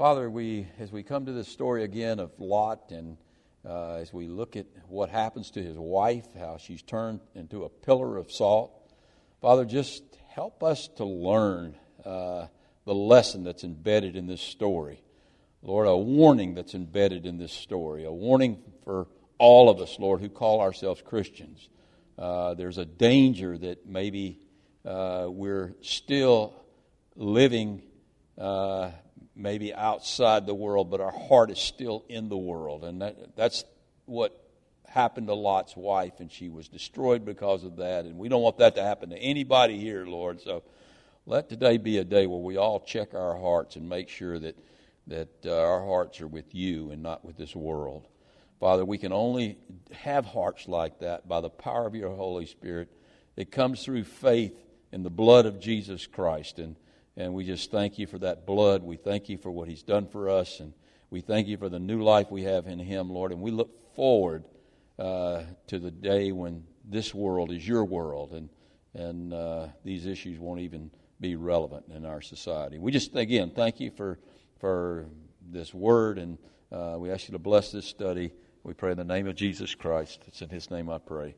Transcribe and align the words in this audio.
Father, 0.00 0.30
we, 0.30 0.66
as 0.78 0.90
we 0.90 1.02
come 1.02 1.26
to 1.26 1.32
this 1.32 1.48
story 1.48 1.84
again 1.84 2.20
of 2.20 2.30
Lot, 2.38 2.90
and 2.90 3.18
uh, 3.68 3.96
as 3.96 4.14
we 4.14 4.28
look 4.28 4.56
at 4.56 4.64
what 4.88 5.10
happens 5.10 5.50
to 5.50 5.62
his 5.62 5.76
wife, 5.76 6.24
how 6.38 6.56
she's 6.56 6.80
turned 6.80 7.20
into 7.34 7.64
a 7.64 7.68
pillar 7.68 8.16
of 8.16 8.32
salt, 8.32 8.72
Father, 9.42 9.66
just 9.66 10.02
help 10.30 10.62
us 10.62 10.88
to 10.96 11.04
learn 11.04 11.74
uh, 12.02 12.46
the 12.86 12.94
lesson 12.94 13.44
that's 13.44 13.62
embedded 13.62 14.16
in 14.16 14.26
this 14.26 14.40
story. 14.40 15.02
Lord, 15.60 15.86
a 15.86 15.94
warning 15.94 16.54
that's 16.54 16.74
embedded 16.74 17.26
in 17.26 17.36
this 17.36 17.52
story, 17.52 18.06
a 18.06 18.10
warning 18.10 18.62
for 18.86 19.06
all 19.36 19.68
of 19.68 19.80
us, 19.82 19.98
Lord, 19.98 20.22
who 20.22 20.30
call 20.30 20.62
ourselves 20.62 21.02
Christians. 21.02 21.68
Uh, 22.18 22.54
there's 22.54 22.78
a 22.78 22.86
danger 22.86 23.58
that 23.58 23.86
maybe 23.86 24.38
uh, 24.82 25.26
we're 25.28 25.74
still 25.82 26.54
living 27.16 27.82
uh, 28.38 28.92
maybe 29.34 29.72
outside 29.72 30.46
the 30.46 30.54
world, 30.54 30.90
but 30.90 31.00
our 31.00 31.12
heart 31.12 31.50
is 31.50 31.58
still 31.58 32.04
in 32.08 32.28
the 32.28 32.36
world. 32.36 32.84
And 32.84 33.02
that, 33.02 33.36
that's 33.36 33.64
what 34.06 34.36
happened 34.86 35.28
to 35.28 35.34
Lot's 35.34 35.76
wife, 35.76 36.20
and 36.20 36.30
she 36.30 36.48
was 36.48 36.68
destroyed 36.68 37.24
because 37.24 37.64
of 37.64 37.76
that. 37.76 38.04
And 38.04 38.18
we 38.18 38.28
don't 38.28 38.42
want 38.42 38.58
that 38.58 38.74
to 38.74 38.82
happen 38.82 39.10
to 39.10 39.16
anybody 39.16 39.78
here, 39.78 40.04
Lord. 40.04 40.40
So 40.40 40.62
let 41.26 41.48
today 41.48 41.78
be 41.78 41.98
a 41.98 42.04
day 42.04 42.26
where 42.26 42.40
we 42.40 42.56
all 42.56 42.80
check 42.80 43.14
our 43.14 43.36
hearts 43.36 43.76
and 43.76 43.88
make 43.88 44.08
sure 44.08 44.38
that, 44.38 44.56
that 45.06 45.28
uh, 45.46 45.56
our 45.56 45.84
hearts 45.84 46.20
are 46.20 46.26
with 46.26 46.54
you 46.54 46.90
and 46.90 47.02
not 47.02 47.24
with 47.24 47.36
this 47.36 47.54
world. 47.54 48.06
Father, 48.58 48.84
we 48.84 48.98
can 48.98 49.12
only 49.12 49.56
have 49.92 50.26
hearts 50.26 50.68
like 50.68 50.98
that 51.00 51.26
by 51.26 51.40
the 51.40 51.48
power 51.48 51.86
of 51.86 51.94
your 51.94 52.14
Holy 52.14 52.46
Spirit. 52.46 52.90
It 53.36 53.50
comes 53.50 53.82
through 53.82 54.04
faith 54.04 54.54
in 54.92 55.02
the 55.02 55.10
blood 55.10 55.46
of 55.46 55.60
Jesus 55.60 56.06
Christ. 56.06 56.58
And 56.58 56.76
and 57.16 57.34
we 57.34 57.44
just 57.44 57.70
thank 57.70 57.98
you 57.98 58.06
for 58.06 58.18
that 58.18 58.46
blood. 58.46 58.82
We 58.82 58.96
thank 58.96 59.28
you 59.28 59.38
for 59.38 59.50
what 59.50 59.68
He's 59.68 59.82
done 59.82 60.06
for 60.06 60.28
us. 60.28 60.60
And 60.60 60.72
we 61.10 61.20
thank 61.20 61.48
you 61.48 61.56
for 61.56 61.68
the 61.68 61.78
new 61.78 62.02
life 62.02 62.30
we 62.30 62.44
have 62.44 62.66
in 62.66 62.78
Him, 62.78 63.10
Lord. 63.10 63.32
And 63.32 63.40
we 63.40 63.50
look 63.50 63.94
forward 63.94 64.44
uh, 64.98 65.42
to 65.66 65.78
the 65.78 65.90
day 65.90 66.32
when 66.32 66.64
this 66.84 67.14
world 67.14 67.50
is 67.50 67.66
your 67.66 67.84
world 67.84 68.32
and, 68.32 68.48
and 68.94 69.32
uh, 69.32 69.68
these 69.84 70.06
issues 70.06 70.38
won't 70.38 70.60
even 70.60 70.90
be 71.20 71.36
relevant 71.36 71.84
in 71.94 72.04
our 72.04 72.22
society. 72.22 72.78
We 72.78 72.92
just, 72.92 73.14
again, 73.14 73.52
thank 73.54 73.80
you 73.80 73.90
for, 73.90 74.18
for 74.58 75.06
this 75.50 75.74
word. 75.74 76.18
And 76.18 76.38
uh, 76.72 76.96
we 76.98 77.10
ask 77.10 77.28
you 77.28 77.32
to 77.32 77.38
bless 77.38 77.72
this 77.72 77.86
study. 77.86 78.32
We 78.62 78.74
pray 78.74 78.92
in 78.92 78.98
the 78.98 79.04
name 79.04 79.26
of 79.26 79.34
Jesus 79.34 79.74
Christ. 79.74 80.22
It's 80.26 80.42
in 80.42 80.48
His 80.48 80.70
name 80.70 80.88
I 80.88 80.98
pray. 80.98 81.34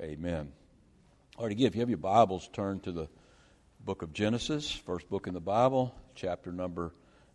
Amen. 0.00 0.52
All 1.36 1.44
right, 1.44 1.52
again, 1.52 1.66
if 1.66 1.74
you 1.74 1.80
have 1.80 1.88
your 1.88 1.98
Bibles, 1.98 2.48
turn 2.52 2.80
to 2.80 2.92
the 2.92 3.08
book 3.84 4.00
of 4.00 4.14
Genesis, 4.14 4.70
first 4.70 5.10
book 5.10 5.26
in 5.26 5.34
the 5.34 5.40
Bible, 5.40 5.94
chapter 6.14 6.50
number 6.50 6.90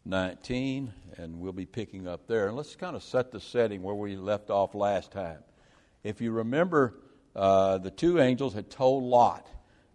19, 0.05 0.91
and 1.17 1.39
we'll 1.39 1.51
be 1.51 1.67
picking 1.67 2.07
up 2.07 2.25
there. 2.25 2.47
And 2.47 2.57
let's 2.57 2.75
kind 2.75 2.95
of 2.95 3.03
set 3.03 3.31
the 3.31 3.39
setting 3.39 3.83
where 3.83 3.93
we 3.93 4.15
left 4.15 4.49
off 4.49 4.73
last 4.73 5.11
time. 5.11 5.37
If 6.03 6.21
you 6.21 6.31
remember, 6.31 6.95
uh, 7.35 7.77
the 7.77 7.91
two 7.91 8.19
angels 8.19 8.55
had 8.55 8.71
told 8.71 9.03
Lot 9.03 9.47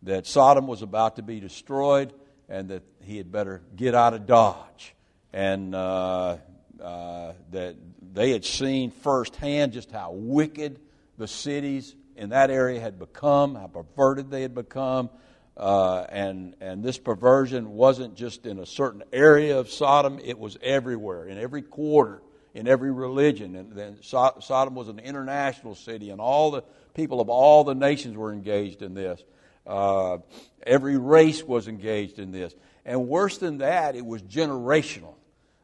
that 0.05 0.28
Sodom 0.28 0.69
was 0.69 0.83
about 0.83 1.16
to 1.16 1.22
be 1.22 1.41
destroyed 1.41 2.12
and 2.48 2.68
that 2.68 2.84
he 3.02 3.16
had 3.16 3.33
better 3.33 3.61
get 3.74 3.96
out 3.96 4.14
of 4.14 4.27
Dodge. 4.27 4.94
And 5.33 5.74
uh, 5.74 6.36
uh, 6.80 7.33
that 7.50 7.74
they 8.12 8.30
had 8.30 8.44
seen 8.44 8.92
firsthand 8.92 9.72
just 9.72 9.91
how 9.91 10.12
wicked 10.12 10.78
the 11.18 11.27
cities 11.27 11.96
in 12.14 12.28
that 12.28 12.50
area 12.50 12.78
had 12.78 13.00
become, 13.00 13.56
how 13.56 13.66
perverted 13.66 14.30
they 14.30 14.42
had 14.42 14.55
become, 14.55 15.11
uh, 15.56 16.05
and, 16.08 16.56
and 16.60 16.83
this 16.83 16.98
perversion 16.98 17.70
wasn't 17.70 18.16
just 18.16 18.47
in 18.47 18.58
a 18.58 18.66
certain 18.66 19.02
area 19.12 19.58
of 19.58 19.70
Sodom, 19.70 20.19
it 20.22 20.38
was 20.38 20.58
everywhere, 20.62 21.27
in 21.27 21.38
every 21.38 21.62
quarter, 21.62 22.22
in 22.55 22.66
every 22.66 22.91
religion. 22.91 23.55
And 23.55 23.72
then 23.72 23.98
so- 24.02 24.36
Sodom 24.41 24.74
was 24.74 24.88
an 24.88 24.98
international 24.98 25.74
city, 25.74 26.11
and 26.11 26.20
all 26.20 26.50
the 26.50 26.62
people 26.94 27.20
of 27.20 27.28
all 27.28 27.64
the 27.64 27.74
nations 27.74 28.16
were 28.16 28.33
engaged 28.33 28.83
in 28.83 28.95
this. 28.95 29.23
Uh, 29.67 30.18
every 30.67 30.98
race 30.98 31.42
was 31.42 31.68
engaged 31.68 32.18
in 32.18 32.33
this. 32.33 32.55
And 32.84 33.08
worse 33.08 33.39
than 33.39 33.58
that, 33.58 33.96
it 33.96 34.05
was 34.05 34.23
generational. 34.23 35.14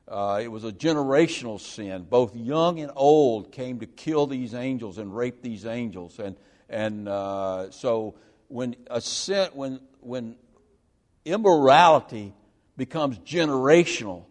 Uh, 0.09 0.41
it 0.42 0.48
was 0.48 0.65
a 0.65 0.72
generational 0.72 1.60
sin. 1.60 2.06
Both 2.09 2.34
young 2.34 2.81
and 2.81 2.91
old 2.97 3.53
came 3.53 3.81
to 3.81 3.86
kill 3.86 4.26
these 4.26 4.54
angels 4.54 4.98
and 4.98 5.15
rape 5.15 5.42
these 5.42 5.66
angels. 5.66 6.19
And, 6.19 6.36
and 6.69 7.09
uh, 7.09 7.70
so 7.70 8.15
when 8.50 8.77
a 8.91 9.00
sin, 9.00 9.49
when 9.55 9.81
when 10.00 10.37
immorality 11.25 12.34
becomes 12.77 13.19
generational, 13.21 14.25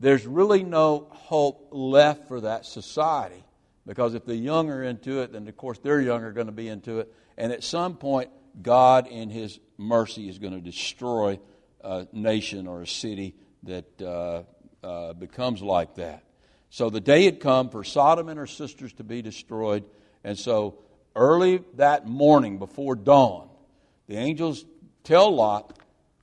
there's 0.00 0.26
really 0.26 0.62
no 0.62 1.08
hope 1.10 1.68
left 1.72 2.28
for 2.28 2.40
that 2.42 2.66
society. 2.66 3.42
Because 3.86 4.14
if 4.14 4.24
the 4.24 4.36
young 4.36 4.70
are 4.70 4.82
into 4.82 5.20
it, 5.20 5.32
then 5.32 5.46
of 5.48 5.56
course 5.56 5.78
their 5.78 6.00
young 6.00 6.22
are 6.22 6.32
going 6.32 6.46
to 6.46 6.52
be 6.52 6.68
into 6.68 7.00
it. 7.00 7.12
And 7.36 7.52
at 7.52 7.64
some 7.64 7.96
point, 7.96 8.30
God, 8.62 9.06
in 9.06 9.28
His 9.28 9.58
mercy, 9.76 10.28
is 10.28 10.38
going 10.38 10.54
to 10.54 10.60
destroy 10.60 11.38
a 11.82 12.06
nation 12.12 12.66
or 12.66 12.82
a 12.82 12.86
city 12.86 13.34
that 13.64 14.02
uh, 14.02 14.42
uh, 14.82 15.12
becomes 15.14 15.62
like 15.62 15.96
that. 15.96 16.22
So 16.70 16.90
the 16.90 17.00
day 17.00 17.24
had 17.24 17.40
come 17.40 17.70
for 17.70 17.84
Sodom 17.84 18.28
and 18.28 18.38
her 18.38 18.46
sisters 18.46 18.92
to 18.94 19.04
be 19.04 19.22
destroyed. 19.22 19.84
And 20.22 20.38
so 20.38 20.78
early 21.14 21.62
that 21.74 22.06
morning 22.06 22.58
before 22.58 22.94
dawn, 22.94 23.48
the 24.06 24.16
angels 24.16 24.64
tell 25.02 25.34
Lot, 25.34 25.78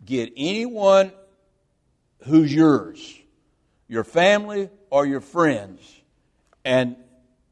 get 0.06 0.32
anyone 0.36 1.12
who's 2.26 2.54
yours, 2.54 3.20
your 3.88 4.04
family 4.04 4.70
or 4.90 5.06
your 5.06 5.22
friends, 5.22 5.80
and 6.64 6.96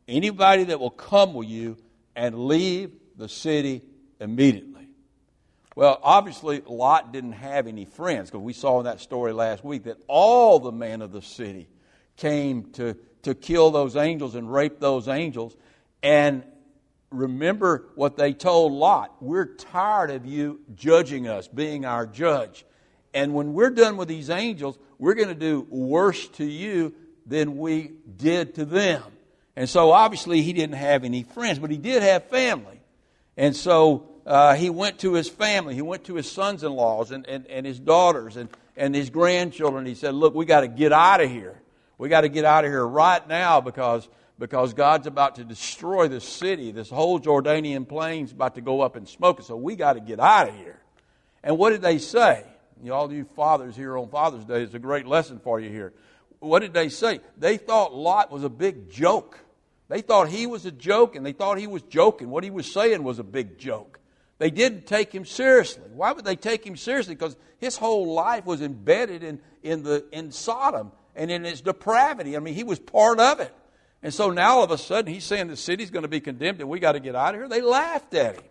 anybody 0.07 0.65
that 0.65 0.79
will 0.79 0.89
come 0.89 1.33
with 1.33 1.47
you 1.47 1.77
and 2.15 2.47
leave 2.47 2.91
the 3.17 3.29
city 3.29 3.81
immediately. 4.19 4.87
Well, 5.75 5.99
obviously, 6.03 6.61
Lot 6.65 7.13
didn't 7.13 7.33
have 7.33 7.67
any 7.67 7.85
friends 7.85 8.29
because 8.29 8.43
we 8.43 8.53
saw 8.53 8.79
in 8.79 8.85
that 8.85 8.99
story 8.99 9.31
last 9.31 9.63
week 9.63 9.83
that 9.83 9.97
all 10.07 10.59
the 10.59 10.71
men 10.71 11.01
of 11.01 11.11
the 11.11 11.21
city 11.21 11.69
came 12.17 12.71
to, 12.73 12.97
to 13.23 13.33
kill 13.33 13.71
those 13.71 13.95
angels 13.95 14.35
and 14.35 14.51
rape 14.51 14.79
those 14.79 15.07
angels. 15.07 15.55
And 16.03 16.43
remember 17.11 17.85
what 17.95 18.17
they 18.17 18.33
told 18.33 18.73
Lot. 18.73 19.15
We're 19.21 19.45
tired 19.55 20.11
of 20.11 20.25
you 20.25 20.61
judging 20.75 21.27
us, 21.27 21.47
being 21.47 21.85
our 21.85 22.05
judge. 22.05 22.65
And 23.13 23.33
when 23.33 23.53
we're 23.53 23.71
done 23.71 23.97
with 23.97 24.07
these 24.07 24.29
angels, 24.29 24.77
we're 24.97 25.15
going 25.15 25.29
to 25.29 25.35
do 25.35 25.65
worse 25.69 26.27
to 26.29 26.45
you 26.45 26.93
than 27.25 27.57
we 27.57 27.93
did 28.17 28.55
to 28.55 28.65
them. 28.65 29.03
And 29.55 29.67
so 29.69 29.91
obviously 29.91 30.41
he 30.41 30.53
didn't 30.53 30.75
have 30.75 31.03
any 31.03 31.23
friends, 31.23 31.59
but 31.59 31.71
he 31.71 31.77
did 31.77 32.03
have 32.03 32.25
family. 32.25 32.79
And 33.35 33.55
so 33.55 34.09
uh, 34.25 34.55
he 34.55 34.69
went 34.69 34.99
to 34.99 35.13
his 35.13 35.27
family. 35.27 35.75
He 35.75 35.81
went 35.81 36.05
to 36.05 36.15
his 36.15 36.31
sons 36.31 36.63
in 36.63 36.71
laws 36.71 37.11
and, 37.11 37.27
and, 37.27 37.47
and 37.47 37.65
his 37.65 37.79
daughters 37.79 38.37
and, 38.37 38.49
and 38.77 38.93
his 38.93 39.09
grandchildren. 39.09 39.85
He 39.85 39.95
said, 39.95 40.13
Look, 40.13 40.35
we 40.35 40.45
got 40.45 40.61
to 40.61 40.67
get 40.67 40.93
out 40.93 41.21
of 41.21 41.29
here. 41.29 41.59
We 41.97 42.09
got 42.09 42.21
to 42.21 42.29
get 42.29 42.45
out 42.45 42.63
of 42.63 42.71
here 42.71 42.85
right 42.85 43.27
now 43.27 43.59
because 43.59 44.07
because 44.39 44.73
God's 44.73 45.05
about 45.05 45.35
to 45.35 45.43
destroy 45.43 46.07
this 46.07 46.23
city. 46.23 46.71
This 46.71 46.89
whole 46.89 47.19
Jordanian 47.19 47.87
plain's 47.87 48.31
about 48.31 48.55
to 48.55 48.61
go 48.61 48.81
up 48.81 48.95
in 48.95 49.05
smoke. 49.05 49.41
So 49.43 49.57
we 49.57 49.75
got 49.75 49.93
to 49.93 49.99
get 49.99 50.19
out 50.19 50.47
of 50.47 50.55
here. 50.55 50.79
And 51.43 51.57
what 51.57 51.71
did 51.71 51.81
they 51.81 51.97
say? 51.99 52.45
All 52.89 53.11
you 53.11 53.25
fathers 53.35 53.75
here 53.75 53.97
on 53.97 54.07
Father's 54.09 54.45
Day, 54.45 54.63
it's 54.63 54.73
a 54.73 54.79
great 54.79 55.05
lesson 55.05 55.39
for 55.43 55.59
you 55.59 55.69
here. 55.69 55.93
What 56.39 56.61
did 56.61 56.73
they 56.73 56.87
say? 56.87 57.19
They 57.37 57.57
thought 57.57 57.93
Lot 57.93 58.31
was 58.31 58.45
a 58.45 58.49
big 58.49 58.89
joke. 58.89 59.37
They 59.89 60.01
thought 60.01 60.29
he 60.29 60.47
was 60.47 60.65
a 60.65 60.71
joke, 60.71 61.17
and 61.17 61.25
they 61.25 61.33
thought 61.33 61.57
he 61.57 61.67
was 61.67 61.81
joking. 61.81 62.29
What 62.29 62.45
he 62.45 62.51
was 62.51 62.71
saying 62.71 63.03
was 63.03 63.19
a 63.19 63.23
big 63.23 63.57
joke. 63.57 63.99
They 64.37 64.49
didn't 64.49 64.85
take 64.85 65.11
him 65.13 65.25
seriously. 65.25 65.83
Why 65.93 66.13
would 66.13 66.23
they 66.23 66.37
take 66.37 66.65
him 66.65 66.77
seriously? 66.77 67.15
Because 67.15 67.35
his 67.57 67.75
whole 67.75 68.13
life 68.13 68.45
was 68.45 68.61
embedded 68.61 69.23
in, 69.23 69.41
in, 69.61 69.83
the, 69.83 70.05
in 70.13 70.31
Sodom 70.31 70.93
and 71.15 71.29
in 71.29 71.45
its 71.45 71.59
depravity. 71.59 72.37
I 72.37 72.39
mean, 72.39 72.53
he 72.53 72.63
was 72.63 72.79
part 72.79 73.19
of 73.19 73.41
it. 73.41 73.53
And 74.01 74.13
so 74.13 74.29
now 74.29 74.57
all 74.57 74.63
of 74.63 74.71
a 74.71 74.77
sudden 74.77 75.13
he's 75.13 75.25
saying 75.25 75.47
the 75.47 75.57
city's 75.57 75.89
going 75.89 76.03
to 76.03 76.09
be 76.09 76.21
condemned 76.21 76.61
and 76.61 76.69
we 76.69 76.79
got 76.79 76.93
to 76.93 76.99
get 76.99 77.15
out 77.15 77.35
of 77.35 77.41
here. 77.41 77.49
They 77.49 77.61
laughed 77.61 78.13
at 78.13 78.35
him. 78.35 78.43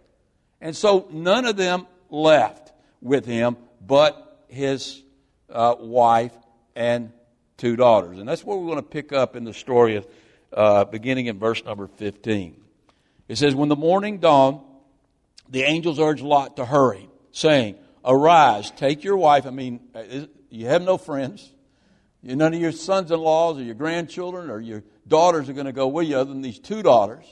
And 0.61 0.77
so 0.77 1.09
none 1.11 1.47
of 1.47 1.57
them 1.57 1.87
left 2.11 2.73
with 3.01 3.25
him 3.25 3.57
but 3.87 4.45
his 4.49 5.03
uh, 5.51 5.75
wife 5.79 6.33
and 6.75 7.13
two 7.57 7.77
daughters. 7.77 8.19
And 8.19 8.29
that's 8.29 8.45
what 8.45 8.59
we're 8.59 8.67
going 8.67 8.77
to 8.77 8.83
pick 8.83 9.13
up 9.13 9.37
in 9.37 9.45
the 9.45 9.55
story 9.55 9.97
of, 9.97 10.07
uh, 10.53 10.85
beginning 10.85 11.27
in 11.27 11.39
verse 11.39 11.65
number 11.65 11.87
15. 11.87 12.57
It 13.29 13.37
says, 13.37 13.55
When 13.55 13.69
the 13.69 13.77
morning 13.77 14.19
dawned, 14.19 14.61
the 15.49 15.63
angels 15.63 15.99
urged 15.99 16.23
Lot 16.23 16.57
to 16.57 16.65
hurry, 16.65 17.09
saying, 17.33 17.77
Arise, 18.05 18.71
take 18.71 19.05
your 19.05 19.17
wife. 19.17 19.47
I 19.47 19.51
mean, 19.51 19.81
uh, 19.95 20.03
you 20.51 20.67
have 20.67 20.83
no 20.83 20.97
friends. 20.97 21.53
None 22.23 22.55
of 22.55 22.61
your 22.61 22.73
sons 22.73 23.11
in 23.11 23.21
laws 23.21 23.59
or 23.59 23.63
your 23.63 23.75
grandchildren 23.75 24.51
or 24.51 24.61
your 24.61 24.83
daughters 25.09 25.49
are 25.49 25.55
going 25.55 25.67
to 25.67 25.73
go 25.73 25.89
with 25.89 26.07
you 26.07 26.17
other 26.17 26.31
than 26.31 26.43
these 26.43 26.59
two 26.59 26.83
daughters. 26.83 27.25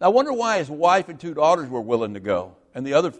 Now, 0.00 0.06
I 0.06 0.10
wonder 0.10 0.32
why 0.32 0.58
his 0.58 0.70
wife 0.70 1.08
and 1.08 1.18
two 1.18 1.34
daughters 1.34 1.68
were 1.68 1.80
willing 1.80 2.14
to 2.14 2.20
go 2.20 2.56
and 2.74 2.86
the 2.86 2.94
other 2.94 3.12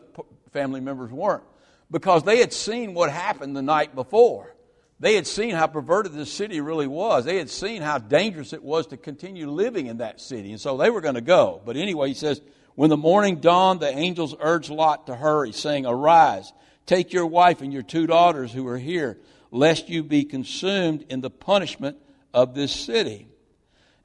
family 0.52 0.80
members 0.80 1.10
weren't. 1.10 1.44
Because 1.90 2.24
they 2.24 2.38
had 2.38 2.52
seen 2.52 2.94
what 2.94 3.10
happened 3.10 3.56
the 3.56 3.62
night 3.62 3.94
before. 3.94 4.54
They 5.00 5.14
had 5.14 5.26
seen 5.26 5.54
how 5.54 5.66
perverted 5.66 6.12
this 6.12 6.32
city 6.32 6.60
really 6.60 6.86
was. 6.86 7.24
They 7.24 7.36
had 7.36 7.50
seen 7.50 7.82
how 7.82 7.98
dangerous 7.98 8.52
it 8.52 8.62
was 8.62 8.86
to 8.88 8.96
continue 8.96 9.50
living 9.50 9.86
in 9.86 9.98
that 9.98 10.20
city. 10.20 10.50
And 10.50 10.60
so 10.60 10.76
they 10.76 10.90
were 10.90 11.00
going 11.00 11.16
to 11.16 11.20
go. 11.20 11.60
But 11.64 11.76
anyway, 11.76 12.08
he 12.08 12.14
says, 12.14 12.40
When 12.74 12.90
the 12.90 12.96
morning 12.96 13.40
dawned, 13.40 13.80
the 13.80 13.88
angels 13.88 14.34
urged 14.40 14.70
Lot 14.70 15.08
to 15.08 15.14
hurry, 15.14 15.52
saying, 15.52 15.84
Arise, 15.84 16.52
take 16.86 17.12
your 17.12 17.26
wife 17.26 17.60
and 17.60 17.72
your 17.72 17.82
two 17.82 18.06
daughters 18.06 18.52
who 18.52 18.66
are 18.68 18.78
here, 18.78 19.18
lest 19.50 19.88
you 19.88 20.02
be 20.02 20.24
consumed 20.24 21.04
in 21.10 21.20
the 21.20 21.30
punishment 21.30 21.98
of 22.32 22.54
this 22.54 22.72
city. 22.72 23.28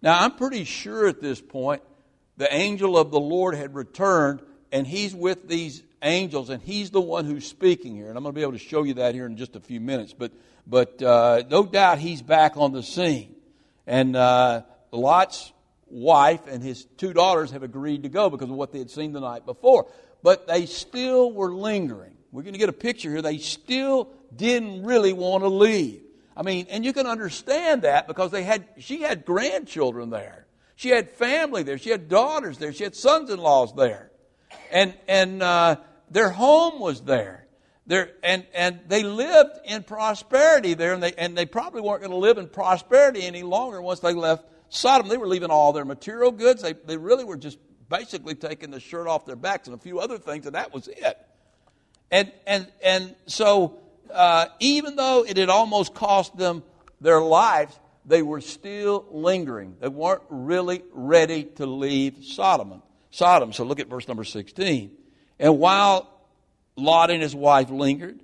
Now, 0.02 0.20
I'm 0.20 0.36
pretty 0.36 0.64
sure 0.64 1.08
at 1.08 1.22
this 1.22 1.42
point 1.42 1.82
the 2.38 2.54
angel 2.54 2.98
of 2.98 3.12
the 3.12 3.20
Lord 3.20 3.56
had 3.56 3.76
returned, 3.76 4.42
and 4.72 4.88
he's 4.88 5.14
with 5.14 5.48
these 5.48 5.84
angels, 6.02 6.50
and 6.50 6.62
he's 6.62 6.90
the 6.92 7.02
one 7.02 7.26
who's 7.26 7.46
speaking 7.46 7.96
here. 7.96 8.08
And 8.08 8.18
I'm 8.18 8.24
going 8.24 8.34
to 8.34 8.38
be 8.38 8.42
able 8.42 8.54
to 8.54 8.60
show 8.60 8.84
you 8.84 8.96
that 8.96 9.14
here 9.14 9.26
in 9.26 9.36
just 9.36 9.56
a 9.56 9.60
few 9.60 9.82
minutes. 9.82 10.14
But, 10.14 10.32
but 10.66 11.02
uh, 11.02 11.44
no 11.50 11.66
doubt 11.66 12.00
he's 12.00 12.22
back 12.22 12.56
on 12.56 12.72
the 12.72 12.84
scene. 12.84 13.36
And 13.86 14.16
uh, 14.16 14.62
Lot's 14.92 15.52
wife 15.88 16.42
and 16.48 16.64
his 16.64 16.86
two 16.98 17.12
daughters 17.12 17.52
have 17.52 17.64
agreed 17.64 18.04
to 18.04 18.10
go 18.10 18.30
because 18.30 18.50
of 18.50 18.56
what 18.56 18.72
they 18.72 18.80
had 18.80 18.90
seen 18.90 19.12
the 19.12 19.20
night 19.20 19.46
before. 19.46 19.88
But 20.24 20.48
they 20.48 20.66
still 20.66 21.32
were 21.34 21.54
lingering. 21.54 22.16
We're 22.32 22.44
going 22.44 22.54
to 22.54 22.60
get 22.60 22.70
a 22.70 22.74
picture 22.74 23.10
here. 23.10 23.22
They 23.22 23.40
still 23.40 24.12
didn't 24.36 24.84
really 24.84 25.14
want 25.14 25.44
to 25.44 25.50
leave. 25.50 26.04
I 26.40 26.42
mean, 26.42 26.68
and 26.70 26.86
you 26.86 26.94
can 26.94 27.06
understand 27.06 27.82
that 27.82 28.08
because 28.08 28.32
they 28.32 28.44
had, 28.44 28.64
she 28.78 29.02
had 29.02 29.26
grandchildren 29.26 30.10
there. 30.10 30.46
She 30.78 30.88
had 30.88 31.10
family 31.10 31.64
there. 31.64 31.78
She 31.78 31.90
had 31.90 32.08
daughters 32.08 32.58
there. 32.58 32.72
She 32.72 32.86
had 32.86 32.96
sons-in-laws 32.96 33.76
there. 33.76 34.10
And, 34.72 34.94
and, 35.10 35.44
uh, 35.44 35.76
their 36.10 36.30
home 36.30 36.80
was 36.80 37.02
there. 37.02 37.46
There, 37.88 38.12
and, 38.24 38.46
and 38.54 38.80
they 38.88 39.04
lived 39.04 39.60
in 39.66 39.84
prosperity 39.84 40.76
there, 40.76 40.94
and 40.94 41.04
they, 41.04 41.12
and 41.14 41.38
they 41.38 41.46
probably 41.46 41.82
weren't 41.82 42.00
going 42.00 42.12
to 42.12 42.18
live 42.18 42.38
in 42.38 42.48
prosperity 42.48 43.24
any 43.24 43.44
longer 43.44 43.82
once 43.82 44.00
they 44.00 44.14
left 44.14 44.46
Sodom. 44.70 45.10
They 45.10 45.18
were 45.18 45.28
leaving 45.28 45.50
all 45.50 45.74
their 45.74 45.84
material 45.84 46.32
goods. 46.32 46.62
They, 46.62 46.72
they 46.72 46.96
really 46.96 47.26
were 47.26 47.36
just 47.36 47.58
basically 47.90 48.36
taking 48.36 48.72
the 48.72 48.80
shirt 48.80 49.08
off 49.08 49.26
their 49.26 49.36
backs 49.36 49.68
and 49.68 49.76
a 49.76 49.80
few 49.80 50.00
other 50.00 50.18
things, 50.18 50.46
and 50.46 50.56
that 50.56 50.74
was 50.74 50.88
it. 50.88 51.18
And, 52.12 52.32
and, 52.48 52.72
and 52.82 53.16
so, 53.26 53.80
uh, 54.12 54.48
even 54.60 54.96
though 54.96 55.26
it 55.26 55.38
had 55.38 55.50
almost 55.50 55.94
cost 55.94 56.38
them 56.38 56.64
their 57.02 57.22
lives, 57.22 57.78
they 58.06 58.22
were 58.22 58.42
still 58.42 59.06
lingering. 59.12 59.78
They 59.80 59.88
weren't 59.88 60.24
really 60.30 60.84
ready 60.92 61.44
to 61.44 61.66
leave 61.66 62.24
Sodom. 62.24 62.82
Sodom. 63.12 63.54
So 63.54 63.64
look 63.64 63.80
at 63.80 63.88
verse 63.88 64.08
number 64.08 64.24
16. 64.24 64.92
And 65.40 65.60
while 65.60 66.10
Lot 66.76 67.12
and 67.12 67.22
his 67.22 67.36
wife 67.36 67.70
lingered, 67.70 68.20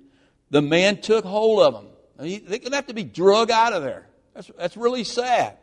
the 0.50 0.62
man 0.62 1.00
took 1.00 1.24
hold 1.24 1.62
of 1.62 1.74
them. 1.74 1.86
They're 2.18 2.58
going 2.58 2.70
to 2.70 2.76
have 2.76 2.86
to 2.86 2.94
be 2.94 3.04
drug 3.04 3.50
out 3.50 3.72
of 3.72 3.82
there. 3.82 4.06
That's, 4.34 4.50
that's 4.58 4.76
really 4.76 5.04
sad. 5.04 5.56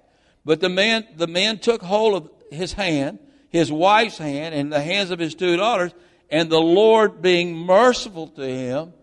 But 0.46 0.60
the 0.60 0.70
man, 0.70 1.08
the 1.16 1.28
man 1.28 1.60
took 1.60 1.82
hold 1.82 2.16
of 2.16 2.30
his 2.52 2.74
hand, 2.74 3.20
his 3.50 3.72
wife's 3.72 4.18
hand, 4.18 4.54
and 4.54 4.72
the 4.72 4.82
hands 4.82 5.12
of 5.12 5.20
his 5.20 5.36
two 5.36 5.58
daughters, 5.58 5.94
and 6.30 6.50
the 6.50 6.62
Lord 6.62 7.22
being 7.22 7.56
merciful 7.56 8.28
to 8.30 8.46
him. 8.46 8.94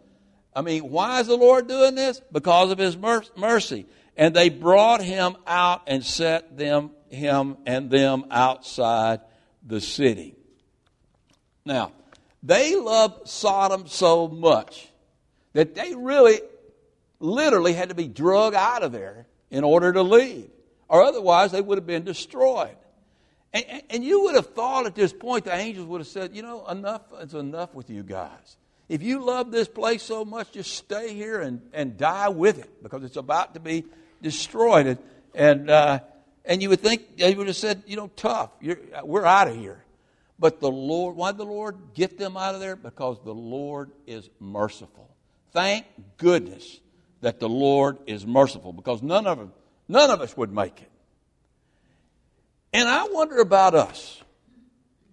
I 0.61 0.63
mean, 0.63 0.91
why 0.91 1.21
is 1.21 1.27
the 1.27 1.39
Lord 1.39 1.69
doing 1.69 1.95
this? 1.95 2.21
Because 2.31 2.71
of 2.71 2.77
his 2.77 2.95
mercy. 2.95 3.87
And 4.15 4.37
they 4.37 4.51
brought 4.51 5.03
him 5.03 5.39
out 5.47 5.85
and 5.87 6.05
set 6.05 6.59
them, 6.59 6.91
him 7.09 7.57
and 7.65 7.91
them 7.91 8.27
outside 8.31 9.21
the 9.67 9.81
city. 9.81 10.35
Now, 11.65 11.93
they 12.43 12.77
loved 12.77 13.27
Sodom 13.27 13.87
so 13.87 14.29
much 14.29 14.87
that 15.55 15.75
they 15.75 15.95
really, 15.95 16.43
literally 17.21 17.73
had 17.73 17.89
to 17.89 17.95
be 17.95 18.07
drug 18.07 18.53
out 18.55 18.83
of 18.83 18.93
there 18.93 19.27
in 19.51 19.65
order 19.65 19.95
to 19.95 20.03
leave, 20.03 20.51
or 20.89 21.03
otherwise 21.03 21.53
they 21.53 21.63
would 21.63 21.79
have 21.79 21.87
been 21.87 22.05
destroyed. 22.05 22.77
And, 23.55 23.65
and, 23.89 24.05
you 24.05 24.25
would 24.25 24.35
have 24.35 24.49
thought 24.49 24.85
at 24.85 24.95
this 24.95 25.15
point 25.15 25.47
the 25.47 25.55
angels 25.55 25.87
would 25.87 26.03
have 26.03 26.07
said, 26.07 26.37
you 26.37 26.43
know, 26.43 26.67
enough 26.67 27.01
is 27.19 27.33
enough 27.33 27.75
with 27.75 27.89
you 27.89 28.03
guys. 28.03 28.59
If 28.91 29.05
you 29.05 29.25
love 29.25 29.53
this 29.53 29.69
place 29.69 30.03
so 30.03 30.25
much, 30.25 30.51
just 30.51 30.75
stay 30.75 31.15
here 31.15 31.41
and, 31.41 31.63
and 31.73 31.97
die 31.97 32.29
with 32.29 32.59
it 32.59 32.83
because 32.83 33.05
it's 33.05 33.17
about 33.17 33.55
to 33.55 33.61
be 33.61 33.85
destroyed. 34.21 34.89
And, 34.89 34.99
and, 35.33 35.71
uh, 35.71 36.01
and 36.45 36.61
you 36.61 36.71
would 36.71 36.81
think 36.81 37.17
they 37.17 37.33
would 37.33 37.47
have 37.47 37.55
said, 37.55 37.85
you 37.87 37.95
know, 37.95 38.11
tough, 38.17 38.51
we're 39.05 39.25
out 39.25 39.47
of 39.47 39.55
here. 39.55 39.85
But 40.41 40.59
the 40.59 40.73
Lord, 40.73 41.15
why 41.15 41.31
did 41.31 41.39
the 41.39 41.45
Lord 41.45 41.77
get 41.95 42.19
them 42.19 42.37
out 42.37 42.57
of 42.57 42.61
there? 42.61 42.75
Because 42.75 43.19
the 43.25 43.33
Lord 43.33 43.93
is 44.09 44.29
merciful. 44.41 45.09
Thank 45.53 45.87
goodness 46.17 46.81
that 47.21 47.39
the 47.39 47.49
Lord 47.49 47.97
is 48.09 48.27
merciful 48.27 48.73
because 48.73 49.05
none 49.05 49.29
of 49.29 49.39
them, 49.39 49.53
none 49.87 50.11
of 50.11 50.21
us 50.21 50.37
would 50.37 50.53
make 50.53 50.83
it. 50.83 50.91
And 52.73 52.89
I 52.89 53.05
wonder 53.05 53.39
about 53.39 53.77
us. 53.77 54.21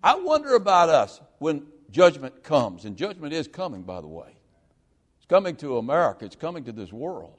I 0.01 0.15
wonder 0.15 0.56
about 0.56 0.89
us 0.89 1.21
when 1.38 1.68
judgment 1.92 2.44
comes. 2.44 2.86
And 2.86 2.95
judgment 2.95 3.34
is 3.34 3.48
coming, 3.48 3.84
by 3.84 4.01
the 4.01 4.07
way. 4.07 4.36
It's 5.18 5.25
coming 5.28 5.56
to 5.57 5.78
America. 5.78 6.25
It's 6.25 6.36
coming 6.36 6.63
to 6.66 6.72
this 6.72 6.92
world. 6.92 7.34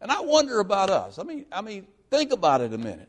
And 0.00 0.10
I 0.10 0.20
wonder 0.20 0.60
about 0.60 0.90
us. 0.90 1.18
I 1.18 1.24
mean, 1.24 1.46
I 1.50 1.60
mean, 1.60 1.86
think 2.10 2.32
about 2.32 2.60
it 2.60 2.72
a 2.72 2.78
minute. 2.78 3.08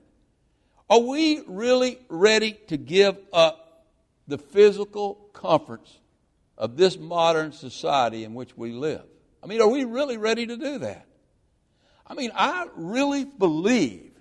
Are 0.90 1.00
we 1.00 1.44
really 1.48 2.00
ready 2.10 2.54
to 2.68 2.78
give 2.78 3.18
up 3.32 3.70
the 4.30 4.38
physical 4.38 5.16
comforts 5.34 6.00
of 6.60 6.78
this 6.78 6.98
modern 6.98 7.52
society 7.52 8.24
in 8.24 8.34
which 8.34 8.56
we 8.56 8.72
live. 8.72 9.04
I 9.42 9.48
mean, 9.48 9.62
are 9.62 9.68
we 9.68 9.86
really 9.86 10.18
ready 10.18 10.46
to 10.46 10.58
do 10.58 10.78
that? 10.80 11.06
I 12.06 12.14
mean, 12.14 12.32
I 12.36 12.68
really 12.76 13.24
believe 13.24 14.12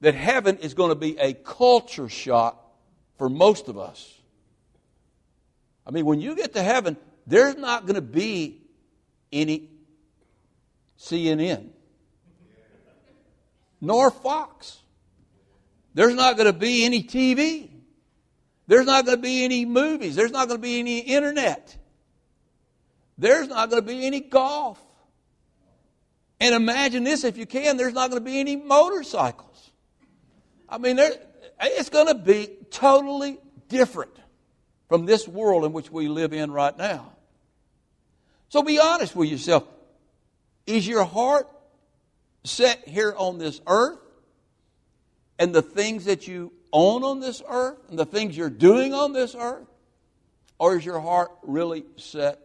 that 0.00 0.14
heaven 0.14 0.58
is 0.58 0.74
going 0.74 0.90
to 0.90 0.96
be 0.96 1.16
a 1.18 1.32
culture 1.32 2.08
shock 2.08 2.58
for 3.16 3.28
most 3.28 3.68
of 3.68 3.78
us. 3.78 4.12
I 5.86 5.90
mean, 5.90 6.04
when 6.04 6.20
you 6.20 6.34
get 6.36 6.54
to 6.54 6.62
heaven, 6.62 6.96
there's 7.26 7.56
not 7.56 7.86
going 7.86 7.96
to 7.96 8.00
be 8.00 8.62
any 9.32 9.68
CNN, 10.98 11.70
nor 13.80 14.10
Fox. 14.10 14.78
There's 15.94 16.14
not 16.14 16.36
going 16.36 16.52
to 16.52 16.58
be 16.58 16.84
any 16.84 17.02
TV. 17.02 17.68
There's 18.66 18.86
not 18.86 19.04
going 19.04 19.18
to 19.18 19.22
be 19.22 19.44
any 19.44 19.64
movies. 19.64 20.14
There's 20.14 20.30
not 20.30 20.48
going 20.48 20.60
to 20.60 20.62
be 20.62 20.78
any 20.78 21.00
internet. 21.00 21.76
There's 23.18 23.48
not 23.48 23.70
going 23.70 23.82
to 23.82 23.86
be 23.86 24.06
any 24.06 24.20
golf. 24.20 24.80
And 26.40 26.54
imagine 26.54 27.04
this 27.04 27.24
if 27.24 27.36
you 27.36 27.46
can, 27.46 27.76
there's 27.76 27.92
not 27.92 28.10
going 28.10 28.22
to 28.22 28.24
be 28.24 28.40
any 28.40 28.56
motorcycles. 28.56 29.70
I 30.68 30.78
mean, 30.78 30.98
it's 31.60 31.90
going 31.90 32.08
to 32.08 32.14
be 32.14 32.48
totally 32.70 33.38
different 33.68 34.18
from 34.92 35.06
this 35.06 35.26
world 35.26 35.64
in 35.64 35.72
which 35.72 35.90
we 35.90 36.06
live 36.06 36.34
in 36.34 36.50
right 36.50 36.76
now. 36.76 37.14
So 38.50 38.62
be 38.62 38.78
honest 38.78 39.16
with 39.16 39.30
yourself. 39.30 39.64
Is 40.66 40.86
your 40.86 41.04
heart 41.04 41.48
set 42.44 42.86
here 42.86 43.14
on 43.16 43.38
this 43.38 43.62
earth 43.66 43.98
and 45.38 45.54
the 45.54 45.62
things 45.62 46.04
that 46.04 46.28
you 46.28 46.52
own 46.74 47.04
on 47.04 47.20
this 47.20 47.42
earth 47.48 47.78
and 47.88 47.98
the 47.98 48.04
things 48.04 48.36
you're 48.36 48.50
doing 48.50 48.92
on 48.92 49.14
this 49.14 49.34
earth? 49.34 49.66
Or 50.58 50.76
is 50.76 50.84
your 50.84 51.00
heart 51.00 51.30
really 51.42 51.86
set 51.96 52.40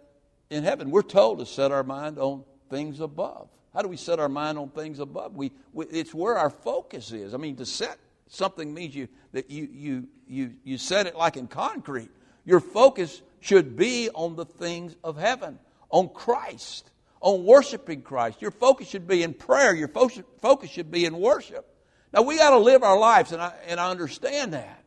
in 0.49 0.63
heaven? 0.63 0.89
We're 0.89 1.01
told 1.01 1.39
to 1.39 1.45
set 1.45 1.73
our 1.73 1.83
mind 1.83 2.17
on 2.17 2.45
things 2.69 3.01
above. 3.01 3.49
How 3.73 3.81
do 3.81 3.89
we 3.89 3.97
set 3.97 4.21
our 4.21 4.29
mind 4.29 4.57
on 4.57 4.69
things 4.69 4.99
above? 4.99 5.35
We, 5.35 5.51
we, 5.73 5.85
it's 5.87 6.13
where 6.13 6.37
our 6.37 6.49
focus 6.49 7.11
is. 7.11 7.33
I 7.33 7.37
mean, 7.39 7.57
to 7.57 7.65
set 7.65 7.97
something 8.29 8.73
means 8.73 8.95
you 8.95 9.09
that 9.33 9.51
you 9.51 9.67
you 9.69 10.07
you 10.29 10.53
you 10.63 10.77
set 10.77 11.07
it 11.07 11.15
like 11.17 11.35
in 11.35 11.47
concrete. 11.47 12.09
Your 12.47 12.61
focus 12.61 13.21
should 13.41 13.75
be 13.75 14.09
on 14.09 14.37
the 14.37 14.45
things 14.45 14.95
of 15.03 15.17
heaven, 15.17 15.59
on 15.89 16.07
Christ, 16.07 16.89
on 17.19 17.43
worshiping 17.43 18.01
Christ. 18.01 18.41
Your 18.41 18.51
focus 18.51 18.87
should 18.87 19.05
be 19.05 19.21
in 19.21 19.33
prayer. 19.33 19.75
Your 19.75 19.89
focus 19.89 20.69
should 20.69 20.89
be 20.89 21.03
in 21.03 21.19
worship. 21.19 21.67
Now, 22.13 22.21
we 22.21 22.37
got 22.37 22.51
to 22.51 22.57
live 22.57 22.83
our 22.83 22.97
lives, 22.97 23.33
and 23.33 23.41
I, 23.41 23.53
and 23.67 23.81
I 23.81 23.91
understand 23.91 24.53
that. 24.53 24.81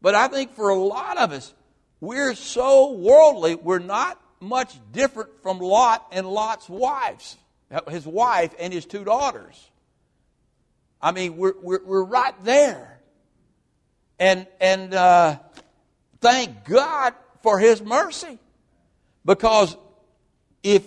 But 0.00 0.14
I 0.14 0.26
think 0.28 0.54
for 0.54 0.70
a 0.70 0.74
lot 0.74 1.18
of 1.18 1.32
us, 1.32 1.52
we're 2.00 2.34
so 2.34 2.92
worldly, 2.92 3.56
we're 3.56 3.78
not 3.78 4.18
much 4.40 4.74
different 4.90 5.42
from 5.42 5.58
Lot 5.58 6.06
and 6.12 6.26
Lot's 6.26 6.68
wives, 6.70 7.36
his 7.90 8.06
wife 8.06 8.54
and 8.58 8.72
his 8.72 8.86
two 8.86 9.04
daughters. 9.04 9.70
I 11.00 11.12
mean, 11.12 11.36
we're, 11.36 11.60
we're, 11.60 11.84
we're 11.84 12.04
right 12.04 12.34
there. 12.42 13.00
And, 14.18 14.46
and 14.60 14.94
uh, 14.94 15.38
thank 16.24 16.64
God 16.64 17.14
for 17.42 17.58
his 17.58 17.82
mercy. 17.82 18.38
Because 19.24 19.76
if 20.62 20.86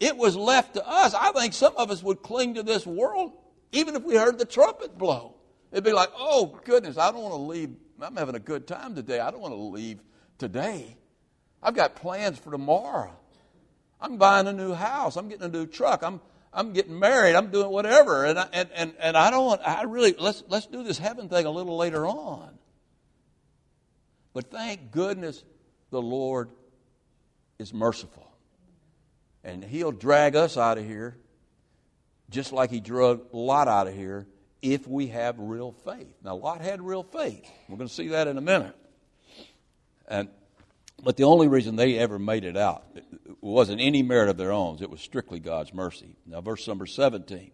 it 0.00 0.16
was 0.16 0.36
left 0.36 0.74
to 0.74 0.88
us, 0.88 1.14
I 1.14 1.32
think 1.32 1.52
some 1.52 1.74
of 1.76 1.90
us 1.90 2.02
would 2.02 2.22
cling 2.22 2.54
to 2.54 2.62
this 2.62 2.86
world 2.86 3.32
even 3.72 3.96
if 3.96 4.02
we 4.02 4.16
heard 4.16 4.38
the 4.38 4.44
trumpet 4.44 4.96
blow, 4.96 5.34
it'd 5.72 5.84
be 5.84 5.92
like, 5.92 6.10
oh, 6.16 6.58
goodness, 6.64 6.96
I 6.96 7.10
don't 7.12 7.22
want 7.22 7.34
to 7.34 7.40
leave. 7.40 7.70
I'm 8.00 8.16
having 8.16 8.34
a 8.34 8.40
good 8.40 8.66
time 8.66 8.94
today. 8.94 9.20
I 9.20 9.30
don't 9.30 9.40
want 9.40 9.54
to 9.54 9.60
leave 9.60 10.00
today. 10.38 10.96
I've 11.62 11.74
got 11.74 11.96
plans 11.96 12.38
for 12.38 12.50
tomorrow. 12.50 13.14
I'm 14.00 14.16
buying 14.16 14.46
a 14.46 14.52
new 14.52 14.72
house. 14.72 15.16
I'm 15.16 15.28
getting 15.28 15.44
a 15.44 15.48
new 15.48 15.66
truck. 15.66 16.02
I'm, 16.02 16.20
I'm 16.52 16.72
getting 16.72 16.98
married. 16.98 17.34
I'm 17.34 17.50
doing 17.50 17.68
whatever. 17.68 18.24
And 18.24 18.38
I, 18.38 18.48
and, 18.52 18.68
and, 18.74 18.94
and 19.00 19.16
I 19.16 19.30
don't 19.30 19.44
want, 19.44 19.60
I 19.66 19.82
really, 19.82 20.14
let's, 20.18 20.44
let's 20.48 20.66
do 20.66 20.84
this 20.84 20.98
heaven 20.98 21.28
thing 21.28 21.46
a 21.46 21.50
little 21.50 21.76
later 21.76 22.06
on. 22.06 22.56
But 24.38 24.52
thank 24.52 24.92
goodness 24.92 25.42
the 25.90 26.00
Lord 26.00 26.50
is 27.58 27.74
merciful. 27.74 28.30
And 29.42 29.64
He'll 29.64 29.90
drag 29.90 30.36
us 30.36 30.56
out 30.56 30.78
of 30.78 30.84
here 30.84 31.16
just 32.30 32.52
like 32.52 32.70
He 32.70 32.78
drug 32.78 33.22
Lot 33.32 33.66
out 33.66 33.88
of 33.88 33.96
here 33.96 34.28
if 34.62 34.86
we 34.86 35.08
have 35.08 35.40
real 35.40 35.72
faith. 35.72 36.14
Now, 36.22 36.36
Lot 36.36 36.60
had 36.60 36.80
real 36.80 37.02
faith. 37.02 37.50
We're 37.68 37.78
going 37.78 37.88
to 37.88 37.92
see 37.92 38.06
that 38.10 38.28
in 38.28 38.38
a 38.38 38.40
minute. 38.40 38.76
And, 40.06 40.28
but 41.02 41.16
the 41.16 41.24
only 41.24 41.48
reason 41.48 41.74
they 41.74 41.98
ever 41.98 42.20
made 42.20 42.44
it 42.44 42.56
out 42.56 42.84
wasn't 43.40 43.80
any 43.80 44.04
merit 44.04 44.28
of 44.28 44.36
their 44.36 44.52
own, 44.52 44.78
it 44.80 44.88
was 44.88 45.00
strictly 45.00 45.40
God's 45.40 45.74
mercy. 45.74 46.14
Now, 46.24 46.42
verse 46.42 46.68
number 46.68 46.86
17. 46.86 47.50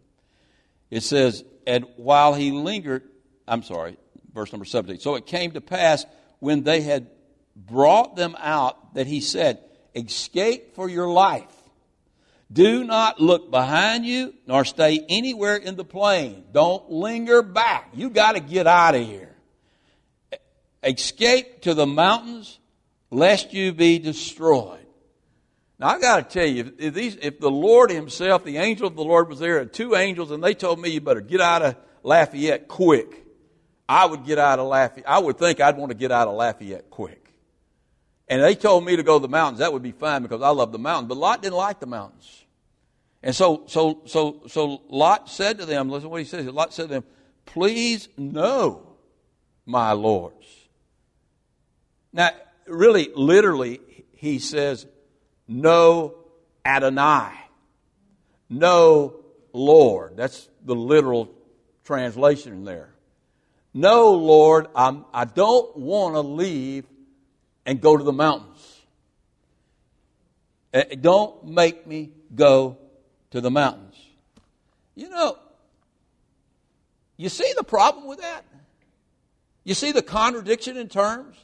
It 0.90 1.02
says, 1.02 1.44
And 1.66 1.86
while 1.96 2.34
he 2.34 2.50
lingered, 2.50 3.04
I'm 3.48 3.62
sorry, 3.62 3.96
verse 4.34 4.52
number 4.52 4.66
17. 4.66 5.00
So 5.00 5.14
it 5.14 5.24
came 5.24 5.52
to 5.52 5.62
pass 5.62 6.04
when 6.44 6.62
they 6.62 6.82
had 6.82 7.06
brought 7.56 8.16
them 8.16 8.36
out 8.38 8.94
that 8.94 9.06
he 9.06 9.20
said, 9.20 9.58
Escape 9.94 10.74
for 10.74 10.88
your 10.88 11.08
life. 11.08 11.50
Do 12.52 12.84
not 12.84 13.20
look 13.20 13.50
behind 13.50 14.04
you, 14.04 14.34
nor 14.46 14.64
stay 14.64 15.04
anywhere 15.08 15.56
in 15.56 15.76
the 15.76 15.84
plain. 15.84 16.44
Don't 16.52 16.90
linger 16.90 17.42
back. 17.42 17.88
You 17.94 18.10
got 18.10 18.32
to 18.32 18.40
get 18.40 18.66
out 18.66 18.94
of 18.94 19.06
here. 19.06 19.34
Escape 20.82 21.62
to 21.62 21.72
the 21.72 21.86
mountains, 21.86 22.58
lest 23.10 23.54
you 23.54 23.72
be 23.72 23.98
destroyed. 23.98 24.86
Now 25.78 25.88
I 25.88 25.98
got 25.98 26.28
to 26.28 26.38
tell 26.38 26.48
you, 26.48 26.74
if, 26.78 26.92
these, 26.92 27.16
if 27.22 27.40
the 27.40 27.50
Lord 27.50 27.90
Himself, 27.90 28.44
the 28.44 28.58
angel 28.58 28.86
of 28.86 28.96
the 28.96 29.02
Lord, 29.02 29.30
was 29.30 29.38
there, 29.38 29.58
and 29.58 29.72
two 29.72 29.96
angels, 29.96 30.30
and 30.30 30.44
they 30.44 30.54
told 30.54 30.78
me 30.78 30.90
you 30.90 31.00
better 31.00 31.22
get 31.22 31.40
out 31.40 31.62
of 31.62 31.76
Lafayette 32.02 32.68
quick, 32.68 33.23
I 33.88 34.06
would 34.06 34.24
get 34.24 34.38
out 34.38 34.58
of 34.58 34.66
Lafayette. 34.68 35.08
I 35.08 35.18
would 35.18 35.38
think 35.38 35.60
I'd 35.60 35.76
want 35.76 35.90
to 35.90 35.96
get 35.96 36.10
out 36.10 36.28
of 36.28 36.34
Lafayette 36.34 36.90
quick. 36.90 37.32
And 38.28 38.42
they 38.42 38.54
told 38.54 38.84
me 38.84 38.96
to 38.96 39.02
go 39.02 39.18
to 39.18 39.22
the 39.22 39.28
mountains. 39.28 39.58
That 39.58 39.72
would 39.72 39.82
be 39.82 39.92
fine 39.92 40.22
because 40.22 40.40
I 40.40 40.48
love 40.48 40.72
the 40.72 40.78
mountains. 40.78 41.08
But 41.08 41.18
Lot 41.18 41.42
didn't 41.42 41.56
like 41.56 41.80
the 41.80 41.86
mountains. 41.86 42.44
And 43.22 43.34
so, 43.34 43.64
so, 43.66 44.02
so, 44.06 44.42
so 44.48 44.82
Lot 44.88 45.28
said 45.28 45.58
to 45.58 45.66
them, 45.66 45.90
listen 45.90 46.04
to 46.04 46.08
what 46.08 46.20
he 46.20 46.26
says. 46.26 46.46
Lot 46.46 46.72
said 46.72 46.84
to 46.84 46.88
them, 46.88 47.04
please 47.44 48.08
know 48.16 48.96
my 49.66 49.92
lords. 49.92 50.46
Now, 52.12 52.30
really, 52.66 53.10
literally, 53.14 53.80
he 54.12 54.38
says, 54.38 54.86
no 55.46 56.14
Adonai. 56.64 57.32
No 58.48 59.16
Lord. 59.52 60.16
That's 60.16 60.48
the 60.64 60.74
literal 60.74 61.30
translation 61.84 62.64
there. 62.64 62.93
No, 63.74 64.12
Lord, 64.12 64.68
I'm, 64.76 65.04
I 65.12 65.24
don't 65.24 65.76
want 65.76 66.14
to 66.14 66.20
leave 66.20 66.84
and 67.66 67.80
go 67.80 67.96
to 67.96 68.04
the 68.04 68.12
mountains. 68.12 68.80
Eh, 70.72 70.94
don't 71.00 71.44
make 71.44 71.84
me 71.84 72.10
go 72.34 72.78
to 73.32 73.40
the 73.40 73.50
mountains. 73.50 73.96
You 74.94 75.08
know, 75.08 75.36
you 77.16 77.28
see 77.28 77.52
the 77.56 77.64
problem 77.64 78.06
with 78.06 78.20
that? 78.20 78.44
You 79.64 79.74
see 79.74 79.90
the 79.90 80.02
contradiction 80.02 80.76
in 80.76 80.88
terms? 80.88 81.36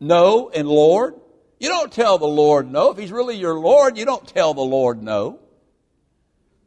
No 0.00 0.50
and 0.50 0.66
Lord? 0.66 1.14
You 1.60 1.68
don't 1.68 1.92
tell 1.92 2.18
the 2.18 2.26
Lord 2.26 2.70
no. 2.70 2.90
If 2.90 2.98
He's 2.98 3.12
really 3.12 3.36
your 3.36 3.58
Lord, 3.58 3.96
you 3.96 4.04
don't 4.04 4.26
tell 4.26 4.52
the 4.52 4.62
Lord 4.62 5.02
no. 5.02 5.38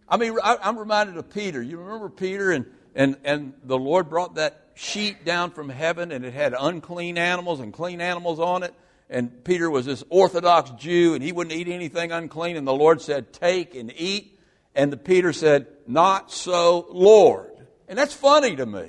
I 0.08 0.18
mean, 0.18 0.38
I'm 0.44 0.77
reminded 0.77 1.18
of 1.18 1.34
Peter. 1.34 1.62
You 1.62 1.77
remember 1.77 2.10
Peter 2.10 2.51
and, 2.51 2.65
and, 2.94 3.18
and 3.24 3.53
the 3.63 3.77
Lord 3.77 4.10
brought 4.10 4.36
that 4.36 4.61
sheet 4.74 5.25
down 5.25 5.51
from 5.51 5.70
heaven 5.70 6.12
and 6.12 6.25
it 6.25 6.34
had 6.34 6.54
unclean 6.58 7.18
animals 7.18 7.60
and 7.60 7.74
clean 7.74 8.01
animals 8.01 8.40
on 8.40 8.63
it. 8.63 8.74
And 9.10 9.44
Peter 9.44 9.70
was 9.70 9.86
this 9.86 10.04
Orthodox 10.10 10.70
Jew 10.72 11.13
and 11.13 11.24
he 11.24 11.32
wouldn't 11.32 11.56
eat 11.56 11.68
anything 11.68 12.12
unclean. 12.12 12.56
And 12.56 12.66
the 12.66 12.74
Lord 12.74 13.01
said, 13.01 13.34
Take 13.34 13.75
and 13.75 13.94
eat. 13.96 14.40
And 14.74 14.92
the 14.92 14.98
Peter 14.98 15.34
said, 15.34 15.68
Not 15.86 16.32
so, 16.32 16.88
Lord. 16.90 17.51
And 17.88 17.98
that's 17.98 18.13
funny 18.13 18.56
to 18.56 18.66
me. 18.66 18.88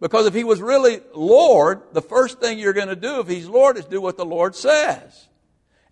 Because 0.00 0.26
if 0.26 0.34
he 0.34 0.42
was 0.42 0.60
really 0.60 1.00
Lord, 1.14 1.82
the 1.92 2.02
first 2.02 2.40
thing 2.40 2.58
you're 2.58 2.72
going 2.72 2.88
to 2.88 2.96
do 2.96 3.20
if 3.20 3.28
he's 3.28 3.48
Lord 3.48 3.78
is 3.78 3.84
do 3.84 4.00
what 4.00 4.16
the 4.16 4.24
Lord 4.24 4.56
says. 4.56 5.28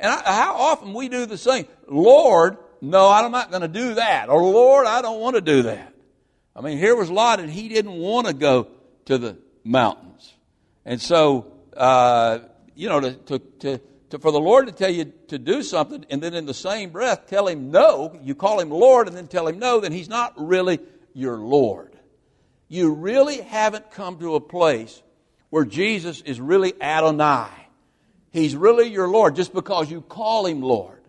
And 0.01 0.13
I, 0.13 0.21
how 0.33 0.57
often 0.57 0.93
we 0.93 1.09
do 1.09 1.27
the 1.27 1.39
same. 1.39 1.67
Lord, 1.87 2.57
no, 2.81 3.09
I'm 3.09 3.31
not 3.31 3.51
going 3.51 3.63
to 3.63 3.69
do 3.69 3.95
that. 3.95 4.29
Or 4.29 4.43
Lord, 4.43 4.87
I 4.87 5.01
don't 5.01 5.21
want 5.21 5.37
to 5.37 5.41
do 5.41 5.63
that. 5.63 5.95
I 6.57 6.61
mean, 6.61 6.79
here 6.79 6.97
was 6.97 7.09
Lot 7.09 7.39
and 7.39 7.49
he 7.49 7.69
didn't 7.69 7.93
want 7.93 8.27
to 8.27 8.33
go 8.33 8.67
to 9.11 9.19
the 9.19 9.37
mountains. 9.63 10.35
And 10.85 11.01
so, 11.01 11.53
uh, 11.77 12.41
you 12.75 12.89
know, 12.89 13.01
to, 13.01 13.13
to, 13.13 13.39
to 13.39 13.81
to, 14.11 14.19
for 14.19 14.33
the 14.33 14.41
Lord 14.41 14.67
to 14.67 14.73
tell 14.73 14.91
you 14.91 15.13
to 15.29 15.39
do 15.39 15.63
something 15.63 16.05
and 16.11 16.21
then 16.21 16.35
in 16.35 16.45
the 16.45 16.55
same 16.55 16.91
breath 16.91 17.27
tell 17.29 17.47
him 17.47 17.71
no, 17.71 18.19
you 18.23 18.35
call 18.35 18.61
him 18.61 18.71
Lord 18.71 19.09
and 19.09 19.17
then 19.17 19.29
tell 19.29 19.47
him 19.47 19.59
no, 19.59 19.81
then 19.81 19.93
he's 19.93 20.09
not 20.09 20.35
really 20.37 20.81
your 21.15 21.39
Lord. 21.39 21.97
You 22.69 22.93
really 22.93 23.41
haven't 23.41 23.91
come 23.91 24.19
to 24.19 24.35
a 24.35 24.41
place 24.41 25.03
where 25.49 25.65
Jesus 25.65 26.21
is 26.23 26.41
really 26.41 26.75
Adonai. 26.81 27.49
He's 28.33 28.55
really 28.55 28.89
your 28.89 29.09
Lord 29.09 29.37
just 29.37 29.53
because 29.53 29.91
you 29.91 30.03
call 30.03 30.47
him 30.47 30.61
Lord. 30.61 31.00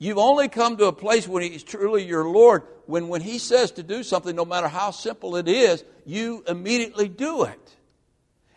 You've 0.00 0.18
only 0.18 0.48
come 0.48 0.78
to 0.78 0.86
a 0.86 0.92
place 0.92 1.28
when 1.28 1.42
he's 1.42 1.62
truly 1.62 2.04
your 2.04 2.24
Lord 2.24 2.62
when 2.86 3.08
when 3.08 3.20
he 3.20 3.38
says 3.38 3.72
to 3.72 3.82
do 3.82 4.02
something, 4.02 4.34
no 4.34 4.44
matter 4.44 4.66
how 4.66 4.90
simple 4.90 5.36
it 5.36 5.46
is, 5.46 5.84
you 6.04 6.42
immediately 6.48 7.06
do 7.06 7.44
it. 7.44 7.76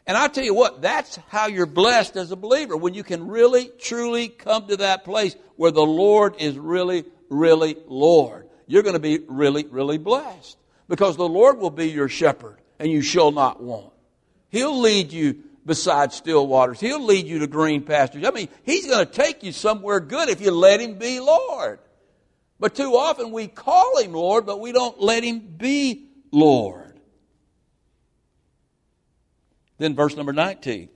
And 0.07 0.17
I 0.17 0.27
tell 0.29 0.43
you 0.43 0.53
what, 0.53 0.81
that's 0.81 1.17
how 1.27 1.47
you're 1.47 1.65
blessed 1.65 2.15
as 2.15 2.31
a 2.31 2.35
believer, 2.35 2.75
when 2.75 2.93
you 2.93 3.03
can 3.03 3.27
really, 3.27 3.69
truly 3.79 4.27
come 4.29 4.67
to 4.67 4.77
that 4.77 5.03
place 5.03 5.35
where 5.55 5.71
the 5.71 5.85
Lord 5.85 6.35
is 6.39 6.57
really, 6.57 7.05
really 7.29 7.77
Lord. 7.88 8.50
You're 8.65 8.83
going 8.83 8.93
to 8.95 9.00
be 9.00 9.19
really, 9.27 9.65
really 9.65 9.97
blessed. 9.97 10.57
Because 10.88 11.15
the 11.15 11.27
Lord 11.27 11.59
will 11.59 11.69
be 11.69 11.89
your 11.89 12.09
shepherd, 12.09 12.57
and 12.79 12.91
you 12.91 13.01
shall 13.01 13.31
not 13.31 13.62
want. 13.62 13.93
He'll 14.50 14.79
lead 14.79 15.12
you 15.12 15.43
beside 15.65 16.13
still 16.13 16.48
waters. 16.48 16.79
He'll 16.79 17.03
lead 17.03 17.25
you 17.25 17.39
to 17.39 17.48
green 17.48 17.84
pastures. 17.84 18.25
I 18.25 18.32
mean, 18.32 18.50
He's 18.63 18.88
going 18.88 19.05
to 19.05 19.12
take 19.12 19.43
you 19.43 19.51
somewhere 19.51 20.00
good 20.00 20.29
if 20.29 20.41
you 20.41 20.51
let 20.51 20.79
Him 20.79 20.98
be 20.98 21.20
Lord. 21.20 21.79
But 22.60 22.75
too 22.75 22.96
often 22.96 23.32
we 23.32 23.48
call 23.48 24.00
Him 24.00 24.13
Lord, 24.13 24.46
but 24.46 24.60
we 24.60 24.72
don't 24.72 25.00
let 25.01 25.24
Him 25.24 25.39
be 25.39 26.08
Lord. 26.32 27.00
Then 29.77 29.96
verse 29.96 30.15
number 30.15 30.34
19. 30.34 30.89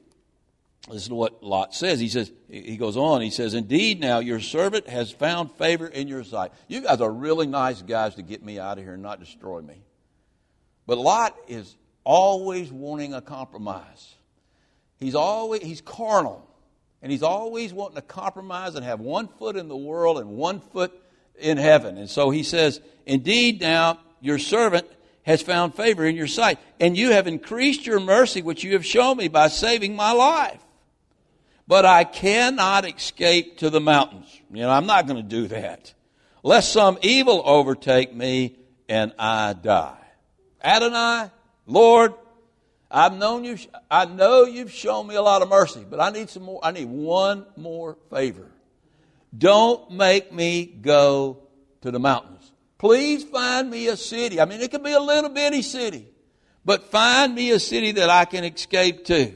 This 0.90 1.04
is 1.04 1.10
what 1.10 1.44
Lot 1.44 1.76
says. 1.76 2.00
He 2.00 2.08
says, 2.08 2.32
he 2.50 2.78
goes 2.78 2.96
on, 2.96 3.22
he 3.22 3.30
says, 3.30 3.54
Indeed, 3.54 4.00
now 4.00 4.20
your 4.20 4.40
servant 4.40 4.88
has 4.88 5.12
found 5.12 5.52
favor 5.54 5.86
in 5.86 6.08
your 6.08 6.24
sight. 6.24 6.54
You 6.70 6.82
guys 6.82 7.02
are 7.02 7.12
really 7.12 7.48
nice 7.48 7.82
guys 7.82 8.16
to 8.16 8.22
get 8.22 8.42
me 8.42 8.58
out 8.58 8.78
of 8.78 8.86
here 8.86 8.94
and 8.94 9.04
not 9.04 9.20
destroy 9.20 9.60
me. 9.60 9.84
But 10.86 10.98
Lot 10.98 11.36
is 11.50 11.76
always 12.06 12.72
wanting 12.72 13.14
a 13.14 13.22
compromise. 13.22 14.16
He's 15.00 15.16
always, 15.16 15.62
he's 15.62 15.82
carnal. 15.82 16.48
And 17.01 17.12
he's 17.12 17.24
always 17.24 17.74
wanting 17.74 17.96
to 17.96 18.01
compromise 18.01 18.75
and 18.75 18.84
have 18.84 19.00
one 19.00 19.27
foot 19.27 19.56
in 19.56 19.68
the 19.68 19.77
world 19.77 20.18
and 20.18 20.32
one 20.32 20.60
foot 20.60 20.92
in 21.38 21.58
heaven. 21.58 21.98
And 21.98 22.10
so 22.10 22.32
he 22.32 22.44
says, 22.44 22.82
Indeed, 23.06 23.62
now 23.62 24.00
your 24.20 24.39
servant 24.39 24.88
has 25.24 25.42
found 25.42 25.75
favor 25.75 26.06
in 26.06 26.16
your 26.16 26.27
sight. 26.27 26.58
And 26.80 26.98
you 26.98 27.12
have 27.12 27.27
increased 27.27 27.86
your 27.86 28.00
mercy, 28.00 28.42
which 28.42 28.63
you 28.63 28.74
have 28.74 28.86
shown 28.86 29.18
me 29.18 29.27
by 29.27 29.50
saving 29.50 29.96
my 29.96 30.12
life. 30.12 30.62
But 31.68 31.86
I 31.86 32.06
cannot 32.06 32.88
escape 32.88 33.58
to 33.60 33.70
the 33.70 33.82
mountains. 33.82 34.27
You 34.51 34.62
know, 34.62 34.70
I'm 34.70 34.86
not 34.86 35.06
going 35.06 35.22
to 35.22 35.30
do 35.30 35.48
that. 35.50 35.94
Lest 36.44 36.72
some 36.72 36.98
evil 37.01 37.42
overtake 37.46 38.16
me 38.16 38.58
and 38.88 39.13
I 39.20 39.54
die. 39.54 39.98
Adonai, 40.63 41.30
Lord, 41.66 42.13
I've 42.89 43.13
known 43.13 43.44
you, 43.44 43.58
I 43.91 44.06
know 44.06 44.46
you've 44.46 44.72
shown 44.72 45.08
me 45.08 45.15
a 45.15 45.22
lot 45.22 45.41
of 45.41 45.50
mercy, 45.50 45.86
but 45.89 46.00
I 46.00 46.10
need 46.10 46.29
some 46.29 46.44
more, 46.44 46.60
I 46.63 46.72
need 46.72 46.88
one 46.88 47.46
more 47.58 47.98
favor. 48.10 48.50
Don't 49.38 49.91
make 49.91 50.32
me 50.32 50.65
go 50.65 51.39
to 51.82 51.91
the 51.91 52.00
mountains. 52.00 52.51
Please 52.77 53.24
find 53.24 53.70
me 53.70 53.88
a 53.88 53.98
city. 53.98 54.39
I 54.39 54.46
mean, 54.46 54.62
it 54.62 54.72
could 54.72 54.84
be 54.84 54.94
a 54.94 55.00
little 55.00 55.29
bitty 55.29 55.63
city, 55.63 56.08
but 56.63 56.91
find 56.91 57.36
me 57.36 57.51
a 57.51 57.60
city 57.60 57.91
that 57.94 58.10
I 58.10 58.25
can 58.25 58.44
escape 58.46 59.06
to. 59.06 59.34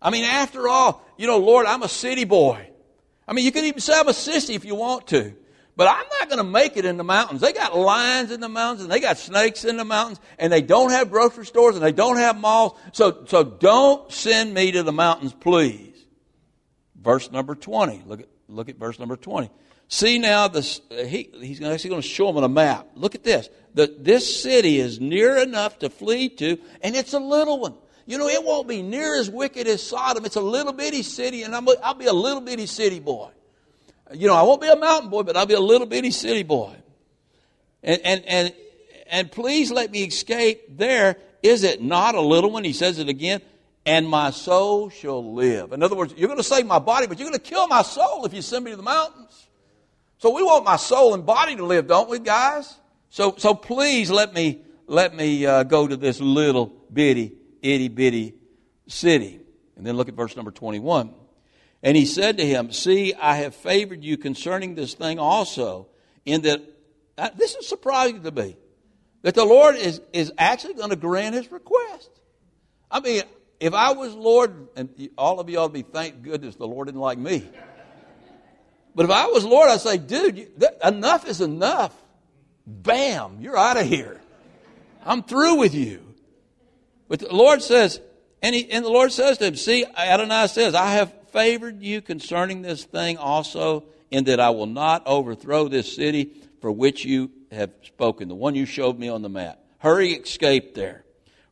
I 0.00 0.10
mean, 0.10 0.24
after 0.24 0.68
all, 0.68 1.04
you 1.16 1.26
know, 1.26 1.38
Lord, 1.38 1.66
I'm 1.66 1.82
a 1.82 1.88
city 1.88 2.24
boy. 2.24 2.68
I 3.26 3.32
mean, 3.32 3.44
you 3.44 3.52
can 3.52 3.64
even 3.64 3.80
say 3.80 3.98
I'm 3.98 4.08
a 4.08 4.12
sissy 4.12 4.54
if 4.54 4.64
you 4.64 4.74
want 4.74 5.08
to. 5.08 5.34
But 5.80 5.88
I'm 5.88 6.04
not 6.20 6.28
going 6.28 6.44
to 6.44 6.44
make 6.44 6.76
it 6.76 6.84
in 6.84 6.98
the 6.98 7.04
mountains. 7.04 7.40
They 7.40 7.54
got 7.54 7.74
lions 7.74 8.30
in 8.32 8.40
the 8.40 8.50
mountains 8.50 8.82
and 8.82 8.92
they 8.92 9.00
got 9.00 9.16
snakes 9.16 9.64
in 9.64 9.78
the 9.78 9.84
mountains 9.86 10.20
and 10.38 10.52
they 10.52 10.60
don't 10.60 10.90
have 10.90 11.10
grocery 11.10 11.46
stores 11.46 11.74
and 11.74 11.82
they 11.82 11.90
don't 11.90 12.18
have 12.18 12.38
malls. 12.38 12.78
So, 12.92 13.24
so 13.26 13.42
don't 13.42 14.12
send 14.12 14.52
me 14.52 14.72
to 14.72 14.82
the 14.82 14.92
mountains, 14.92 15.32
please. 15.32 15.96
Verse 16.96 17.30
number 17.30 17.54
20. 17.54 18.02
Look 18.04 18.20
at, 18.20 18.28
look 18.46 18.68
at 18.68 18.76
verse 18.76 18.98
number 18.98 19.16
20. 19.16 19.48
See 19.88 20.18
now, 20.18 20.48
this, 20.48 20.82
he, 20.90 21.30
he's 21.40 21.60
going 21.60 21.78
to 21.78 22.02
show 22.02 22.26
them 22.26 22.36
on 22.36 22.44
a 22.44 22.48
map. 22.50 22.86
Look 22.94 23.14
at 23.14 23.24
this. 23.24 23.48
The, 23.72 23.96
this 23.98 24.42
city 24.42 24.80
is 24.80 25.00
near 25.00 25.38
enough 25.38 25.78
to 25.78 25.88
flee 25.88 26.28
to, 26.28 26.58
and 26.82 26.94
it's 26.94 27.14
a 27.14 27.18
little 27.18 27.58
one. 27.58 27.74
You 28.04 28.18
know, 28.18 28.28
it 28.28 28.44
won't 28.44 28.68
be 28.68 28.82
near 28.82 29.14
as 29.18 29.30
wicked 29.30 29.66
as 29.66 29.82
Sodom. 29.82 30.26
It's 30.26 30.36
a 30.36 30.42
little 30.42 30.74
bitty 30.74 31.02
city, 31.02 31.42
and 31.42 31.56
I'm, 31.56 31.66
I'll 31.82 31.94
be 31.94 32.04
a 32.04 32.12
little 32.12 32.42
bitty 32.42 32.66
city 32.66 33.00
boy. 33.00 33.30
You 34.12 34.26
know, 34.26 34.34
I 34.34 34.42
won't 34.42 34.60
be 34.60 34.68
a 34.68 34.76
mountain 34.76 35.10
boy, 35.10 35.22
but 35.22 35.36
I'll 35.36 35.46
be 35.46 35.54
a 35.54 35.60
little 35.60 35.86
bitty 35.86 36.10
city 36.10 36.42
boy. 36.42 36.74
And, 37.82 38.00
and, 38.04 38.24
and, 38.26 38.54
and 39.06 39.32
please 39.32 39.70
let 39.70 39.90
me 39.90 40.04
escape 40.04 40.76
there. 40.76 41.16
Is 41.42 41.62
it 41.62 41.82
not 41.82 42.14
a 42.14 42.20
little 42.20 42.50
one? 42.50 42.64
He 42.64 42.72
says 42.72 42.98
it 42.98 43.08
again. 43.08 43.40
And 43.86 44.06
my 44.08 44.30
soul 44.30 44.90
shall 44.90 45.34
live. 45.34 45.72
In 45.72 45.82
other 45.82 45.96
words, 45.96 46.12
you're 46.16 46.28
going 46.28 46.38
to 46.38 46.44
save 46.44 46.66
my 46.66 46.78
body, 46.78 47.06
but 47.06 47.18
you're 47.18 47.28
going 47.28 47.40
to 47.40 47.50
kill 47.50 47.66
my 47.66 47.82
soul 47.82 48.26
if 48.26 48.34
you 48.34 48.42
send 48.42 48.64
me 48.64 48.72
to 48.72 48.76
the 48.76 48.82
mountains. 48.82 49.48
So 50.18 50.30
we 50.30 50.42
want 50.42 50.66
my 50.66 50.76
soul 50.76 51.14
and 51.14 51.24
body 51.24 51.56
to 51.56 51.64
live, 51.64 51.86
don't 51.86 52.10
we, 52.10 52.18
guys? 52.18 52.76
So, 53.08 53.34
so 53.38 53.54
please 53.54 54.10
let 54.10 54.34
me, 54.34 54.60
let 54.86 55.14
me 55.14 55.46
uh, 55.46 55.62
go 55.62 55.86
to 55.86 55.96
this 55.96 56.20
little 56.20 56.66
bitty, 56.92 57.32
itty 57.62 57.88
bitty 57.88 58.34
city. 58.86 59.40
And 59.76 59.86
then 59.86 59.96
look 59.96 60.08
at 60.08 60.14
verse 60.14 60.36
number 60.36 60.50
21. 60.50 61.14
And 61.82 61.96
he 61.96 62.04
said 62.04 62.36
to 62.38 62.46
him, 62.46 62.72
See, 62.72 63.14
I 63.14 63.36
have 63.36 63.54
favored 63.54 64.04
you 64.04 64.16
concerning 64.16 64.74
this 64.74 64.94
thing 64.94 65.18
also, 65.18 65.88
in 66.24 66.42
that 66.42 66.62
uh, 67.16 67.30
this 67.36 67.54
is 67.54 67.68
surprising 67.68 68.22
to 68.22 68.30
me, 68.30 68.56
that 69.22 69.34
the 69.34 69.44
Lord 69.44 69.76
is, 69.76 70.00
is 70.12 70.32
actually 70.38 70.74
going 70.74 70.90
to 70.90 70.96
grant 70.96 71.34
his 71.34 71.50
request. 71.50 72.10
I 72.90 73.00
mean, 73.00 73.22
if 73.60 73.74
I 73.74 73.92
was 73.92 74.14
Lord, 74.14 74.68
and 74.76 75.10
all 75.16 75.40
of 75.40 75.48
you 75.48 75.58
ought 75.58 75.68
to 75.68 75.72
be 75.72 75.82
thank 75.82 76.22
goodness 76.22 76.56
the 76.56 76.66
Lord 76.66 76.88
didn't 76.88 77.00
like 77.00 77.18
me. 77.18 77.46
But 78.94 79.04
if 79.04 79.10
I 79.10 79.26
was 79.26 79.44
Lord, 79.44 79.70
I'd 79.70 79.80
say, 79.80 79.98
dude, 79.98 80.38
you, 80.38 80.48
enough 80.84 81.28
is 81.28 81.40
enough. 81.40 81.94
Bam, 82.66 83.38
you're 83.40 83.56
out 83.56 83.76
of 83.76 83.86
here. 83.86 84.20
I'm 85.04 85.22
through 85.22 85.56
with 85.56 85.74
you. 85.74 86.02
But 87.08 87.20
the 87.20 87.34
Lord 87.34 87.62
says, 87.62 88.00
and, 88.42 88.54
he, 88.54 88.70
and 88.70 88.84
the 88.84 88.90
Lord 88.90 89.12
says 89.12 89.38
to 89.38 89.46
him, 89.46 89.56
see, 89.56 89.84
Adonai 89.84 90.48
says, 90.48 90.74
I 90.74 90.92
have 90.92 91.12
favored 91.32 91.82
you 91.82 92.00
concerning 92.00 92.62
this 92.62 92.84
thing 92.84 93.16
also, 93.18 93.84
in 94.10 94.24
that 94.24 94.40
I 94.40 94.50
will 94.50 94.66
not 94.66 95.06
overthrow 95.06 95.68
this 95.68 95.94
city 95.94 96.32
for 96.60 96.70
which 96.70 97.04
you 97.04 97.30
have 97.52 97.70
spoken, 97.82 98.28
the 98.28 98.34
one 98.34 98.54
you 98.54 98.66
showed 98.66 98.98
me 98.98 99.08
on 99.08 99.22
the 99.22 99.28
map. 99.28 99.58
Hurry, 99.78 100.12
escape 100.12 100.74
there. 100.74 101.04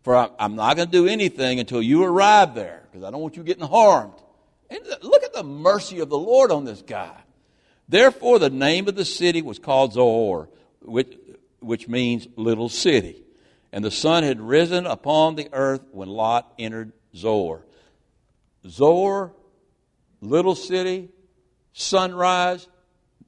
For 0.02 0.30
I'm 0.38 0.54
not 0.54 0.76
going 0.76 0.88
to 0.88 0.92
do 0.92 1.06
anything 1.06 1.60
until 1.60 1.82
you 1.82 2.04
arrive 2.04 2.54
there, 2.54 2.82
because 2.90 3.04
I 3.04 3.10
don't 3.10 3.20
want 3.20 3.36
you 3.36 3.42
getting 3.42 3.66
harmed. 3.66 4.14
And 4.70 4.80
look 5.02 5.22
at 5.22 5.32
the 5.32 5.42
mercy 5.42 6.00
of 6.00 6.08
the 6.08 6.18
Lord 6.18 6.50
on 6.50 6.64
this 6.64 6.82
guy. 6.82 7.16
Therefore, 7.88 8.38
the 8.38 8.50
name 8.50 8.86
of 8.86 8.96
the 8.96 9.04
city 9.04 9.40
was 9.40 9.58
called 9.58 9.94
Zoar, 9.94 10.48
which, 10.82 11.16
which 11.60 11.88
means 11.88 12.28
little 12.36 12.68
city. 12.68 13.22
And 13.72 13.84
the 13.84 13.90
sun 13.90 14.24
had 14.24 14.40
risen 14.40 14.86
upon 14.86 15.36
the 15.36 15.48
earth 15.52 15.82
when 15.92 16.08
Lot 16.08 16.52
entered 16.58 16.92
Zoar. 17.14 17.64
Zoar, 18.66 19.32
little 20.20 20.54
city, 20.54 21.08
sunrise, 21.72 22.68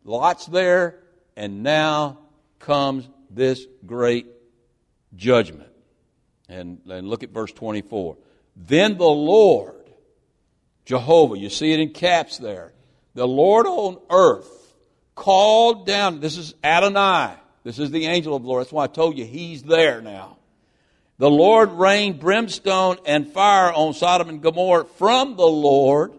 Lot's 0.05 0.47
there, 0.47 0.99
and 1.37 1.63
now 1.63 2.19
comes 2.59 3.09
this 3.31 3.67
great 3.87 4.27
judgment. 5.15 5.69
And, 6.49 6.81
and 6.89 7.09
look 7.09 7.23
at 7.23 7.31
verse 7.31 7.53
24. 7.53 8.17
Then 8.57 8.99
the 8.99 9.05
Lord, 9.05 9.75
Jehovah, 10.85 11.39
you 11.39 11.51
see 11.51 11.73
it 11.73 11.81
in 11.81 11.91
caps 11.91 12.39
there, 12.39 12.73
the 13.15 13.27
Lord 13.27 13.67
on 13.67 13.99
earth 14.11 14.77
called 15.15 15.87
down, 15.87 16.21
this 16.21 16.37
is 16.37 16.55
Adonai, 16.65 17.35
this 17.63 17.79
is 17.79 17.91
the 17.91 18.07
angel 18.07 18.35
of 18.35 18.43
the 18.43 18.49
Lord. 18.49 18.63
That's 18.63 18.73
why 18.73 18.85
I 18.85 18.89
told 18.89 19.19
you 19.19 19.25
he's 19.25 19.63
there 19.63 20.01
now. 20.01 20.39
The 21.19 21.31
Lord 21.31 21.73
rained 21.73 22.19
brimstone 22.19 22.97
and 23.05 23.31
fire 23.31 23.71
on 23.73 23.93
Sodom 23.93 24.31
and 24.31 24.41
Gomorrah 24.41 24.87
from 24.87 25.37
the 25.37 25.47
Lord 25.47 26.15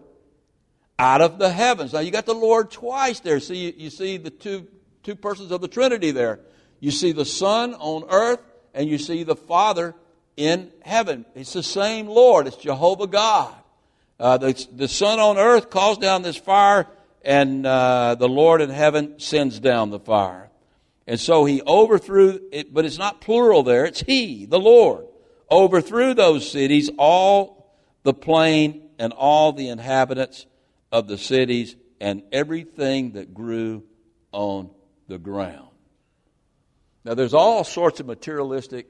out 1.02 1.20
of 1.20 1.36
the 1.36 1.50
heavens. 1.50 1.92
Now 1.92 1.98
you 1.98 2.12
got 2.12 2.26
the 2.26 2.32
Lord 2.32 2.70
twice 2.70 3.18
there. 3.18 3.40
See, 3.40 3.74
you, 3.76 3.90
see 3.90 4.18
the 4.18 4.30
two, 4.30 4.68
two 5.02 5.16
persons 5.16 5.50
of 5.50 5.60
the 5.60 5.66
Trinity 5.66 6.12
there. 6.12 6.38
You 6.78 6.92
see 6.92 7.10
the 7.10 7.24
Son 7.24 7.74
on 7.74 8.04
earth 8.08 8.38
and 8.72 8.88
you 8.88 8.98
see 8.98 9.24
the 9.24 9.34
Father 9.34 9.96
in 10.36 10.70
heaven. 10.82 11.26
It's 11.34 11.54
the 11.54 11.62
same 11.64 12.06
Lord. 12.06 12.46
It's 12.46 12.56
Jehovah 12.56 13.08
God. 13.08 13.52
Uh, 14.20 14.38
the, 14.38 14.66
the 14.72 14.86
Son 14.86 15.18
on 15.18 15.38
earth 15.38 15.70
calls 15.70 15.98
down 15.98 16.22
this 16.22 16.36
fire, 16.36 16.86
and 17.22 17.66
uh, 17.66 18.14
the 18.14 18.28
Lord 18.28 18.60
in 18.60 18.70
heaven 18.70 19.18
sends 19.18 19.58
down 19.58 19.90
the 19.90 19.98
fire. 19.98 20.50
And 21.08 21.18
so 21.18 21.44
he 21.44 21.62
overthrew 21.62 22.38
it, 22.52 22.72
but 22.72 22.84
it's 22.84 22.98
not 22.98 23.20
plural 23.20 23.64
there, 23.64 23.86
it's 23.86 24.00
he, 24.00 24.46
the 24.46 24.60
Lord, 24.60 25.04
overthrew 25.50 26.14
those 26.14 26.48
cities, 26.48 26.90
all 26.96 27.74
the 28.04 28.14
plain 28.14 28.90
and 29.00 29.12
all 29.12 29.52
the 29.52 29.68
inhabitants 29.68 30.46
of 30.92 31.08
the 31.08 31.18
cities, 31.18 31.74
and 32.00 32.22
everything 32.30 33.12
that 33.12 33.34
grew 33.34 33.82
on 34.30 34.70
the 35.08 35.18
ground. 35.18 35.68
Now, 37.04 37.14
there's 37.14 37.34
all 37.34 37.64
sorts 37.64 37.98
of 37.98 38.06
materialistic 38.06 38.86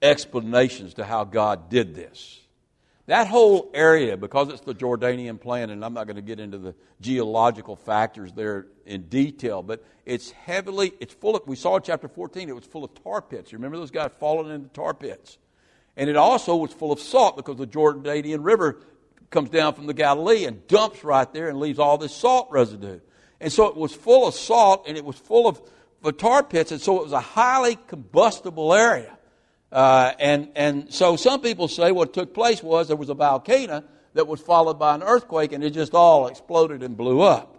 explanations 0.00 0.94
to 0.94 1.04
how 1.04 1.24
God 1.24 1.68
did 1.68 1.94
this. 1.94 2.40
That 3.06 3.26
whole 3.26 3.70
area, 3.72 4.18
because 4.18 4.50
it's 4.50 4.60
the 4.60 4.74
Jordanian 4.74 5.40
plain, 5.40 5.70
and 5.70 5.82
I'm 5.82 5.94
not 5.94 6.06
going 6.06 6.16
to 6.16 6.22
get 6.22 6.38
into 6.38 6.58
the 6.58 6.74
geological 7.00 7.74
factors 7.74 8.32
there 8.32 8.66
in 8.84 9.08
detail, 9.08 9.62
but 9.62 9.82
it's 10.04 10.30
heavily, 10.30 10.92
it's 11.00 11.14
full 11.14 11.34
of, 11.34 11.42
we 11.46 11.56
saw 11.56 11.76
in 11.76 11.82
chapter 11.82 12.06
14, 12.06 12.48
it 12.50 12.54
was 12.54 12.66
full 12.66 12.84
of 12.84 12.94
tar 13.02 13.22
pits. 13.22 13.50
You 13.50 13.56
remember 13.56 13.78
those 13.78 13.90
guys 13.90 14.10
falling 14.20 14.52
into 14.54 14.68
tar 14.68 14.92
pits? 14.92 15.38
And 15.96 16.08
it 16.08 16.16
also 16.16 16.56
was 16.56 16.72
full 16.72 16.92
of 16.92 17.00
salt 17.00 17.36
because 17.36 17.56
the 17.56 17.66
Jordanian 17.66 18.44
River 18.44 18.80
comes 19.30 19.50
down 19.50 19.74
from 19.74 19.86
the 19.86 19.94
Galilee 19.94 20.44
and 20.44 20.66
dumps 20.68 21.04
right 21.04 21.30
there 21.32 21.48
and 21.48 21.58
leaves 21.58 21.78
all 21.78 21.98
this 21.98 22.14
salt 22.14 22.48
residue. 22.50 23.00
And 23.40 23.52
so 23.52 23.66
it 23.66 23.76
was 23.76 23.94
full 23.94 24.26
of 24.26 24.34
salt 24.34 24.84
and 24.88 24.96
it 24.96 25.04
was 25.04 25.16
full 25.16 25.46
of, 25.46 25.60
tar 26.16 26.42
pits, 26.42 26.72
and 26.72 26.80
so 26.80 26.98
it 26.98 27.02
was 27.02 27.12
a 27.12 27.20
highly 27.20 27.76
combustible 27.88 28.72
area. 28.72 29.18
Uh, 29.70 30.12
and, 30.18 30.48
and 30.56 30.92
so 30.92 31.16
some 31.16 31.40
people 31.40 31.68
say 31.68 31.92
what 31.92 32.14
took 32.14 32.32
place 32.32 32.62
was 32.62 32.88
there 32.88 32.96
was 32.96 33.10
a 33.10 33.14
volcano 33.14 33.84
that 34.14 34.26
was 34.26 34.40
followed 34.40 34.78
by 34.78 34.94
an 34.94 35.02
earthquake 35.02 35.52
and 35.52 35.62
it 35.62 35.70
just 35.70 35.94
all 35.94 36.28
exploded 36.28 36.82
and 36.82 36.96
blew 36.96 37.20
up. 37.20 37.58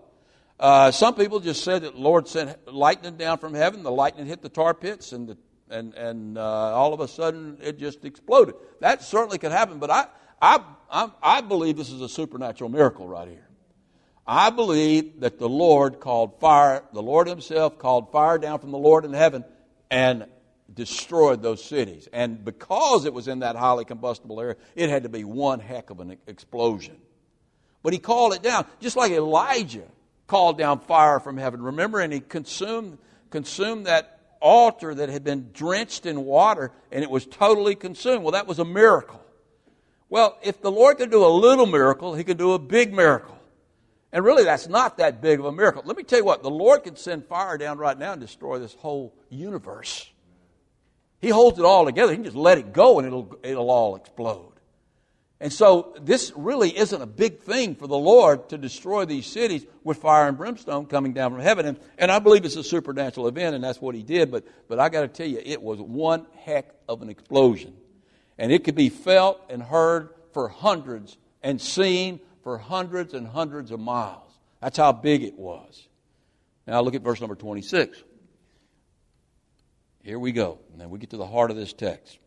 Uh, 0.59 0.91
some 0.91 1.15
people 1.15 1.39
just 1.39 1.63
said 1.63 1.83
that 1.83 1.93
the 1.93 2.01
Lord 2.01 2.27
sent 2.27 2.73
lightning 2.73 3.15
down 3.15 3.37
from 3.37 3.53
heaven, 3.53 3.83
the 3.83 3.91
lightning 3.91 4.25
hit 4.25 4.41
the 4.41 4.49
tar 4.49 4.73
pits, 4.73 5.13
and, 5.13 5.29
the, 5.29 5.37
and, 5.69 5.93
and 5.93 6.37
uh, 6.37 6.41
all 6.41 6.93
of 6.93 6.99
a 6.99 7.07
sudden 7.07 7.57
it 7.61 7.77
just 7.77 8.03
exploded. 8.03 8.55
That 8.81 9.03
certainly 9.03 9.37
could 9.37 9.53
happen, 9.53 9.79
but 9.79 9.89
I, 9.89 10.07
I, 10.41 10.61
I, 10.89 11.11
I 11.21 11.41
believe 11.41 11.77
this 11.77 11.91
is 11.91 12.01
a 12.01 12.09
supernatural 12.09 12.69
miracle 12.69 13.07
right 13.07 13.27
here. 13.27 13.47
I 14.25 14.51
believe 14.51 15.21
that 15.21 15.39
the 15.39 15.49
Lord 15.49 15.99
called 15.99 16.39
fire, 16.39 16.83
the 16.93 17.01
Lord 17.01 17.27
Himself 17.27 17.79
called 17.79 18.11
fire 18.11 18.37
down 18.37 18.59
from 18.59 18.71
the 18.71 18.77
Lord 18.77 19.03
in 19.03 19.13
heaven 19.13 19.43
and 19.89 20.25
destroyed 20.73 21.41
those 21.41 21.63
cities. 21.63 22.07
And 22.13 22.45
because 22.45 23.05
it 23.05 23.13
was 23.13 23.27
in 23.27 23.39
that 23.39 23.55
highly 23.55 23.85
combustible 23.85 24.39
area, 24.39 24.55
it 24.75 24.89
had 24.89 25.03
to 25.03 25.09
be 25.09 25.23
one 25.23 25.59
heck 25.59 25.89
of 25.89 25.99
an 25.99 26.17
explosion. 26.27 26.95
But 27.81 27.93
he 27.93 27.99
called 27.99 28.33
it 28.33 28.43
down, 28.43 28.67
just 28.79 28.95
like 28.95 29.11
Elijah 29.11 29.87
called 30.27 30.57
down 30.57 30.79
fire 30.79 31.19
from 31.19 31.37
heaven. 31.37 31.61
Remember, 31.61 31.99
and 31.99 32.13
he 32.13 32.19
consumed, 32.19 32.99
consumed 33.31 33.87
that 33.87 34.19
altar 34.39 34.93
that 34.93 35.09
had 35.09 35.23
been 35.23 35.49
drenched 35.53 36.05
in 36.05 36.23
water 36.23 36.71
and 36.91 37.03
it 37.03 37.09
was 37.09 37.25
totally 37.25 37.75
consumed. 37.75 38.23
Well, 38.23 38.33
that 38.33 38.47
was 38.47 38.59
a 38.59 38.65
miracle. 38.65 39.21
Well, 40.09 40.37
if 40.41 40.61
the 40.61 40.71
Lord 40.71 40.97
could 40.97 41.11
do 41.11 41.23
a 41.23 41.27
little 41.27 41.65
miracle, 41.65 42.15
he 42.15 42.23
could 42.23 42.37
do 42.37 42.53
a 42.53 42.59
big 42.59 42.93
miracle. 42.93 43.37
And 44.11 44.25
really, 44.25 44.43
that's 44.43 44.67
not 44.67 44.97
that 44.97 45.21
big 45.21 45.39
of 45.39 45.45
a 45.45 45.51
miracle. 45.51 45.83
Let 45.85 45.95
me 45.95 46.03
tell 46.03 46.19
you 46.19 46.25
what, 46.25 46.41
the 46.41 46.49
Lord 46.49 46.83
can 46.83 46.95
send 46.95 47.25
fire 47.25 47.57
down 47.57 47.77
right 47.77 47.97
now 47.97 48.13
and 48.13 48.21
destroy 48.21 48.57
this 48.57 48.73
whole 48.73 49.13
universe. 49.29 50.09
He 51.21 51.29
holds 51.29 51.59
it 51.59 51.65
all 51.65 51.85
together. 51.85 52.11
He 52.11 52.17
can 52.17 52.23
just 52.23 52.35
let 52.35 52.57
it 52.57 52.73
go 52.73 52.97
and 52.97 53.07
it'll, 53.07 53.37
it'll 53.43 53.69
all 53.69 53.95
explode. 53.95 54.53
And 55.41 55.53
so 55.53 55.95
this 56.01 56.33
really 56.35 56.75
isn't 56.75 57.01
a 57.01 57.05
big 57.05 57.41
thing 57.41 57.75
for 57.75 57.87
the 57.87 57.97
Lord 57.97 58.49
to 58.49 58.57
destroy 58.57 59.05
these 59.05 59.25
cities 59.25 59.65
with 59.83 59.97
fire 59.97 60.27
and 60.27 60.37
brimstone 60.37 60.85
coming 60.85 61.13
down 61.13 61.31
from 61.31 61.41
heaven. 61.41 61.65
And, 61.65 61.79
and 61.97 62.11
I 62.11 62.19
believe 62.19 62.43
it's 62.43 62.57
a 62.57 62.63
supernatural 62.63 63.27
event, 63.27 63.55
and 63.55 63.63
that's 63.63 63.79
what 63.79 63.95
he 63.95 64.03
did. 64.03 64.31
But, 64.31 64.45
but 64.67 64.79
I 64.79 64.89
got 64.89 65.01
to 65.01 65.07
tell 65.07 65.27
you, 65.27 65.41
it 65.43 65.61
was 65.61 65.79
one 65.79 66.25
heck 66.43 66.73
of 66.89 67.01
an 67.01 67.09
explosion. 67.09 67.73
And 68.39 68.53
it 68.53 68.63
could 68.63 68.75
be 68.75 68.87
felt 68.87 69.41
and 69.49 69.61
heard 69.61 70.09
for 70.33 70.47
hundreds 70.47 71.17
and 71.43 71.61
seen 71.61 72.21
for 72.41 72.57
hundreds 72.57 73.13
and 73.13 73.27
hundreds 73.27 73.69
of 73.69 73.81
miles. 73.81 74.31
That's 74.61 74.77
how 74.77 74.93
big 74.93 75.23
it 75.23 75.37
was. 75.37 75.87
Now 76.65 76.81
look 76.81 76.95
at 76.95 77.01
verse 77.01 77.19
number 77.19 77.35
26. 77.35 78.01
Here 80.01 80.17
we 80.17 80.31
go. 80.31 80.59
Now 80.77 80.87
we 80.87 80.99
get 80.99 81.09
to 81.09 81.17
the 81.17 81.27
heart 81.27 81.51
of 81.51 81.57
this 81.57 81.73
text. 81.73 82.17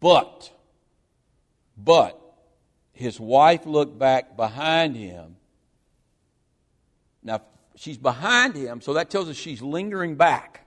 But, 0.00 0.50
but, 1.76 2.20
his 2.92 3.18
wife 3.18 3.66
looked 3.66 3.98
back 3.98 4.36
behind 4.36 4.96
him. 4.96 5.36
Now, 7.22 7.42
she's 7.74 7.98
behind 7.98 8.54
him, 8.54 8.80
so 8.80 8.94
that 8.94 9.10
tells 9.10 9.28
us 9.28 9.36
she's 9.36 9.62
lingering 9.62 10.14
back. 10.14 10.66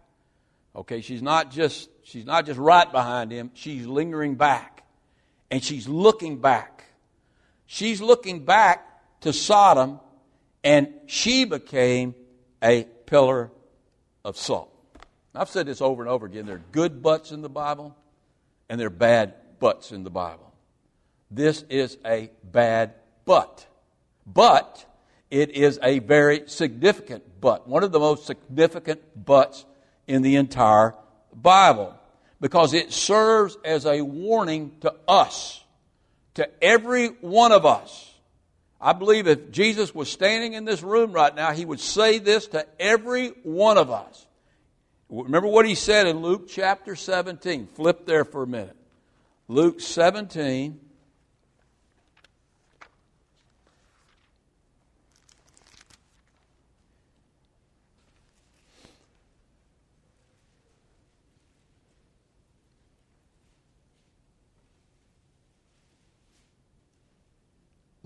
Okay, 0.75 1.01
she's 1.01 1.21
not 1.21 1.51
just 1.51 1.89
she's 2.11 2.25
not 2.25 2.45
just 2.45 2.59
right 2.59 2.91
behind 2.91 3.31
him, 3.31 3.51
she's 3.53 3.85
lingering 3.85 4.35
back. 4.35 4.83
And 5.49 5.63
she's 5.63 5.87
looking 5.87 6.39
back. 6.39 6.85
She's 7.65 8.01
looking 8.01 8.45
back 8.45 8.85
to 9.21 9.33
Sodom, 9.33 9.99
and 10.63 10.93
she 11.07 11.45
became 11.45 12.15
a 12.63 12.83
pillar 13.05 13.51
of 14.23 14.37
salt. 14.37 14.69
I've 15.33 15.49
said 15.49 15.65
this 15.65 15.81
over 15.81 16.03
and 16.03 16.09
over 16.09 16.25
again. 16.25 16.45
There 16.45 16.55
are 16.55 16.63
good 16.71 17.01
buts 17.01 17.31
in 17.31 17.41
the 17.41 17.49
Bible, 17.49 17.95
and 18.69 18.79
there 18.79 18.87
are 18.87 18.89
bad 18.89 19.33
buts 19.59 19.91
in 19.91 20.03
the 20.03 20.09
Bible. 20.09 20.53
This 21.29 21.63
is 21.69 21.97
a 22.05 22.29
bad 22.43 22.93
butt. 23.25 23.65
But 24.25 24.85
it 25.29 25.51
is 25.51 25.79
a 25.81 25.99
very 25.99 26.43
significant 26.47 27.23
but, 27.39 27.67
one 27.67 27.83
of 27.83 27.91
the 27.91 27.99
most 27.99 28.25
significant 28.25 29.01
buts 29.25 29.65
in 30.07 30.21
the 30.21 30.35
entire 30.35 30.93
Bible, 31.33 31.97
because 32.41 32.73
it 32.73 32.91
serves 32.91 33.55
as 33.63 33.85
a 33.85 34.01
warning 34.01 34.71
to 34.81 34.93
us, 35.07 35.63
to 36.33 36.49
every 36.61 37.07
one 37.21 37.51
of 37.51 37.65
us. 37.65 38.11
I 38.81 38.93
believe 38.93 39.27
if 39.27 39.51
Jesus 39.51 39.93
was 39.93 40.11
standing 40.11 40.53
in 40.53 40.65
this 40.65 40.81
room 40.81 41.11
right 41.11 41.33
now, 41.33 41.51
he 41.51 41.63
would 41.63 41.79
say 41.79 42.17
this 42.17 42.47
to 42.47 42.65
every 42.79 43.27
one 43.43 43.77
of 43.77 43.91
us. 43.91 44.25
Remember 45.07 45.47
what 45.47 45.67
he 45.67 45.75
said 45.75 46.07
in 46.07 46.21
Luke 46.21 46.47
chapter 46.49 46.95
17. 46.95 47.67
Flip 47.67 48.07
there 48.07 48.25
for 48.25 48.43
a 48.43 48.47
minute. 48.47 48.75
Luke 49.47 49.79
17. 49.79 50.79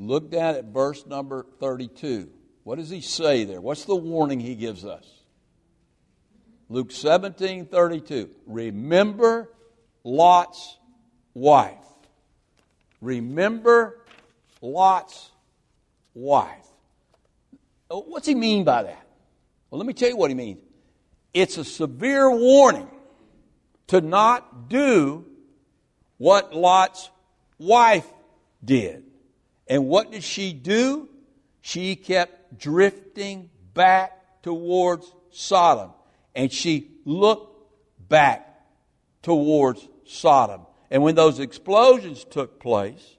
Look 0.08 0.30
down 0.30 0.56
at 0.56 0.66
verse 0.66 1.06
number 1.06 1.46
32. 1.60 2.30
What 2.64 2.78
does 2.78 2.90
he 2.90 3.02
say 3.02 3.44
there? 3.44 3.62
What's 3.62 3.86
the 3.86 3.96
warning 3.96 4.40
he 4.40 4.56
gives 4.56 4.86
us? 4.86 5.06
Luke 6.70 6.92
17 6.92 7.66
32. 7.68 8.30
Remember 8.48 9.50
Lot's 10.04 10.78
wife. 11.34 11.74
Remember 13.02 14.00
Lot's 14.62 15.32
wife. 16.14 16.66
Oh, 17.90 18.02
what's 18.02 18.28
he 18.28 18.36
mean 18.36 18.64
by 18.64 18.84
that? 18.84 19.08
Well, 19.70 19.78
let 19.78 19.86
me 19.86 19.94
tell 19.94 20.10
you 20.10 20.18
what 20.18 20.32
he 20.32 20.36
means. 20.36 20.60
It's 21.34 21.58
a 21.58 21.66
severe 21.66 22.32
warning 22.32 22.90
to 23.88 24.02
not 24.02 24.70
do 24.70 25.26
what 26.18 26.56
Lot's 26.56 27.10
wife 27.60 28.08
did. 28.64 29.04
And 29.68 29.88
what 29.88 30.12
did 30.12 30.24
she 30.24 30.54
do? 30.54 31.10
She 31.62 31.96
kept 31.96 32.58
drifting 32.60 33.50
back 33.74 34.44
towards 34.44 35.12
Sodom. 35.32 35.92
And 36.36 36.52
she 36.52 36.92
looked 37.06 37.68
back 38.08 38.62
towards 39.22 39.88
Sodom. 40.06 40.62
And 40.92 41.02
when 41.02 41.16
those 41.16 41.40
explosions 41.40 42.24
took 42.24 42.60
place, 42.60 43.18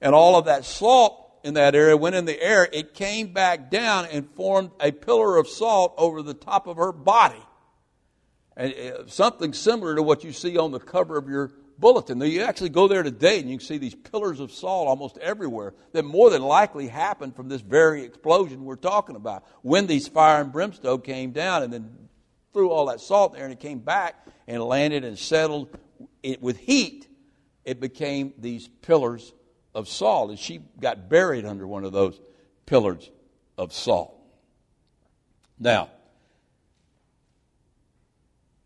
and 0.00 0.14
all 0.14 0.36
of 0.36 0.44
that 0.44 0.64
salt 0.64 1.24
in 1.42 1.54
that 1.54 1.74
area 1.74 1.96
went 1.96 2.14
in 2.14 2.24
the 2.24 2.40
air, 2.40 2.68
it 2.72 2.94
came 2.94 3.32
back 3.32 3.70
down 3.70 4.06
and 4.06 4.30
formed 4.34 4.70
a 4.80 4.92
pillar 4.92 5.36
of 5.36 5.48
salt 5.48 5.94
over 5.98 6.22
the 6.22 6.34
top 6.34 6.66
of 6.66 6.76
her 6.76 6.92
body. 6.92 7.42
And 8.56 8.74
uh, 8.74 9.06
something 9.06 9.52
similar 9.52 9.94
to 9.96 10.02
what 10.02 10.24
you 10.24 10.32
see 10.32 10.56
on 10.56 10.72
the 10.72 10.80
cover 10.80 11.16
of 11.16 11.28
your 11.28 11.52
bulletin. 11.78 12.20
You 12.20 12.42
actually 12.42 12.70
go 12.70 12.88
there 12.88 13.02
today 13.02 13.40
and 13.40 13.48
you 13.48 13.58
can 13.58 13.66
see 13.66 13.78
these 13.78 13.94
pillars 13.94 14.40
of 14.40 14.52
salt 14.52 14.88
almost 14.88 15.16
everywhere 15.18 15.74
that 15.92 16.04
more 16.04 16.30
than 16.30 16.42
likely 16.42 16.88
happened 16.88 17.36
from 17.36 17.48
this 17.48 17.60
very 17.60 18.04
explosion 18.04 18.64
we're 18.64 18.76
talking 18.76 19.16
about. 19.16 19.44
When 19.62 19.86
these 19.86 20.08
fire 20.08 20.40
and 20.40 20.52
brimstone 20.52 21.00
came 21.02 21.32
down 21.32 21.62
and 21.62 21.72
then 21.72 22.08
threw 22.52 22.70
all 22.70 22.86
that 22.86 23.00
salt 23.00 23.34
there 23.34 23.44
and 23.44 23.52
it 23.52 23.60
came 23.60 23.78
back 23.78 24.26
and 24.46 24.62
landed 24.62 25.04
and 25.04 25.18
settled 25.18 25.76
it, 26.22 26.42
with 26.42 26.58
heat, 26.58 27.08
it 27.64 27.80
became 27.80 28.32
these 28.38 28.68
pillars 28.82 29.32
of 29.74 29.88
salt. 29.88 30.30
And 30.30 30.38
she 30.38 30.60
got 30.80 31.08
buried 31.08 31.44
under 31.44 31.66
one 31.66 31.84
of 31.84 31.92
those 31.92 32.20
pillars 32.66 33.10
of 33.56 33.72
salt. 33.72 34.14
Now, 35.58 35.90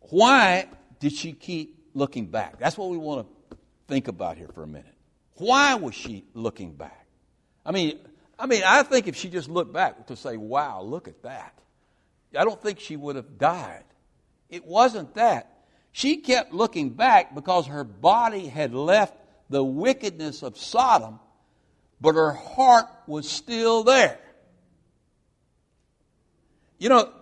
why 0.00 0.68
did 1.00 1.12
she 1.12 1.32
keep 1.32 1.81
looking 1.94 2.26
back. 2.26 2.58
That's 2.58 2.76
what 2.76 2.90
we 2.90 2.96
want 2.96 3.26
to 3.50 3.56
think 3.88 4.08
about 4.08 4.36
here 4.36 4.48
for 4.48 4.62
a 4.62 4.66
minute. 4.66 4.94
Why 5.36 5.74
was 5.74 5.94
she 5.94 6.24
looking 6.34 6.74
back? 6.74 7.06
I 7.64 7.72
mean, 7.72 7.98
I 8.38 8.46
mean, 8.46 8.62
I 8.64 8.82
think 8.82 9.08
if 9.08 9.16
she 9.16 9.28
just 9.28 9.48
looked 9.48 9.72
back 9.72 10.06
to 10.08 10.16
say, 10.16 10.36
"Wow, 10.36 10.82
look 10.82 11.08
at 11.08 11.22
that," 11.22 11.58
I 12.36 12.44
don't 12.44 12.60
think 12.60 12.80
she 12.80 12.96
would 12.96 13.16
have 13.16 13.38
died. 13.38 13.84
It 14.48 14.66
wasn't 14.66 15.14
that. 15.14 15.64
She 15.92 16.18
kept 16.18 16.52
looking 16.52 16.90
back 16.90 17.34
because 17.34 17.66
her 17.66 17.84
body 17.84 18.46
had 18.46 18.74
left 18.74 19.14
the 19.50 19.62
wickedness 19.62 20.42
of 20.42 20.56
Sodom, 20.56 21.20
but 22.00 22.14
her 22.14 22.32
heart 22.32 22.86
was 23.06 23.28
still 23.28 23.84
there. 23.84 24.18
You 26.78 26.88
know, 26.88 27.12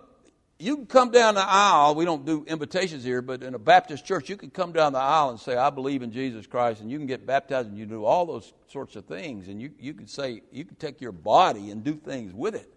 you 0.61 0.75
can 0.75 0.85
come 0.85 1.11
down 1.11 1.35
the 1.35 1.43
aisle. 1.43 1.95
We 1.95 2.05
don't 2.05 2.25
do 2.25 2.45
invitations 2.45 3.03
here, 3.03 3.21
but 3.21 3.41
in 3.41 3.55
a 3.55 3.59
Baptist 3.59 4.05
church, 4.05 4.29
you 4.29 4.37
can 4.37 4.51
come 4.51 4.71
down 4.71 4.93
the 4.93 4.99
aisle 4.99 5.31
and 5.31 5.39
say, 5.39 5.55
I 5.55 5.71
believe 5.71 6.03
in 6.03 6.11
Jesus 6.11 6.45
Christ, 6.45 6.81
and 6.81 6.91
you 6.91 6.97
can 6.99 7.07
get 7.07 7.25
baptized 7.25 7.67
and 7.67 7.77
you 7.77 7.85
do 7.85 8.05
all 8.05 8.25
those 8.25 8.53
sorts 8.67 8.95
of 8.95 9.05
things. 9.05 9.47
And 9.47 9.61
you, 9.61 9.71
you 9.79 9.93
can 9.93 10.07
say, 10.07 10.43
you 10.51 10.63
can 10.63 10.75
take 10.75 11.01
your 11.01 11.11
body 11.11 11.71
and 11.71 11.83
do 11.83 11.95
things 11.95 12.33
with 12.33 12.53
it. 12.53 12.71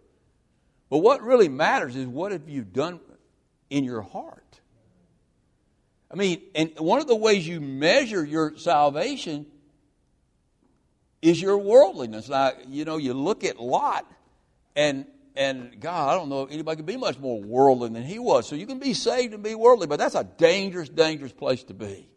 But 0.88 0.98
what 0.98 1.22
really 1.22 1.48
matters 1.48 1.94
is 1.94 2.06
what 2.06 2.32
have 2.32 2.48
you 2.48 2.62
done 2.62 3.00
in 3.68 3.84
your 3.84 4.02
heart? 4.02 4.60
I 6.10 6.16
mean, 6.16 6.40
and 6.54 6.72
one 6.78 7.00
of 7.00 7.06
the 7.06 7.16
ways 7.16 7.46
you 7.46 7.60
measure 7.60 8.24
your 8.24 8.56
salvation 8.56 9.46
is 11.20 11.40
your 11.40 11.58
worldliness. 11.58 12.28
Now, 12.28 12.52
you 12.68 12.84
know, 12.84 12.96
you 12.96 13.14
look 13.14 13.44
at 13.44 13.58
Lot, 13.58 14.10
and 14.76 15.06
and 15.36 15.80
God, 15.80 16.10
I 16.10 16.14
don't 16.14 16.28
know 16.28 16.42
if 16.42 16.52
anybody 16.52 16.76
could 16.76 16.86
be 16.86 16.96
much 16.96 17.18
more 17.18 17.40
worldly 17.40 17.88
than 17.88 18.04
he 18.04 18.18
was. 18.18 18.46
So 18.46 18.54
you 18.54 18.66
can 18.66 18.78
be 18.78 18.94
saved 18.94 19.34
and 19.34 19.42
be 19.42 19.54
worldly, 19.54 19.86
but 19.86 19.98
that's 19.98 20.14
a 20.14 20.24
dangerous, 20.24 20.88
dangerous 20.88 21.32
place 21.32 21.64
to 21.64 21.74
be. 21.74 22.08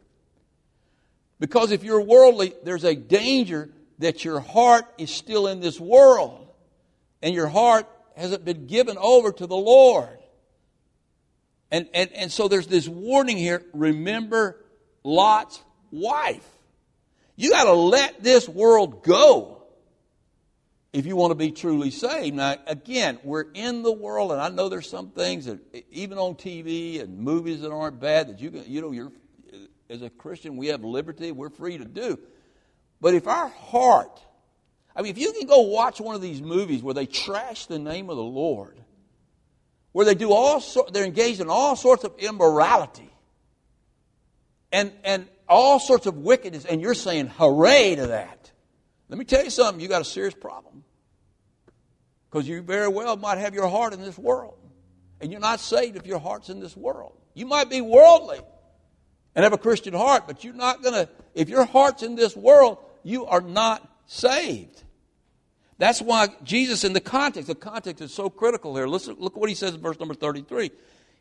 Because 1.40 1.72
if 1.72 1.84
you're 1.84 2.02
worldly, 2.02 2.54
there's 2.64 2.84
a 2.84 2.96
danger 2.96 3.70
that 4.00 4.24
your 4.24 4.40
heart 4.40 4.86
is 4.98 5.10
still 5.10 5.48
in 5.48 5.60
this 5.60 5.80
world 5.80 6.48
and 7.22 7.34
your 7.34 7.48
heart 7.48 7.88
hasn't 8.16 8.46
been 8.46 8.68
given 8.68 8.98
over 8.98 9.32
to 9.32 9.48
the 9.48 9.56
Lord. 9.56 10.18
And, 11.72 11.88
and, 11.94 12.12
and 12.14 12.32
so 12.32 12.48
there's 12.48 12.68
this 12.68 12.88
warning 12.88 13.38
here 13.38 13.64
remember 13.74 14.64
Lot's 15.04 15.62
wife. 15.92 16.48
You 17.36 17.52
got 17.52 17.66
to 17.66 17.74
let 17.74 18.24
this 18.24 18.48
world 18.48 19.04
go 19.04 19.57
if 20.94 21.06
you 21.06 21.16
want 21.16 21.32
to 21.32 21.36
be 21.36 21.52
truly 21.52 21.92
saved. 21.92 22.36
Now, 22.36 22.56
again, 22.66 23.20
we're 23.24 23.46
in 23.54 23.84
the 23.84 23.92
world, 23.92 24.32
and 24.32 24.42
I 24.42 24.50
know 24.50 24.70
there's 24.70 24.90
some 24.90 25.10
things 25.10 25.46
that, 25.46 25.60
even 25.92 26.18
on 26.18 26.36
TV 26.36 27.02
and 27.02 27.20
movies 27.20 27.62
that 27.62 27.72
aren't 27.72 28.00
bad, 28.00 28.30
that 28.30 28.40
you 28.40 28.52
can, 28.52 28.64
you 28.66 28.82
know, 28.82 28.92
you're, 28.92 29.12
as 29.90 30.02
a 30.02 30.10
Christian, 30.10 30.58
we 30.58 30.68
have 30.68 30.84
liberty, 30.84 31.32
we're 31.32 31.50
free 31.50 31.78
to 31.78 31.86
do. 31.86 32.18
But 33.02 33.14
if 33.14 33.28
our 33.28 33.50
heart, 33.50 34.20
I 34.96 35.02
mean, 35.02 35.12
if 35.12 35.18
you 35.18 35.34
can 35.34 35.48
go 35.48 35.62
watch 35.62 36.00
one 36.00 36.16
of 36.16 36.22
these 36.22 36.42
movies 36.42 36.82
where 36.82 36.94
they 36.94 37.06
trash 37.06 37.68
the 37.68 37.80
name 37.80 38.10
of 38.10 38.18
the 38.18 38.24
Lord, 38.24 38.80
where 39.92 40.06
they 40.06 40.16
do 40.16 40.32
all 40.32 40.60
sorts, 40.60 40.92
they're 40.92 41.06
engaged 41.06 41.42
in 41.42 41.50
all 41.50 41.76
sorts 41.76 42.04
of 42.04 42.14
immorality, 42.18 43.12
and, 44.72 44.92
and 45.04 45.28
all 45.48 45.80
sorts 45.80 46.08
of 46.08 46.18
wickedness, 46.18 46.66
and 46.66 46.82
you're 46.82 46.94
saying 46.94 47.28
hooray 47.28 47.96
to 47.96 48.08
that. 48.08 48.52
Let 49.10 49.18
me 49.18 49.26
tell 49.26 49.44
you 49.44 49.50
something, 49.50 49.80
you 49.82 49.88
got 49.88 50.02
a 50.02 50.06
serious 50.06 50.34
problem. 50.34 50.84
Because 52.30 52.48
you 52.48 52.62
very 52.62 52.90
well 52.90 53.16
might 53.16 53.38
have 53.38 53.54
your 53.54 53.68
heart 53.68 53.94
in 53.94 54.02
this 54.02 54.18
world. 54.18 54.58
And 55.22 55.32
you're 55.32 55.42
not 55.42 55.60
saved 55.60 55.96
if 55.96 56.06
your 56.06 56.20
heart's 56.20 56.50
in 56.50 56.60
this 56.60 56.76
world. 56.76 57.18
You 57.34 57.46
might 57.46 57.70
be 57.70 57.82
worldly 57.82 58.40
and 59.36 59.44
have 59.44 59.54
a 59.54 59.58
Christian 59.58 59.94
heart, 59.94 60.24
but 60.28 60.44
you're 60.44 60.54
not 60.54 60.82
going 60.82 60.94
to, 60.94 61.10
if 61.34 61.50
your 61.50 61.66
heart's 61.66 62.04
in 62.04 62.16
this 62.16 62.36
world, 62.36 62.78
you 63.04 63.26
are 63.26 63.42
not 63.42 63.88
saved. 64.06 64.84
That's 65.78 66.02
why 66.02 66.30
Jesus, 66.44 66.84
in 66.84 66.94
the 66.94 67.00
context, 67.00 67.48
the 67.48 67.56
context 67.56 68.02
is 68.02 68.14
so 68.14 68.30
critical 68.30 68.76
here. 68.76 68.88
Listen, 68.88 69.16
look 69.20 69.38
what 69.38 69.50
he 69.50 69.56
says 69.56 69.76
in 69.76 69.82
verse 69.82 70.00
number 70.00 70.16
33. 70.16 70.72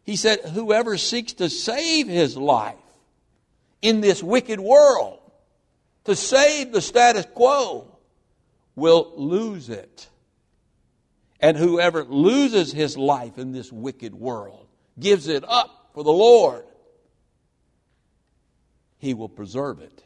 He 0.05 0.17
said, 0.17 0.41
Whoever 0.41 0.97
seeks 0.97 1.35
to 1.35 1.51
save 1.51 2.09
his 2.09 2.37
life 2.37 2.75
in 3.83 4.01
this 4.01 4.23
wicked 4.23 4.61
world, 4.61 5.21
to 6.07 6.17
save 6.17 6.73
the 6.73 6.81
status 6.81 7.27
quo, 7.35 7.97
will 8.75 9.13
lose 9.17 9.69
it. 9.69 10.09
And 11.41 11.57
whoever 11.57 12.05
loses 12.05 12.73
his 12.73 12.97
life 12.97 13.39
in 13.39 13.53
this 13.53 13.71
wicked 13.71 14.15
world, 14.15 14.67
gives 14.99 15.29
it 15.29 15.45
up 15.47 15.91
for 15.95 16.03
the 16.03 16.13
Lord, 16.13 16.65
he 18.99 19.15
will 19.15 19.29
preserve 19.29 19.81
it. 19.81 20.03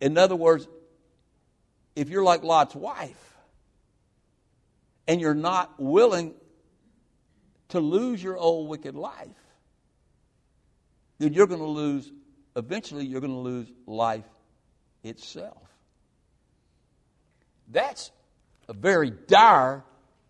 In 0.00 0.18
other 0.18 0.36
words, 0.36 0.66
if 1.96 2.08
you're 2.08 2.24
like 2.24 2.42
Lot's 2.42 2.74
wife 2.74 3.36
and 5.06 5.20
you're 5.20 5.34
not 5.34 5.74
willing 5.78 6.34
to 7.70 7.80
lose 7.80 8.22
your 8.22 8.36
old 8.36 8.68
wicked 8.68 8.94
life, 8.94 9.28
then 11.18 11.32
you're 11.32 11.46
going 11.46 11.60
to 11.60 11.66
lose, 11.66 12.10
eventually, 12.58 13.06
you're 13.06 13.20
going 13.20 13.32
to 13.32 13.38
lose 13.38 13.70
life 13.86 14.24
itself. 15.02 15.62
That's 17.70 18.10
a 18.68 18.72
very 18.72 19.10
dire 19.10 19.84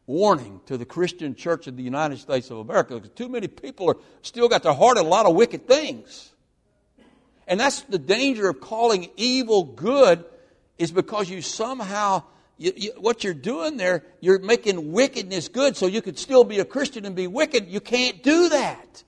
warning 0.06 0.60
to 0.66 0.76
the 0.78 0.84
Christian 0.84 1.34
church 1.34 1.66
of 1.66 1.76
the 1.76 1.82
United 1.82 2.18
States 2.18 2.50
of 2.50 2.58
America 2.58 2.94
because 2.94 3.10
too 3.10 3.28
many 3.28 3.46
people 3.46 3.90
are 3.90 3.96
still 4.22 4.48
got 4.48 4.62
their 4.62 4.72
heart 4.72 4.98
in 4.98 5.04
a 5.04 5.08
lot 5.08 5.26
of 5.26 5.34
wicked 5.34 5.68
things. 5.68 6.32
And 7.46 7.60
that's 7.60 7.82
the 7.82 7.98
danger 7.98 8.48
of 8.48 8.60
calling 8.60 9.10
evil 9.16 9.64
good 9.64 10.24
is 10.78 10.92
because 10.92 11.28
you 11.28 11.42
somehow 11.42 12.22
you, 12.56 12.72
you, 12.76 12.92
what 12.98 13.22
you're 13.22 13.34
doing 13.34 13.76
there, 13.76 14.02
you're 14.20 14.40
making 14.40 14.92
wickedness 14.92 15.48
good 15.48 15.76
so 15.76 15.86
you 15.86 16.02
could 16.02 16.18
still 16.18 16.44
be 16.44 16.58
a 16.58 16.64
Christian 16.64 17.04
and 17.04 17.14
be 17.14 17.26
wicked. 17.26 17.68
You 17.68 17.80
can't 17.80 18.22
do 18.22 18.48
that. 18.48 19.04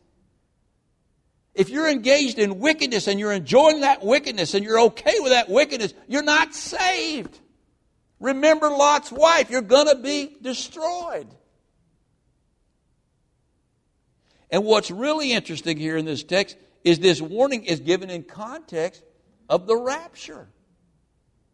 If 1.55 1.69
you're 1.69 1.89
engaged 1.89 2.39
in 2.39 2.61
wickedness 2.61 3.09
and 3.09 3.19
you're 3.19 3.33
enjoying 3.33 3.81
that 3.81 4.05
wickedness 4.05 4.55
and 4.55 4.65
you're 4.65 4.81
okay 4.81 5.15
with 5.19 5.33
that 5.33 5.49
wickedness, 5.49 5.93
you're 6.09 6.23
not 6.23 6.55
saved. 6.55 7.39
Remember 8.21 8.69
Lot's 8.69 9.11
wife, 9.11 9.51
you're 9.51 9.63
going 9.63 9.89
to 9.89 9.97
be 9.97 10.37
destroyed. 10.41 11.27
And 14.51 14.65
what's 14.65 14.91
really 14.91 15.33
interesting 15.33 15.77
here 15.77 15.97
in 15.97 16.05
this 16.05 16.23
text 16.23 16.57
is 16.85 16.99
this 16.99 17.21
warning 17.21 17.65
is 17.65 17.81
given 17.81 18.11
in 18.11 18.23
context 18.23 19.03
of 19.49 19.67
the 19.67 19.77
rapture. 19.77 20.49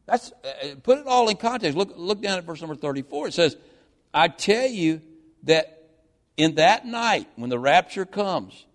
That's 0.06 0.32
uh, 0.44 0.76
put 0.82 0.98
it 0.98 1.06
all 1.06 1.28
in 1.28 1.36
context. 1.36 1.76
Look, 1.76 1.92
look 1.96 2.20
down 2.20 2.38
at 2.38 2.44
verse 2.44 2.60
number 2.60 2.76
34. 2.76 3.28
It 3.28 3.34
says, 3.34 3.56
I 4.14 4.28
tell 4.28 4.66
you 4.66 5.02
that 5.44 5.88
in 6.36 6.56
that 6.56 6.86
night, 6.86 7.28
when 7.36 7.50
the 7.50 7.58
rapture 7.58 8.04
comes, 8.04 8.65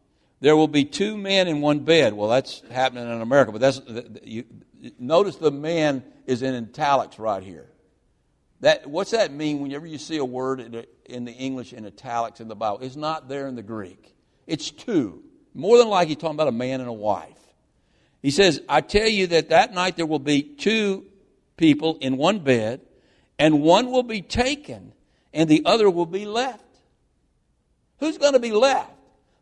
there 0.41 0.57
will 0.57 0.67
be 0.67 0.83
two 0.83 1.15
men 1.15 1.47
in 1.47 1.61
one 1.61 1.79
bed. 1.79 2.13
Well, 2.13 2.29
that's 2.29 2.61
happening 2.71 3.05
in 3.05 3.21
America, 3.21 3.51
but 3.51 3.61
that's 3.61 3.79
you, 4.23 4.43
notice 4.99 5.37
the 5.37 5.51
man 5.51 6.03
is 6.25 6.41
in 6.41 6.55
italics 6.55 7.19
right 7.19 7.43
here. 7.43 7.69
That, 8.61 8.87
what's 8.87 9.11
that 9.11 9.31
mean 9.31 9.59
whenever 9.59 9.87
you 9.87 9.97
see 9.97 10.17
a 10.17 10.25
word 10.25 10.59
in, 11.05 11.25
the 11.25 11.31
English 11.31 11.73
in 11.73 11.85
italics 11.85 12.41
in 12.41 12.47
the 12.47 12.55
Bible? 12.55 12.79
It's 12.81 12.95
not 12.95 13.27
there 13.27 13.47
in 13.47 13.55
the 13.55 13.63
Greek. 13.63 14.15
It's 14.45 14.69
two. 14.69 15.23
More 15.53 15.77
than 15.77 15.87
likely, 15.87 16.09
he's 16.09 16.17
talking 16.17 16.35
about 16.35 16.47
a 16.47 16.51
man 16.51 16.79
and 16.79 16.89
a 16.89 16.93
wife. 16.93 17.37
He 18.21 18.29
says, 18.29 18.61
I 18.69 18.81
tell 18.81 19.07
you 19.07 19.27
that 19.27 19.49
that 19.49 19.73
night 19.73 19.95
there 19.95 20.05
will 20.05 20.19
be 20.19 20.43
two 20.43 21.05
people 21.57 21.97
in 22.01 22.17
one 22.17 22.39
bed, 22.39 22.81
and 23.39 23.61
one 23.61 23.91
will 23.91 24.03
be 24.03 24.21
taken, 24.21 24.93
and 25.33 25.49
the 25.49 25.63
other 25.65 25.89
will 25.89 26.05
be 26.05 26.25
left. 26.25 26.63
Who's 27.99 28.17
going 28.17 28.33
to 28.33 28.39
be 28.39 28.51
left? 28.51 28.91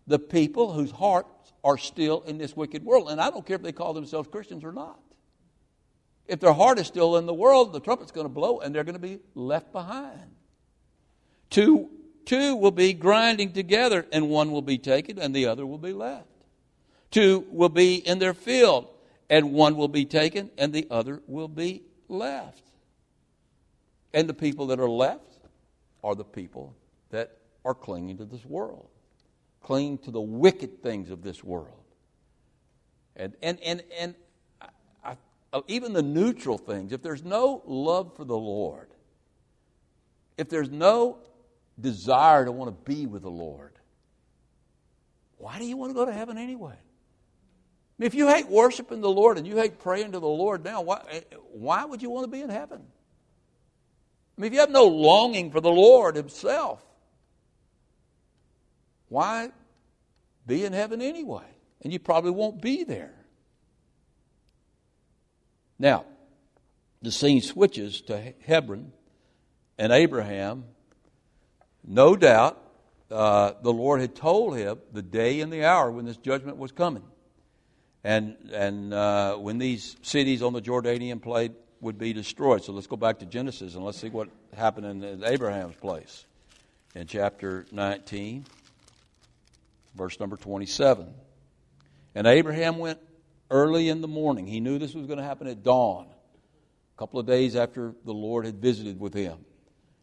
The 0.10 0.19
people 0.19 0.74
whose 0.74 0.91
hearts 0.91 1.54
are 1.63 1.78
still 1.78 2.22
in 2.24 2.38
this 2.38 2.56
wicked 2.56 2.84
world. 2.84 3.10
And 3.10 3.22
I 3.22 3.30
don't 3.30 3.45
care 3.45 3.56
if 3.56 3.62
they 3.62 3.72
call 3.72 3.93
themselves 3.93 4.28
Christians 4.28 4.63
or 4.63 4.74
not. 4.74 5.00
If 6.28 6.39
their 6.39 6.54
heart 6.54 6.80
is 6.80 6.88
still 6.88 7.17
in 7.17 7.26
the 7.26 7.34
world, 7.34 7.74
the 7.74 7.80
trumpet's 7.80 8.12
going 8.12 8.26
to 8.26 8.34
blow 8.34 8.60
and 8.60 8.74
they're 8.76 8.84
going 8.84 8.93
to 8.93 9.00
be 9.00 9.19
left 9.36 9.72
behind. 9.72 10.36
Two, 11.50 11.89
two 12.26 12.56
will 12.56 12.72
be 12.72 12.93
grinding 12.93 13.54
together, 13.54 14.06
and 14.12 14.30
one 14.30 14.52
will 14.52 14.62
be 14.62 14.78
taken 14.78 15.17
and 15.17 15.34
the 15.34 15.48
other 15.48 15.65
will 15.65 15.80
be 15.80 15.93
left. 15.93 16.28
Two 17.10 17.45
will 17.50 17.69
be 17.69 17.95
in 17.95 18.19
their 18.19 18.36
field, 18.36 18.88
and 19.30 19.54
one 19.54 19.76
will 19.76 19.88
be 19.88 20.06
taken 20.06 20.50
and 20.58 20.74
the 20.74 20.88
other 20.91 21.22
will 21.28 21.48
be 21.48 21.84
left. 22.08 22.63
And 24.13 24.28
the 24.28 24.34
people 24.34 24.67
that 24.67 24.80
are 24.80 24.89
left 24.89 25.48
are 26.04 26.15
the 26.15 26.24
people 26.24 26.76
that 27.10 27.38
are 27.63 27.74
clinging 27.74 28.17
to 28.17 28.26
this 28.26 28.45
world, 28.45 28.89
clinging 29.69 29.99
to 29.99 30.10
the 30.10 30.19
wicked 30.19 30.82
things 30.82 31.12
of 31.12 31.21
this 31.21 31.43
world. 31.43 31.84
And, 33.15 33.36
and, 33.43 33.60
and, 33.62 33.84
and 33.99 34.15
uh, 35.53 35.62
even 35.67 35.93
the 35.93 36.01
neutral 36.01 36.58
things, 36.58 36.91
if 36.91 37.03
there's 37.03 37.23
no 37.23 37.62
love 37.67 38.15
for 38.15 38.25
the 38.25 38.36
Lord, 38.36 38.89
if 40.39 40.49
there's 40.49 40.71
no 40.71 41.19
desire 41.79 42.45
to 42.45 42.51
want 42.51 42.69
to 42.69 42.91
be 42.91 43.05
with 43.05 43.21
the 43.21 43.29
Lord, 43.29 43.73
why 45.38 45.60
do 45.60 45.65
you 45.65 45.77
want 45.77 45.91
to 45.91 45.93
go 45.93 46.03
to 46.03 46.13
heaven 46.13 46.39
anyway? 46.39 46.73
I 46.73 47.93
mean, 47.99 48.08
if 48.08 48.15
you 48.15 48.27
hate 48.27 48.49
worshiping 48.49 49.01
the 49.01 49.08
Lord 49.08 49.38
and 49.38 49.45
you 49.45 49.55
hate 49.58 49.77
praying 49.77 50.13
to 50.13 50.19
the 50.19 50.27
Lord 50.27 50.63
now, 50.63 50.82
why, 50.82 51.03
eh, 51.12 51.21
why 51.51 51.86
would 51.86 52.01
you 52.01 52.10
want 52.10 52.23
to 52.23 52.32
be 52.32 52.41
in 52.41 52.49
heaven? 52.49 52.82
I 54.36 54.41
mean, 54.41 54.47
if 54.47 54.53
you 54.53 54.62
have 54.62 54.71
no 54.71 54.86
longing 54.86 55.51
for 55.51 55.62
the 55.62 55.69
Lord 55.69 56.15
Himself, 56.15 56.84
why 59.10 59.51
be 60.49 60.65
in 60.65 60.73
heaven 60.73 61.01
anyway? 61.01 61.45
And 61.81 61.93
you 61.93 61.99
probably 61.99 62.31
won't 62.31 62.62
be 62.62 62.83
there. 62.83 63.13
Now, 65.79 66.03
the 67.01 67.12
scene 67.12 67.41
switches 67.41 68.01
to 68.01 68.33
Hebron 68.45 68.91
and 69.77 69.93
Abraham. 69.93 70.65
No 71.88 72.17
doubt 72.17 72.62
uh, 73.09 73.53
the 73.62 73.71
Lord 73.71 74.01
had 74.01 74.15
told 74.15 74.57
him 74.57 74.79
the 74.91 75.01
day 75.01 75.39
and 75.39 75.51
the 75.51 75.63
hour 75.63 75.89
when 75.89 76.05
this 76.05 76.17
judgment 76.17 76.57
was 76.57 76.73
coming. 76.73 77.03
And, 78.03 78.35
and 78.53 78.93
uh, 78.93 79.35
when 79.35 79.57
these 79.57 79.95
cities 80.01 80.41
on 80.41 80.53
the 80.53 80.62
Jordanian 80.62 81.21
plate 81.21 81.53
would 81.81 81.97
be 81.97 82.13
destroyed. 82.13 82.63
So 82.63 82.73
let's 82.73 82.88
go 82.88 82.97
back 82.97 83.19
to 83.19 83.25
Genesis 83.25 83.75
and 83.75 83.83
let's 83.83 83.99
see 83.99 84.09
what 84.09 84.29
happened 84.55 85.03
in 85.03 85.23
Abraham's 85.23 85.75
place. 85.75 86.25
In 86.95 87.07
chapter 87.07 87.65
19, 87.71 88.45
verse 89.95 90.19
number 90.19 90.38
27. 90.38 91.13
And 92.15 92.28
Abraham 92.28 92.78
went 92.78 92.99
early 93.52 93.89
in 93.89 94.02
the 94.02 94.08
morning. 94.08 94.47
He 94.47 94.60
knew 94.60 94.80
this 94.80 94.93
was 94.93 95.08
going 95.08 95.19
to 95.19 95.23
happen 95.23 95.47
at 95.47 95.63
dawn, 95.63 96.08
a 96.08 96.99
couple 96.99 97.19
of 97.19 97.25
days 97.25 97.56
after 97.56 97.93
the 98.06 98.13
Lord 98.13 98.45
had 98.45 98.56
visited 98.56 98.99
with 98.99 99.13
him. 99.13 99.38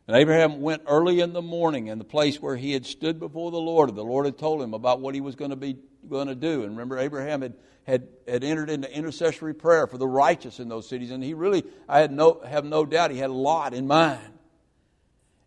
And 0.06 0.16
Abraham 0.16 0.60
went 0.60 0.82
early 0.86 1.20
in 1.20 1.32
the 1.32 1.42
morning 1.42 1.88
in 1.88 1.98
the 1.98 2.04
place 2.04 2.40
where 2.40 2.56
he 2.56 2.72
had 2.72 2.86
stood 2.86 3.18
before 3.18 3.50
the 3.50 3.58
Lord. 3.58 3.94
The 3.94 4.04
Lord 4.04 4.26
had 4.26 4.38
told 4.38 4.62
him 4.62 4.72
about 4.72 5.00
what 5.00 5.14
he 5.14 5.20
was 5.20 5.34
going 5.34 5.50
to 5.50 5.56
be 5.56 5.78
going 6.08 6.28
to 6.28 6.36
do. 6.36 6.62
And 6.62 6.70
remember, 6.70 6.98
Abraham 6.98 7.42
had, 7.42 7.54
had, 7.84 8.08
had 8.28 8.44
entered 8.44 8.70
into 8.70 8.92
intercessory 8.94 9.54
prayer 9.54 9.88
for 9.88 9.98
the 9.98 10.06
righteous 10.06 10.60
in 10.60 10.68
those 10.68 10.88
cities. 10.88 11.10
And 11.10 11.24
he 11.24 11.34
really, 11.34 11.64
I 11.88 11.98
had 11.98 12.12
no, 12.12 12.40
have 12.46 12.64
no 12.64 12.86
doubt, 12.86 13.10
he 13.10 13.18
had 13.18 13.30
a 13.30 13.34
lot 13.34 13.74
in 13.74 13.88
mind. 13.88 14.32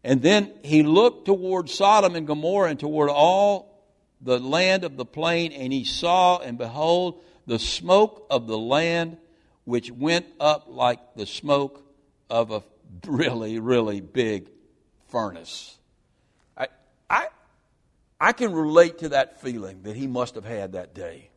And 0.03 0.21
then 0.21 0.53
he 0.63 0.83
looked 0.83 1.25
toward 1.25 1.69
Sodom 1.69 2.15
and 2.15 2.27
Gomorrah 2.27 2.69
and 2.69 2.79
toward 2.79 3.09
all 3.09 3.68
the 4.21 4.39
land 4.39 4.83
of 4.83 4.97
the 4.97 5.05
plain, 5.05 5.51
and 5.51 5.71
he 5.71 5.83
saw, 5.83 6.39
and 6.39 6.57
behold, 6.57 7.21
the 7.45 7.59
smoke 7.59 8.27
of 8.29 8.47
the 8.47 8.57
land 8.57 9.17
which 9.65 9.91
went 9.91 10.25
up 10.39 10.65
like 10.67 10.99
the 11.15 11.25
smoke 11.25 11.83
of 12.29 12.51
a 12.51 12.63
really, 13.05 13.59
really 13.59 14.01
big 14.01 14.49
furnace. 15.07 15.77
I, 16.57 16.67
I, 17.09 17.27
I 18.19 18.33
can 18.33 18.51
relate 18.51 18.99
to 18.99 19.09
that 19.09 19.41
feeling 19.41 19.83
that 19.83 19.95
he 19.95 20.07
must 20.07 20.35
have 20.35 20.45
had 20.45 20.73
that 20.73 20.93
day. 20.93 21.29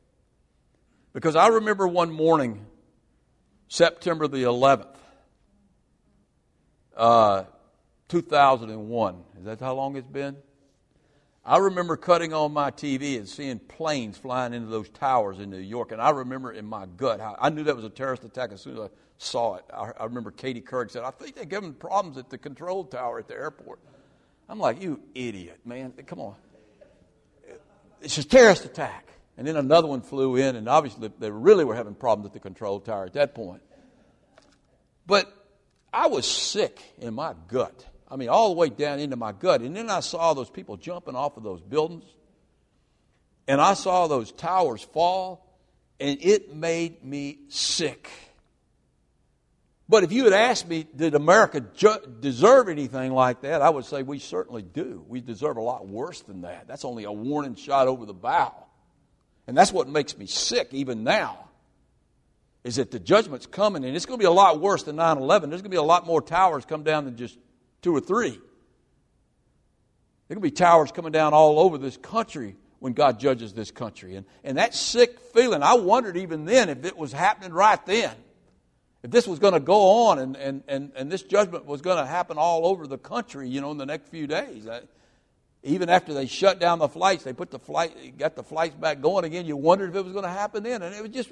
Because 1.12 1.36
I 1.36 1.48
remember 1.48 1.86
one 1.86 2.10
morning, 2.10 2.64
September 3.68 4.26
the 4.26 4.44
11th, 4.44 4.96
uh, 6.96 7.44
2001. 8.08 9.24
Is 9.38 9.44
that 9.44 9.60
how 9.60 9.74
long 9.74 9.96
it's 9.96 10.06
been? 10.06 10.36
I 11.44 11.56
remember 11.58 11.96
cutting 11.96 12.32
on 12.32 12.52
my 12.52 12.70
TV 12.70 13.16
and 13.16 13.28
seeing 13.28 13.58
planes 13.58 14.16
flying 14.16 14.54
into 14.54 14.68
those 14.68 14.88
towers 14.90 15.40
in 15.40 15.50
New 15.50 15.58
York, 15.58 15.90
and 15.90 16.00
I 16.00 16.10
remember 16.10 16.52
in 16.52 16.66
my 16.66 16.86
gut 16.86 17.18
how 17.18 17.36
I 17.40 17.50
knew 17.50 17.64
that 17.64 17.74
was 17.74 17.84
a 17.84 17.90
terrorist 17.90 18.22
attack 18.22 18.52
as 18.52 18.60
soon 18.60 18.74
as 18.74 18.84
I 18.84 18.88
saw 19.18 19.56
it. 19.56 19.64
I, 19.74 19.90
I 19.98 20.04
remember 20.04 20.30
Katie 20.30 20.60
Couric 20.60 20.92
said, 20.92 21.02
"I 21.02 21.10
think 21.10 21.34
they're 21.34 21.44
giving 21.44 21.74
problems 21.74 22.16
at 22.16 22.30
the 22.30 22.38
control 22.38 22.84
tower 22.84 23.18
at 23.18 23.26
the 23.26 23.34
airport." 23.34 23.80
I'm 24.48 24.60
like, 24.60 24.80
"You 24.80 25.00
idiot, 25.16 25.58
man! 25.64 25.92
Come 26.06 26.20
on, 26.20 26.36
it's 28.00 28.18
a 28.18 28.24
terrorist 28.24 28.64
attack." 28.64 29.08
And 29.36 29.44
then 29.46 29.56
another 29.56 29.88
one 29.88 30.02
flew 30.02 30.36
in, 30.36 30.54
and 30.54 30.68
obviously 30.68 31.10
they 31.18 31.30
really 31.30 31.64
were 31.64 31.74
having 31.74 31.94
problems 31.94 32.26
at 32.26 32.34
the 32.34 32.40
control 32.40 32.78
tower 32.78 33.06
at 33.06 33.14
that 33.14 33.34
point. 33.34 33.62
But 35.06 35.32
I 35.92 36.06
was 36.06 36.24
sick 36.24 36.80
in 36.98 37.14
my 37.14 37.34
gut. 37.48 37.86
I 38.12 38.16
mean, 38.16 38.28
all 38.28 38.50
the 38.50 38.56
way 38.56 38.68
down 38.68 38.98
into 38.98 39.16
my 39.16 39.32
gut. 39.32 39.62
And 39.62 39.74
then 39.74 39.88
I 39.88 40.00
saw 40.00 40.34
those 40.34 40.50
people 40.50 40.76
jumping 40.76 41.16
off 41.16 41.38
of 41.38 41.42
those 41.42 41.62
buildings. 41.62 42.04
And 43.48 43.58
I 43.58 43.72
saw 43.72 44.06
those 44.06 44.30
towers 44.32 44.82
fall. 44.82 45.48
And 45.98 46.18
it 46.20 46.54
made 46.54 47.02
me 47.02 47.38
sick. 47.48 48.10
But 49.88 50.04
if 50.04 50.12
you 50.12 50.24
had 50.24 50.34
asked 50.34 50.68
me, 50.68 50.86
did 50.94 51.14
America 51.14 51.60
ju- 51.60 52.16
deserve 52.20 52.68
anything 52.68 53.12
like 53.12 53.40
that, 53.42 53.62
I 53.62 53.70
would 53.70 53.86
say 53.86 54.02
we 54.02 54.18
certainly 54.18 54.62
do. 54.62 55.02
We 55.08 55.22
deserve 55.22 55.56
a 55.56 55.62
lot 55.62 55.88
worse 55.88 56.20
than 56.20 56.42
that. 56.42 56.68
That's 56.68 56.84
only 56.84 57.04
a 57.04 57.12
warning 57.12 57.54
shot 57.54 57.88
over 57.88 58.04
the 58.04 58.14
bow. 58.14 58.54
And 59.46 59.56
that's 59.56 59.72
what 59.72 59.88
makes 59.88 60.18
me 60.18 60.26
sick 60.26 60.68
even 60.72 61.02
now. 61.02 61.48
Is 62.62 62.76
that 62.76 62.90
the 62.90 63.00
judgment's 63.00 63.46
coming, 63.46 63.84
and 63.84 63.96
it's 63.96 64.06
going 64.06 64.18
to 64.18 64.22
be 64.22 64.28
a 64.28 64.30
lot 64.30 64.60
worse 64.60 64.82
than 64.82 64.96
9 64.96 65.16
11. 65.16 65.50
There's 65.50 65.62
going 65.62 65.70
to 65.70 65.74
be 65.74 65.78
a 65.78 65.82
lot 65.82 66.06
more 66.06 66.20
towers 66.20 66.64
come 66.64 66.84
down 66.84 67.06
than 67.06 67.16
just 67.16 67.38
two 67.82 67.94
or 67.94 68.00
three. 68.00 68.40
There 70.28 70.36
going 70.36 70.50
to 70.50 70.50
be 70.50 70.50
towers 70.50 70.92
coming 70.92 71.12
down 71.12 71.34
all 71.34 71.58
over 71.58 71.76
this 71.76 71.98
country 71.98 72.56
when 72.78 72.94
God 72.94 73.20
judges 73.20 73.52
this 73.52 73.70
country. 73.70 74.16
And, 74.16 74.24
and 74.42 74.56
that 74.56 74.74
sick 74.74 75.20
feeling, 75.34 75.62
I 75.62 75.74
wondered 75.74 76.16
even 76.16 76.46
then 76.46 76.70
if 76.70 76.84
it 76.84 76.96
was 76.96 77.12
happening 77.12 77.52
right 77.52 77.84
then. 77.84 78.12
If 79.02 79.10
this 79.10 79.26
was 79.26 79.38
going 79.38 79.54
to 79.54 79.60
go 79.60 80.06
on 80.06 80.18
and, 80.18 80.36
and, 80.36 80.62
and, 80.68 80.92
and 80.96 81.10
this 81.10 81.22
judgment 81.22 81.66
was 81.66 81.82
going 81.82 81.98
to 81.98 82.06
happen 82.06 82.38
all 82.38 82.66
over 82.66 82.86
the 82.86 82.98
country, 82.98 83.48
you 83.48 83.60
know, 83.60 83.72
in 83.72 83.76
the 83.78 83.86
next 83.86 84.08
few 84.08 84.26
days. 84.26 84.66
I, 84.66 84.82
even 85.64 85.88
after 85.88 86.14
they 86.14 86.26
shut 86.26 86.58
down 86.58 86.78
the 86.78 86.88
flights, 86.88 87.24
they 87.24 87.32
put 87.32 87.50
the 87.50 87.58
flight, 87.58 88.16
got 88.18 88.34
the 88.34 88.42
flights 88.42 88.74
back 88.74 89.00
going 89.00 89.24
again. 89.24 89.46
You 89.46 89.56
wondered 89.56 89.90
if 89.90 89.96
it 89.96 90.04
was 90.04 90.12
going 90.12 90.24
to 90.24 90.30
happen 90.30 90.62
then, 90.62 90.82
and 90.82 90.94
it 90.94 91.02
was 91.02 91.12
just, 91.12 91.30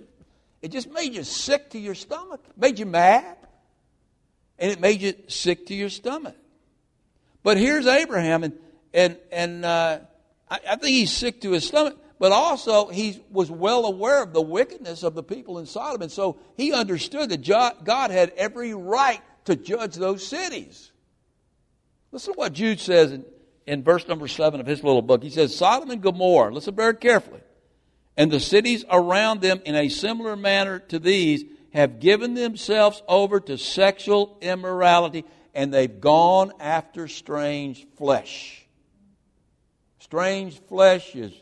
it 0.63 0.71
just 0.71 0.91
made 0.93 1.15
you 1.15 1.25
sick 1.25 1.71
to 1.71 1.79
your 1.79 1.95
stomach. 1.95 2.41
Made 2.57 2.79
you 2.79 2.87
mad, 2.87 3.37
and 4.59 4.71
it 4.71 4.79
made 4.79 5.01
you 5.01 5.15
sick 5.27 5.67
to 5.67 5.75
your 5.75 5.89
stomach. 5.89 6.37
But 7.43 7.57
here's 7.57 7.87
Abraham, 7.87 8.45
and 8.45 8.59
and 8.93 9.17
and 9.33 9.65
uh, 9.65 10.01
I, 10.51 10.59
I 10.71 10.77
think 10.77 10.95
he's 10.95 11.13
sick 11.13 11.41
to 11.43 11.53
his 11.53 11.67
stomach. 11.67 11.99
But 12.19 12.33
also, 12.33 12.89
he 12.89 13.23
was 13.31 13.51
well 13.51 13.87
aware 13.87 14.23
of 14.23 14.35
the 14.35 14.43
wickedness 14.43 15.03
of 15.03 15.15
the 15.15 15.23
people 15.23 15.59
in 15.59 15.65
Sodom, 15.65 16.03
and 16.03 16.13
so 16.13 16.37
he 16.57 16.73
understood 16.73 17.31
that 17.31 17.43
God 17.85 18.11
had 18.11 18.31
every 18.37 18.75
right 18.75 19.21
to 19.47 19.57
judge 19.57 19.95
those 19.95 20.27
cities. 20.27 20.93
Listen 22.13 22.35
to 22.35 22.39
what 22.39 22.53
Jude 22.53 22.79
says 22.79 23.13
in 23.13 23.25
in 23.71 23.85
verse 23.85 24.09
number 24.09 24.27
seven 24.27 24.61
of 24.61 24.67
his 24.67 24.83
little 24.83 25.01
book. 25.01 25.23
He 25.23 25.31
says, 25.31 25.55
Sodom 25.55 25.91
and 25.91 26.03
Gomorrah, 26.03 26.53
listen 26.53 26.75
very 26.75 26.97
carefully, 26.97 27.41
and 28.17 28.31
the 28.31 28.41
cities 28.41 28.85
around 28.91 29.41
them 29.41 29.61
in 29.65 29.77
a 29.77 29.89
similar 29.89 30.37
manner 30.37 30.81
to 30.89 30.99
these 30.99 31.45
have 31.73 32.01
given 32.01 32.35
themselves 32.35 33.01
over 33.07 33.39
to 33.39 33.57
sexual 33.57 34.37
immorality 34.41 35.25
and 35.55 35.73
they've 35.73 36.01
gone 36.01 36.53
after 36.61 37.09
strange 37.09 37.87
flesh. 37.97 38.65
Strange 39.99 40.59
flesh 40.63 41.15
is, 41.15 41.33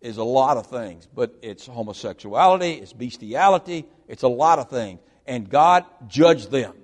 is 0.00 0.16
a 0.16 0.24
lot 0.24 0.56
of 0.56 0.66
things, 0.66 1.08
but 1.14 1.34
it's 1.42 1.66
homosexuality, 1.66 2.74
it's 2.74 2.92
bestiality, 2.92 3.86
it's 4.08 4.22
a 4.22 4.28
lot 4.28 4.58
of 4.58 4.68
things. 4.68 5.00
And 5.26 5.48
God 5.48 5.84
judged 6.08 6.50
them. 6.50 6.74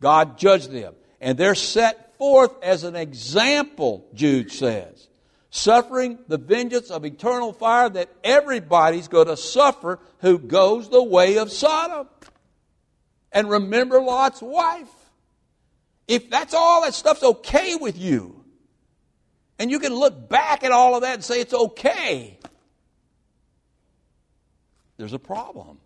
God 0.00 0.38
judged 0.38 0.70
them. 0.70 0.94
And 1.20 1.38
they're 1.38 1.54
set 1.54 2.16
forth 2.18 2.52
as 2.62 2.84
an 2.84 2.96
example, 2.96 4.06
Jude 4.14 4.52
says, 4.52 5.08
suffering 5.50 6.18
the 6.28 6.36
vengeance 6.36 6.90
of 6.90 7.04
eternal 7.04 7.52
fire 7.52 7.88
that 7.88 8.10
everybody's 8.22 9.08
going 9.08 9.28
to 9.28 9.36
suffer 9.36 9.98
who 10.18 10.38
goes 10.38 10.90
the 10.90 11.02
way 11.02 11.38
of 11.38 11.50
Sodom. 11.50 12.08
And 13.32 13.48
remember 13.48 14.00
Lot's 14.00 14.42
wife. 14.42 14.88
If 16.06 16.30
that's 16.30 16.54
all 16.54 16.82
that 16.82 16.94
stuff's 16.94 17.22
okay 17.22 17.76
with 17.76 17.98
you, 17.98 18.44
and 19.58 19.70
you 19.70 19.78
can 19.78 19.94
look 19.94 20.28
back 20.28 20.64
at 20.64 20.72
all 20.72 20.94
of 20.94 21.02
that 21.02 21.14
and 21.14 21.24
say 21.24 21.40
it's 21.40 21.54
okay, 21.54 22.38
there's 24.96 25.12
a 25.12 25.18
problem. 25.18 25.78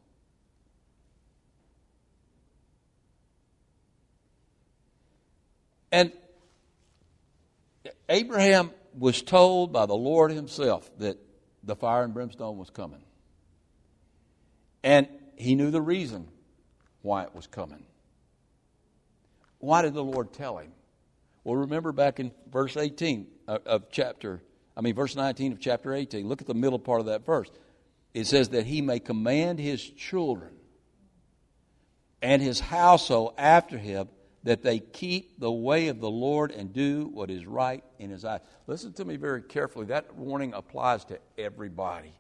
And 5.91 6.13
Abraham 8.09 8.71
was 8.99 9.23
told 9.23 9.73
by 9.73 9.87
the 9.87 9.95
Lord 9.95 10.31
himself 10.33 10.91
that 10.99 11.19
the 11.63 11.77
fire 11.77 12.05
and 12.05 12.13
brimstone 12.13 12.59
was 12.59 12.71
coming. 12.71 13.03
And 14.83 15.09
he 15.37 15.55
knew 15.55 15.71
the 15.71 15.81
reason 15.81 16.29
why 17.03 17.23
it 17.25 17.35
was 17.35 17.47
coming. 17.47 17.85
Why 19.59 19.83
did 19.83 19.95
the 19.95 20.05
Lord 20.05 20.33
tell 20.33 20.59
him? 20.59 20.73
Well, 21.45 21.57
remember 21.57 21.93
back 21.93 22.21
in 22.21 22.33
verse 22.51 22.77
18 22.77 23.27
uh, 23.47 23.59
of 23.67 23.91
chapter, 23.91 24.43
I 24.77 24.81
mean, 24.81 24.95
verse 24.95 25.17
19 25.17 25.53
of 25.53 25.61
chapter 25.61 25.95
18. 25.95 26.29
Look 26.29 26.41
at 26.41 26.47
the 26.47 26.55
middle 26.55 26.79
part 26.79 27.01
of 27.01 27.07
that 27.07 27.25
verse. 27.25 27.51
It 28.15 28.27
says 28.27 28.51
that 28.51 28.67
he 28.67 28.83
may 28.83 29.01
command 29.01 29.59
his 29.59 29.83
children 29.83 30.53
and 32.23 32.43
his 32.43 32.61
household 32.61 33.35
after 33.39 33.79
him 33.79 34.09
that 34.45 34.63
they 34.63 34.79
keep 34.79 35.39
the 35.39 35.51
way 35.51 35.89
of 35.89 36.01
the 36.01 36.11
Lord 36.11 36.53
and 36.53 36.73
do 36.73 37.11
what 37.13 37.31
is 37.31 37.47
right 37.47 37.85
in 37.99 38.11
his 38.11 38.25
eyes. 38.25 38.41
Listen 38.67 38.93
to 38.95 39.05
me 39.05 39.17
very 39.17 39.43
carefully. 39.43 39.87
That 39.87 40.15
warning 40.15 40.55
applies 40.55 41.05
to 41.07 41.19
everybody. 41.37 42.13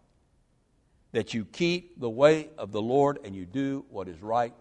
That 1.12 1.32
you 1.32 1.44
keep 1.44 1.98
the 1.98 2.10
way 2.10 2.50
of 2.58 2.72
the 2.72 2.82
Lord 2.82 3.18
and 3.24 3.34
you 3.34 3.46
do 3.46 3.84
what 3.88 4.08
is 4.08 4.20
right, 4.20 4.52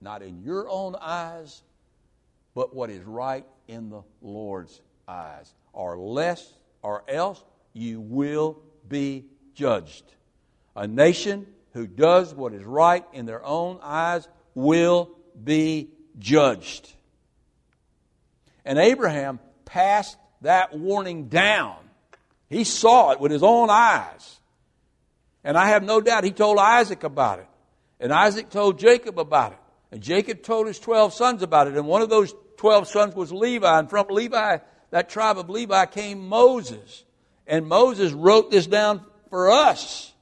not 0.00 0.22
in 0.22 0.42
your 0.42 0.68
own 0.68 0.96
eyes, 1.00 1.62
but 2.54 2.74
what 2.74 2.90
is 2.90 3.02
right 3.04 3.46
in 3.68 3.90
the 3.90 4.02
Lord's 4.22 4.80
eyes. 5.08 5.52
Or 5.72 5.98
less, 5.98 6.52
or 6.82 7.02
else 7.08 7.42
you 7.72 8.00
will 8.00 8.62
be 8.88 9.26
judged. 9.54 10.04
A 10.76 10.86
nation 10.86 11.46
who 11.72 11.86
does 11.86 12.34
what 12.34 12.52
is 12.52 12.64
right 12.64 13.04
in 13.12 13.26
their 13.26 13.44
own 13.44 13.78
eyes 13.82 14.28
will 14.54 15.10
be 15.42 15.90
judged. 16.18 16.92
And 18.64 18.78
Abraham 18.78 19.40
passed 19.64 20.16
that 20.42 20.76
warning 20.76 21.28
down. 21.28 21.76
He 22.48 22.64
saw 22.64 23.10
it 23.10 23.20
with 23.20 23.32
his 23.32 23.42
own 23.42 23.68
eyes. 23.70 24.38
And 25.42 25.58
I 25.58 25.68
have 25.68 25.82
no 25.82 26.00
doubt 26.00 26.24
he 26.24 26.30
told 26.30 26.58
Isaac 26.58 27.02
about 27.02 27.40
it. 27.40 27.48
And 28.00 28.12
Isaac 28.12 28.50
told 28.50 28.78
Jacob 28.78 29.18
about 29.18 29.52
it. 29.52 29.58
And 29.90 30.02
Jacob 30.02 30.42
told 30.42 30.66
his 30.66 30.78
12 30.78 31.12
sons 31.12 31.42
about 31.42 31.66
it. 31.66 31.76
And 31.76 31.86
one 31.86 32.02
of 32.02 32.08
those 32.08 32.34
12 32.56 32.88
sons 32.88 33.14
was 33.14 33.32
Levi. 33.32 33.78
And 33.78 33.90
from 33.90 34.06
Levi, 34.08 34.58
that 34.90 35.08
tribe 35.08 35.38
of 35.38 35.50
Levi, 35.50 35.86
came 35.86 36.28
Moses. 36.28 37.04
And 37.46 37.66
Moses 37.66 38.12
wrote 38.12 38.50
this 38.50 38.66
down 38.66 39.04
for 39.30 39.50
us 39.50 40.12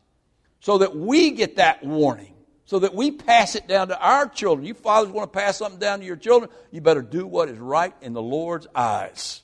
so 0.61 0.79
that 0.79 0.97
we 0.97 1.31
get 1.31 1.57
that 1.57 1.85
warning 1.85 2.33
so 2.73 2.79
that 2.79 2.95
we 2.95 3.11
pass 3.11 3.55
it 3.55 3.69
down 3.69 3.89
to 3.89 4.01
our 4.01 4.27
children. 4.27 4.67
You 4.67 4.73
fathers 4.73 5.13
want 5.13 5.31
to 5.31 5.39
pass 5.39 5.59
something 5.59 5.79
down 5.79 6.01
to 6.01 6.07
your 6.07 6.17
children, 6.17 6.51
you 6.71 6.81
better 6.81 7.03
do 7.03 7.27
what 7.27 7.51
is 7.51 7.59
right 7.59 7.93
in 8.01 8.15
the 8.15 8.23
Lord's 8.23 8.67
eyes. 8.75 9.43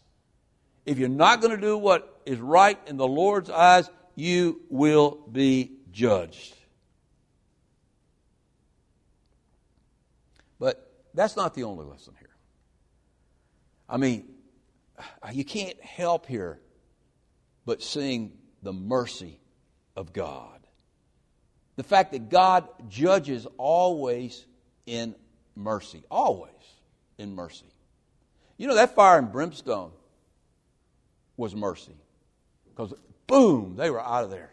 If 0.87 0.99
you're 0.99 1.11
not 1.11 1.43
going 1.43 1.55
to 1.55 1.61
do 1.61 1.77
what 1.77 2.23
is 2.25 2.39
right 2.39 2.79
in 2.87 2.97
the 2.97 3.07
Lord's 3.07 3.51
eyes, 3.51 3.91
you 4.15 4.63
will 4.71 5.19
be 5.31 5.73
judged. 5.93 6.55
But 10.59 10.91
that's 11.13 11.37
not 11.37 11.53
the 11.53 11.65
only 11.65 11.85
lesson. 11.85 12.15
I 13.89 13.97
mean, 13.97 14.25
you 15.33 15.45
can't 15.45 15.81
help 15.83 16.27
here 16.27 16.61
but 17.65 17.83
seeing 17.83 18.33
the 18.63 18.73
mercy 18.73 19.41
of 19.95 20.13
God 20.13 20.59
the 21.79 21.85
fact 21.85 22.11
that 22.11 22.29
God 22.29 22.67
judges 22.89 23.47
always 23.57 24.45
in 24.85 25.15
mercy. 25.55 26.03
Always 26.11 26.51
in 27.19 27.37
mercy. 27.37 27.67
You 28.57 28.67
know, 28.67 28.75
that 28.75 28.97
fire 28.97 29.17
and 29.17 29.31
brimstone 29.31 29.93
was 31.37 31.55
mercy. 31.55 31.95
Because, 32.69 32.93
boom, 33.29 33.77
they 33.77 33.91
were 33.91 34.01
out 34.01 34.25
of 34.25 34.31
there. 34.31 34.51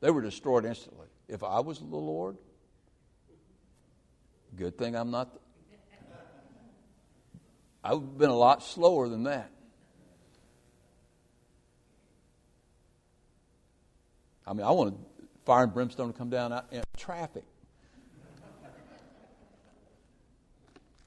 They 0.00 0.12
were 0.12 0.22
destroyed 0.22 0.64
instantly. 0.64 1.08
If 1.26 1.42
I 1.42 1.58
was 1.58 1.80
the 1.80 1.84
Lord, 1.84 2.36
good 4.54 4.78
thing 4.78 4.94
I'm 4.94 5.10
not. 5.10 5.36
I 7.86 7.94
would 7.94 8.02
have 8.02 8.18
been 8.18 8.30
a 8.30 8.36
lot 8.36 8.64
slower 8.64 9.08
than 9.08 9.22
that. 9.24 9.48
I 14.44 14.54
mean, 14.54 14.66
I 14.66 14.72
want 14.72 14.90
to 14.90 15.26
fire 15.44 15.62
and 15.62 15.72
brimstone 15.72 16.12
to 16.12 16.18
come 16.18 16.28
down 16.28 16.52
out 16.52 16.66
in 16.72 16.82
traffic 16.96 17.44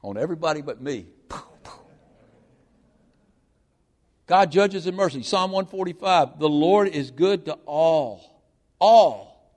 on 0.01 0.17
everybody 0.17 0.61
but 0.61 0.81
me. 0.81 1.07
God 4.25 4.49
judges 4.49 4.87
in 4.87 4.95
mercy. 4.95 5.21
Psalm 5.21 5.51
145 5.51 6.39
The 6.39 6.47
Lord 6.47 6.87
is 6.87 7.11
good 7.11 7.45
to 7.47 7.55
all, 7.65 8.41
all, 8.79 9.51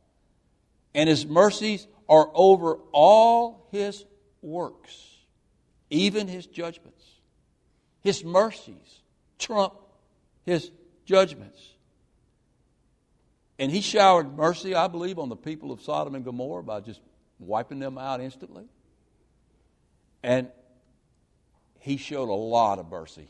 and 0.92 1.08
his 1.08 1.24
mercies 1.24 1.86
are 2.08 2.28
over 2.34 2.78
all 2.90 3.68
his 3.70 4.04
works, 4.40 5.18
even 5.88 6.26
his 6.26 6.46
judgments. 6.46 6.91
His 8.02 8.24
mercies 8.24 9.00
trump 9.38 9.74
his 10.44 10.70
judgments. 11.04 11.60
And 13.58 13.70
he 13.70 13.80
showered 13.80 14.36
mercy, 14.36 14.74
I 14.74 14.88
believe, 14.88 15.18
on 15.18 15.28
the 15.28 15.36
people 15.36 15.70
of 15.70 15.80
Sodom 15.82 16.14
and 16.14 16.24
Gomorrah 16.24 16.64
by 16.64 16.80
just 16.80 17.00
wiping 17.38 17.78
them 17.78 17.96
out 17.96 18.20
instantly. 18.20 18.64
And 20.22 20.48
he 21.78 21.96
showed 21.96 22.28
a 22.28 22.34
lot 22.34 22.78
of 22.78 22.90
mercy 22.90 23.28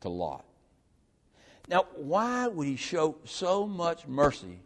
to 0.00 0.08
Lot. 0.08 0.44
Now, 1.68 1.86
why 1.96 2.46
would 2.48 2.66
he 2.66 2.76
show 2.76 3.18
so 3.24 3.66
much 3.66 4.06
mercy 4.06 4.60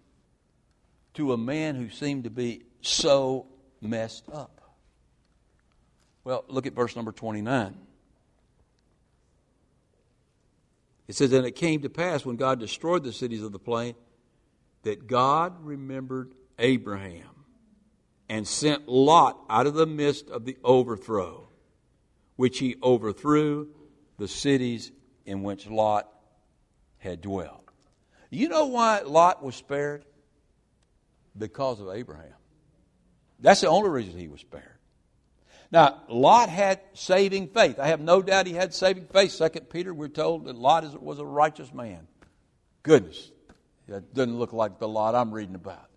to 1.15 1.33
a 1.33 1.37
man 1.37 1.75
who 1.75 1.89
seemed 1.91 2.25
to 2.25 2.31
be 2.31 2.63
so 2.81 3.47
messed 3.81 4.29
up? 4.31 4.61
Well, 6.25 6.45
look 6.49 6.67
at 6.67 6.75
verse 6.75 6.95
number 6.95 7.13
29. 7.13 7.75
It 11.13 11.17
says, 11.17 11.35
And 11.35 11.45
it 11.45 11.57
came 11.57 11.83
to 11.83 11.91
pass 11.91 12.25
when 12.25 12.37
God 12.37 12.59
destroyed 12.59 13.05
the 13.05 13.13
cities 13.13 13.43
of 13.43 13.53
the 13.53 13.59
plain 13.59 13.95
that 14.83 15.07
God 15.07 15.63
remembered 15.63 16.33
Abraham 16.59 17.45
and 18.31 18.49
sent 18.49 18.89
Lot 18.89 19.39
out 19.51 19.67
of 19.67 19.75
the 19.75 19.85
midst 19.85 20.31
of 20.31 20.47
the 20.47 20.57
overthrow, 20.65 21.51
which 22.37 22.59
he 22.61 22.77
overthrew 22.83 23.69
the 24.17 24.27
cities 24.27 24.91
in 25.27 25.43
which 25.43 25.67
Lot 25.67 26.09
had 26.97 27.21
dwelt. 27.21 27.69
You 28.31 28.49
know 28.49 28.69
why 28.69 29.01
Lot 29.01 29.45
was 29.45 29.55
spared? 29.55 30.07
Because 31.37 31.79
of 31.79 31.91
Abraham. 31.91 32.33
That's 33.39 33.61
the 33.61 33.69
only 33.69 33.91
reason 33.91 34.19
he 34.19 34.29
was 34.29 34.41
spared. 34.41 34.79
Now, 35.73 36.03
Lot 36.09 36.51
had 36.51 36.81
saving 36.93 37.49
faith. 37.49 37.79
I 37.79 37.89
have 37.89 38.01
no 38.01 38.21
doubt 38.21 38.47
he 38.47 38.53
had 38.53 38.75
saving 38.75 39.07
faith. 39.07 39.33
Second 39.33 39.71
Peter, 39.71 39.95
we're 39.95 40.09
told 40.09 40.45
that 40.45 40.55
Lot 40.55 41.03
was 41.03 41.19
a 41.19 41.25
righteous 41.25 41.73
man. 41.73 42.07
Goodness, 42.83 43.33
that 43.89 44.13
doesn't 44.13 44.39
look 44.39 44.53
like 44.53 44.79
the 44.79 44.87
Lot 44.87 45.15
I'm 45.15 45.33
reading 45.33 45.55
about. 45.55 45.89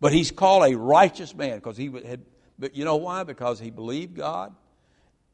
But 0.00 0.12
he's 0.12 0.30
called 0.30 0.72
a 0.72 0.78
righteous 0.78 1.34
man 1.34 1.56
because 1.56 1.76
he 1.76 1.90
had. 2.06 2.22
But 2.56 2.76
you 2.76 2.84
know 2.84 2.96
why? 2.96 3.24
Because 3.24 3.58
he 3.58 3.70
believed 3.70 4.14
God, 4.14 4.54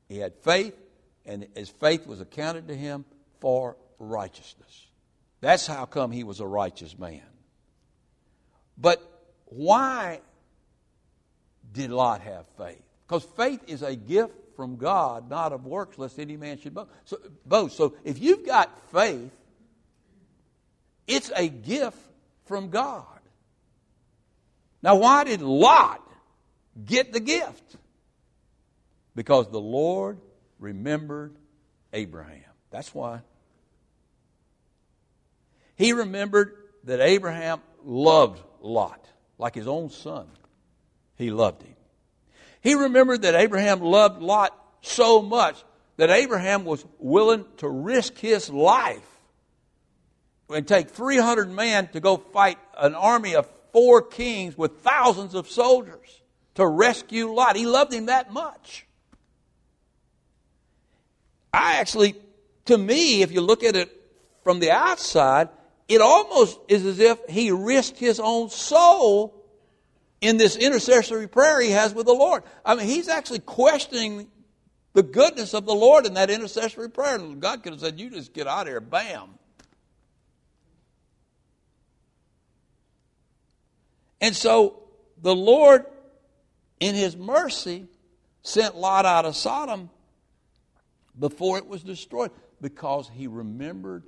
he 0.09 0.19
had 0.19 0.35
faith, 0.37 0.75
and 1.27 1.47
his 1.55 1.69
faith 1.69 2.07
was 2.07 2.23
accounted 2.23 2.69
to 2.69 2.75
him 2.75 3.05
for 3.41 3.77
righteousness. 3.99 4.87
That's 5.43 5.67
how 5.67 5.85
come 5.85 6.13
he 6.13 6.25
was 6.25 6.41
a 6.41 6.47
righteous 6.47 6.99
man. 6.99 7.21
But 8.79 9.03
why 9.45 10.21
did 11.73 11.91
Lot 11.91 12.23
have 12.23 12.47
faith? 12.57 12.84
Because 13.07 13.25
faith 13.37 13.63
is 13.67 13.83
a 13.83 13.95
gift 13.95 14.35
from 14.57 14.77
God, 14.77 15.29
not 15.29 15.53
of 15.53 15.67
works, 15.67 15.99
lest 15.99 16.19
any 16.19 16.37
man 16.37 16.59
should 16.59 16.77
boast. 17.45 17.77
So 17.77 17.95
if 18.05 18.19
you've 18.19 18.47
got 18.47 18.71
faith, 18.91 19.33
it's 21.07 21.31
a 21.35 21.49
gift 21.49 21.99
from 22.47 22.71
God. 22.71 23.05
Now, 24.83 24.97
why 24.97 25.25
did 25.25 25.43
Lot 25.43 26.03
get 26.85 27.13
the 27.13 27.21
gift? 27.21 27.77
Because 29.15 29.51
the 29.51 29.61
Lord 29.61 30.19
remembered 30.59 31.37
Abraham. 31.93 32.43
That's 32.71 32.95
why. 32.95 33.21
He 35.77 35.93
remembered 35.93 36.55
that 36.85 37.01
Abraham 37.01 37.61
loved 37.83 38.41
Lot 38.61 39.05
like 39.39 39.55
his 39.55 39.67
own 39.67 39.91
son. 39.91 40.27
He 41.17 41.31
loved 41.31 41.63
him. 41.63 41.75
He 42.65 42.75
remembered 42.75 43.23
that 43.23 43.35
Abraham 43.35 43.83
loved 43.83 44.23
Lot 44.23 44.59
so 44.81 45.21
much 45.21 45.63
that 45.99 46.09
Abraham 46.09 46.65
was 46.65 46.83
willing 46.99 47.45
to 47.59 47.69
risk 47.69 48.17
his 48.17 48.49
life 48.49 49.07
and 50.49 50.67
take 50.67 50.89
300 50.89 51.51
men 51.51 51.89
to 51.89 52.01
go 52.01 52.17
fight 52.17 52.57
an 52.79 52.95
army 52.95 53.35
of 53.35 53.47
four 53.75 54.01
kings 54.01 54.57
with 54.57 54.79
thousands 54.79 55.35
of 55.35 55.49
soldiers 55.49 56.23
to 56.55 56.67
rescue 56.67 57.31
Lot. 57.31 57.55
He 57.57 57.67
loved 57.67 57.93
him 57.93 58.07
that 58.07 58.33
much. 58.33 58.87
I 61.53 61.75
actually, 61.75 62.15
to 62.65 62.79
me, 62.79 63.21
if 63.21 63.31
you 63.31 63.43
look 63.43 63.63
at 63.63 63.77
it 63.77 63.91
from 64.43 64.59
the 64.59 64.71
outside, 64.71 65.51
it 65.87 66.01
almost 66.01 66.59
is 66.69 66.87
as 66.87 66.99
if 66.99 67.19
he 67.29 67.51
risked 67.51 67.99
his 67.99 68.19
own 68.19 68.49
soul 68.49 69.44
in 70.25 70.39
this 70.39 70.57
intercessory 70.57 71.29
prayer 71.29 71.61
he 71.61 71.71
has 71.71 71.93
with 71.93 72.07
the 72.07 72.15
Lord. 72.15 72.45
I 72.65 72.75
mean, 72.75 72.87
he's 72.87 73.09
actually 73.09 73.41
questioning 73.41 74.27
the 74.95 75.03
goodness 75.03 75.53
of 75.53 75.67
the 75.67 75.75
Lord 75.75 76.07
in 76.07 76.15
that 76.15 76.31
intercessory 76.31 76.89
prayer. 76.89 77.19
God 77.19 77.63
could 77.63 77.75
have 77.75 77.81
said, 77.81 78.01
You 78.01 78.09
just 78.09 78.33
get 78.33 78.47
out 78.47 78.63
of 78.63 78.69
here, 78.69 78.81
bam. 78.81 79.39
And 84.23 84.35
so 84.35 84.85
the 85.21 85.35
Lord, 85.35 85.85
in 86.81 86.95
his 86.95 87.15
mercy, 87.19 87.87
sent 88.41 88.77
Lot 88.77 89.05
out 89.05 89.27
of 89.27 89.37
Sodom 89.37 89.91
before 91.19 91.59
it 91.59 91.67
was 91.67 91.83
destroyed 91.83 92.31
because 92.63 93.11
he 93.13 93.27
remembered 93.27 94.05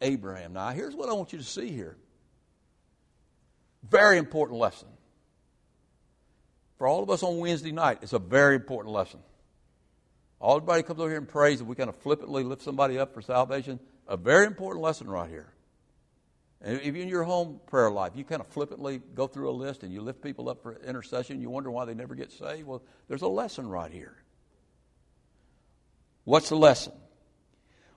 Abraham. 0.00 0.54
Now, 0.54 0.70
here's 0.70 0.96
what 0.96 1.08
I 1.08 1.12
want 1.12 1.32
you 1.32 1.38
to 1.38 1.44
see 1.44 1.68
here. 1.68 1.96
Very 3.88 4.18
important 4.18 4.58
lesson. 4.58 4.88
For 6.82 6.88
all 6.88 7.00
of 7.00 7.10
us 7.10 7.22
on 7.22 7.38
Wednesday 7.38 7.70
night, 7.70 7.98
it's 8.02 8.12
a 8.12 8.18
very 8.18 8.56
important 8.56 8.92
lesson. 8.92 9.20
All 10.40 10.56
everybody 10.56 10.82
comes 10.82 10.98
over 10.98 11.10
here 11.10 11.18
and 11.18 11.28
prays, 11.28 11.60
and 11.60 11.68
we 11.68 11.76
kind 11.76 11.88
of 11.88 11.94
flippantly 11.94 12.42
lift 12.42 12.62
somebody 12.62 12.98
up 12.98 13.14
for 13.14 13.22
salvation. 13.22 13.78
A 14.08 14.16
very 14.16 14.46
important 14.46 14.82
lesson 14.82 15.08
right 15.08 15.30
here. 15.30 15.52
And 16.60 16.80
if 16.80 16.96
in 16.96 17.06
your 17.06 17.22
home 17.22 17.60
prayer 17.68 17.88
life, 17.88 18.14
you 18.16 18.24
kind 18.24 18.40
of 18.40 18.48
flippantly 18.48 19.00
go 19.14 19.28
through 19.28 19.50
a 19.50 19.52
list 19.52 19.84
and 19.84 19.92
you 19.92 20.00
lift 20.00 20.22
people 20.22 20.48
up 20.48 20.60
for 20.64 20.74
intercession, 20.84 21.40
you 21.40 21.50
wonder 21.50 21.70
why 21.70 21.84
they 21.84 21.94
never 21.94 22.16
get 22.16 22.32
saved. 22.32 22.66
Well, 22.66 22.82
there's 23.06 23.22
a 23.22 23.28
lesson 23.28 23.68
right 23.68 23.92
here. 23.92 24.16
What's 26.24 26.48
the 26.48 26.56
lesson? 26.56 26.94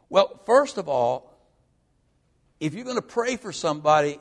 Well, 0.10 0.44
first 0.46 0.78
of 0.78 0.88
all, 0.88 1.36
if 2.60 2.76
you're 2.76 2.86
going 2.86 2.98
to 2.98 3.02
pray 3.02 3.38
for 3.38 3.52
somebody 3.52 4.20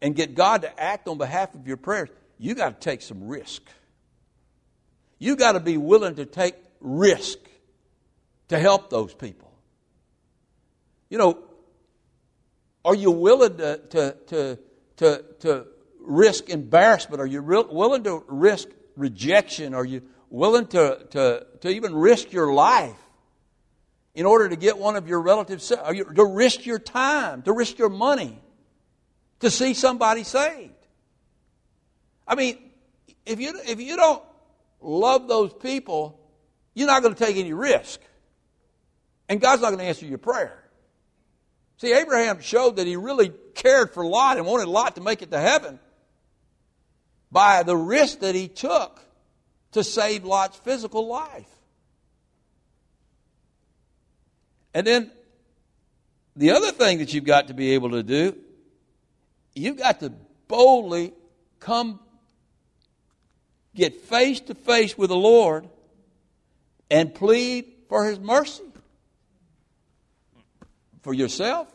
and 0.00 0.14
get 0.14 0.36
God 0.36 0.62
to 0.62 0.80
act 0.80 1.08
on 1.08 1.18
behalf 1.18 1.56
of 1.56 1.66
your 1.66 1.76
prayers, 1.76 2.08
you 2.38 2.54
got 2.54 2.80
to 2.80 2.84
take 2.90 3.02
some 3.02 3.28
risk. 3.28 3.62
You 5.18 5.36
got 5.36 5.52
to 5.52 5.60
be 5.60 5.76
willing 5.76 6.16
to 6.16 6.26
take 6.26 6.54
risk 6.80 7.38
to 8.48 8.58
help 8.58 8.90
those 8.90 9.14
people. 9.14 9.52
You 11.08 11.18
know, 11.18 11.38
are 12.84 12.94
you 12.94 13.10
willing 13.10 13.56
to, 13.58 13.78
to, 13.90 14.16
to, 14.26 14.58
to, 14.96 15.24
to 15.40 15.66
risk 16.00 16.48
embarrassment? 16.48 17.20
Are 17.20 17.26
you 17.26 17.42
willing 17.42 18.04
to 18.04 18.24
risk 18.26 18.68
rejection? 18.96 19.74
Are 19.74 19.84
you 19.84 20.02
willing 20.30 20.66
to, 20.68 21.06
to, 21.10 21.46
to 21.60 21.68
even 21.68 21.94
risk 21.94 22.32
your 22.32 22.52
life 22.52 22.96
in 24.14 24.26
order 24.26 24.48
to 24.48 24.56
get 24.56 24.78
one 24.78 24.96
of 24.96 25.08
your 25.08 25.20
relatives 25.20 25.70
Are 25.72 25.94
you, 25.94 26.04
to 26.04 26.24
risk 26.24 26.66
your 26.66 26.78
time, 26.78 27.42
to 27.42 27.52
risk 27.52 27.78
your 27.78 27.88
money, 27.88 28.38
to 29.40 29.50
see 29.50 29.74
somebody 29.74 30.24
saved? 30.24 30.81
I 32.26 32.34
mean, 32.34 32.58
if 33.26 33.40
you, 33.40 33.58
if 33.66 33.80
you 33.80 33.96
don't 33.96 34.22
love 34.80 35.28
those 35.28 35.52
people, 35.52 36.18
you're 36.74 36.86
not 36.86 37.02
going 37.02 37.14
to 37.14 37.24
take 37.24 37.36
any 37.36 37.52
risk. 37.52 38.00
And 39.28 39.40
God's 39.40 39.62
not 39.62 39.68
going 39.68 39.80
to 39.80 39.84
answer 39.84 40.06
your 40.06 40.18
prayer. 40.18 40.58
See, 41.78 41.92
Abraham 41.92 42.40
showed 42.40 42.76
that 42.76 42.86
he 42.86 42.96
really 42.96 43.32
cared 43.54 43.92
for 43.92 44.04
Lot 44.06 44.36
and 44.36 44.46
wanted 44.46 44.68
Lot 44.68 44.96
to 44.96 45.00
make 45.00 45.22
it 45.22 45.30
to 45.30 45.38
heaven 45.38 45.78
by 47.30 47.62
the 47.62 47.76
risk 47.76 48.20
that 48.20 48.34
he 48.34 48.46
took 48.46 49.00
to 49.72 49.82
save 49.82 50.24
Lot's 50.24 50.56
physical 50.58 51.08
life. 51.08 51.48
And 54.74 54.86
then 54.86 55.10
the 56.36 56.52
other 56.52 56.70
thing 56.70 56.98
that 56.98 57.12
you've 57.12 57.24
got 57.24 57.48
to 57.48 57.54
be 57.54 57.72
able 57.72 57.90
to 57.90 58.02
do, 58.02 58.36
you've 59.54 59.76
got 59.76 60.00
to 60.00 60.12
boldly 60.48 61.12
come 61.60 62.00
get 63.74 64.02
face 64.02 64.40
to 64.40 64.54
face 64.54 64.96
with 64.96 65.10
the 65.10 65.16
Lord 65.16 65.68
and 66.90 67.14
plead 67.14 67.66
for 67.88 68.04
His 68.04 68.18
mercy 68.20 68.64
for 71.02 71.14
yourself 71.14 71.68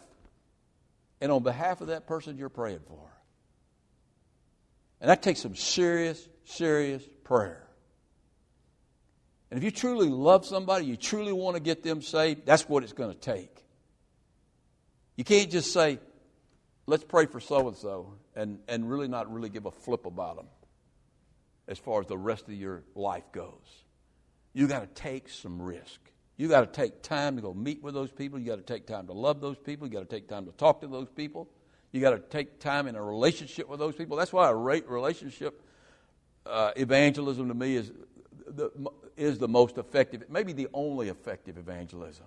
and 1.20 1.32
on 1.32 1.44
behalf 1.44 1.82
of 1.82 1.88
that 1.88 2.08
person 2.08 2.38
you're 2.38 2.50
praying 2.50 2.80
for. 2.88 3.10
And 5.02 5.10
that 5.10 5.22
takes 5.22 5.42
some 5.42 5.56
serious, 5.56 6.28
serious 6.46 7.04
prayer. 7.24 7.64
And 9.50 9.58
if 9.58 9.64
you 9.64 9.72
truly 9.72 10.10
love 10.10 10.46
somebody, 10.46 10.86
you 10.86 10.98
truly 10.98 11.32
want 11.32 11.56
to 11.56 11.62
get 11.62 11.84
them 11.84 12.02
saved, 12.02 12.46
that's 12.46 12.68
what 12.68 12.84
it's 12.84 12.94
going 12.94 13.14
to 13.14 13.20
take. 13.20 13.64
You 15.16 15.24
can't 15.24 15.50
just 15.50 15.72
say, 15.72 16.00
let's 16.86 17.04
pray 17.04 17.26
for 17.26 17.40
so 17.40 17.68
and 17.68 17.78
so, 17.78 18.14
and 18.36 18.90
really 18.90 19.08
not 19.08 19.32
really 19.34 19.50
give 19.50 19.66
a 19.66 19.72
flip 19.72 20.06
about 20.06 20.36
them 20.36 20.48
as 21.68 21.78
far 21.78 22.02
as 22.02 22.08
the 22.08 22.18
rest 22.18 22.48
of 22.48 22.54
your 22.54 22.84
life 22.96 23.32
goes. 23.32 23.84
You 24.54 24.68
got 24.68 24.80
to 24.82 25.02
take 25.02 25.30
some 25.30 25.62
risk. 25.62 26.00
You 26.38 26.48
got 26.48 26.62
to 26.62 26.68
take 26.68 27.02
time 27.02 27.36
to 27.36 27.42
go 27.42 27.54
meet 27.54 27.82
with 27.84 27.94
those 27.94 28.12
people. 28.12 28.40
You 28.40 28.46
got 28.46 28.58
to 28.58 28.74
take 28.74 28.86
time 28.88 29.08
to 29.08 29.14
love 29.14 29.42
those 29.42 29.58
people. 29.58 29.88
You 29.88 29.94
got 29.94 30.08
to 30.08 30.16
take 30.16 30.28
time 30.28 30.46
to 30.46 30.52
talk 30.52 30.82
to 30.82 30.88
those 30.88 31.10
people. 31.10 31.50
You 31.92 32.02
got 32.02 32.12
to 32.12 32.20
take 32.20 32.60
time 32.60 32.88
in 32.88 32.96
a 32.96 33.04
relationship 33.04 33.68
with 33.68 33.80
those 33.80 33.96
people. 33.96 34.18
That's 34.18 34.34
why 34.34 34.50
a 34.50 34.56
relationship 34.56 35.62
uh, 36.46 36.72
evangelism 36.76 37.48
to 37.48 37.54
me 37.54 37.76
is 37.76 37.92
the, 38.48 38.72
is 39.16 39.40
the 39.40 39.48
most 39.48 39.78
effective, 39.78 40.24
maybe 40.30 40.54
the 40.54 40.68
only 40.74 41.10
effective 41.10 41.58
evangelism. 41.58 42.26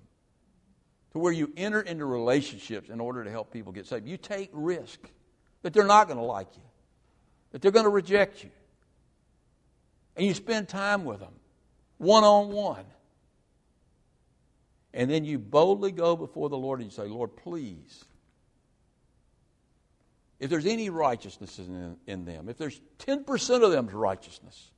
To 1.12 1.18
where 1.18 1.32
you 1.32 1.53
enter 1.57 1.80
into 1.80 2.05
relationships 2.05 2.88
in 2.88 3.01
order 3.01 3.24
to 3.24 3.30
help 3.30 3.53
people 3.53 3.72
get 3.72 3.86
saved. 3.86 4.07
You 4.07 4.16
take 4.16 4.51
risk 4.53 5.01
that 5.62 5.72
they're 5.72 5.84
not 5.84 6.07
going 6.07 6.18
to 6.18 6.24
like 6.24 6.49
you, 6.57 6.62
that 7.51 7.62
they're 7.62 7.72
going 7.72 7.84
to 7.84 7.91
reject 7.91 8.45
you. 8.45 8.51
And 10.17 10.27
you 10.27 10.35
spend 10.35 10.69
time 10.69 11.05
with 11.05 11.21
them, 11.21 11.33
one 11.99 12.25
on 12.25 12.51
one. 12.51 12.85
And 14.93 15.11
then 15.11 15.25
you 15.25 15.39
boldly 15.39 15.93
go 15.93 16.17
before 16.17 16.49
the 16.49 16.59
Lord 16.59 16.81
and 16.81 16.91
you 16.91 16.95
say, 16.95 17.05
Lord, 17.05 17.37
please, 17.37 18.05
if 20.41 20.51
there's 20.51 20.67
any 20.67 20.91
righteousness 20.91 21.59
in, 21.59 21.97
in 22.07 22.25
them, 22.25 22.49
if 22.49 22.59
there's 22.59 22.81
10% 22.99 23.65
of 23.65 23.71
them's 23.71 23.93
righteousness, 23.93 24.71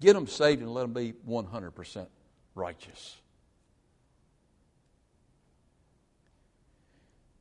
Get 0.00 0.14
them 0.14 0.26
saved 0.26 0.60
and 0.60 0.72
let 0.72 0.82
them 0.82 0.92
be 0.92 1.14
100% 1.26 2.06
righteous. 2.54 3.16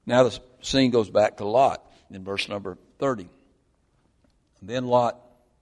Now 0.05 0.23
the 0.23 0.39
scene 0.61 0.91
goes 0.91 1.09
back 1.09 1.37
to 1.37 1.45
Lot 1.45 1.85
in 2.09 2.23
verse 2.23 2.47
number 2.47 2.77
30. 2.99 3.27
then 4.61 4.85
Lot 4.85 5.19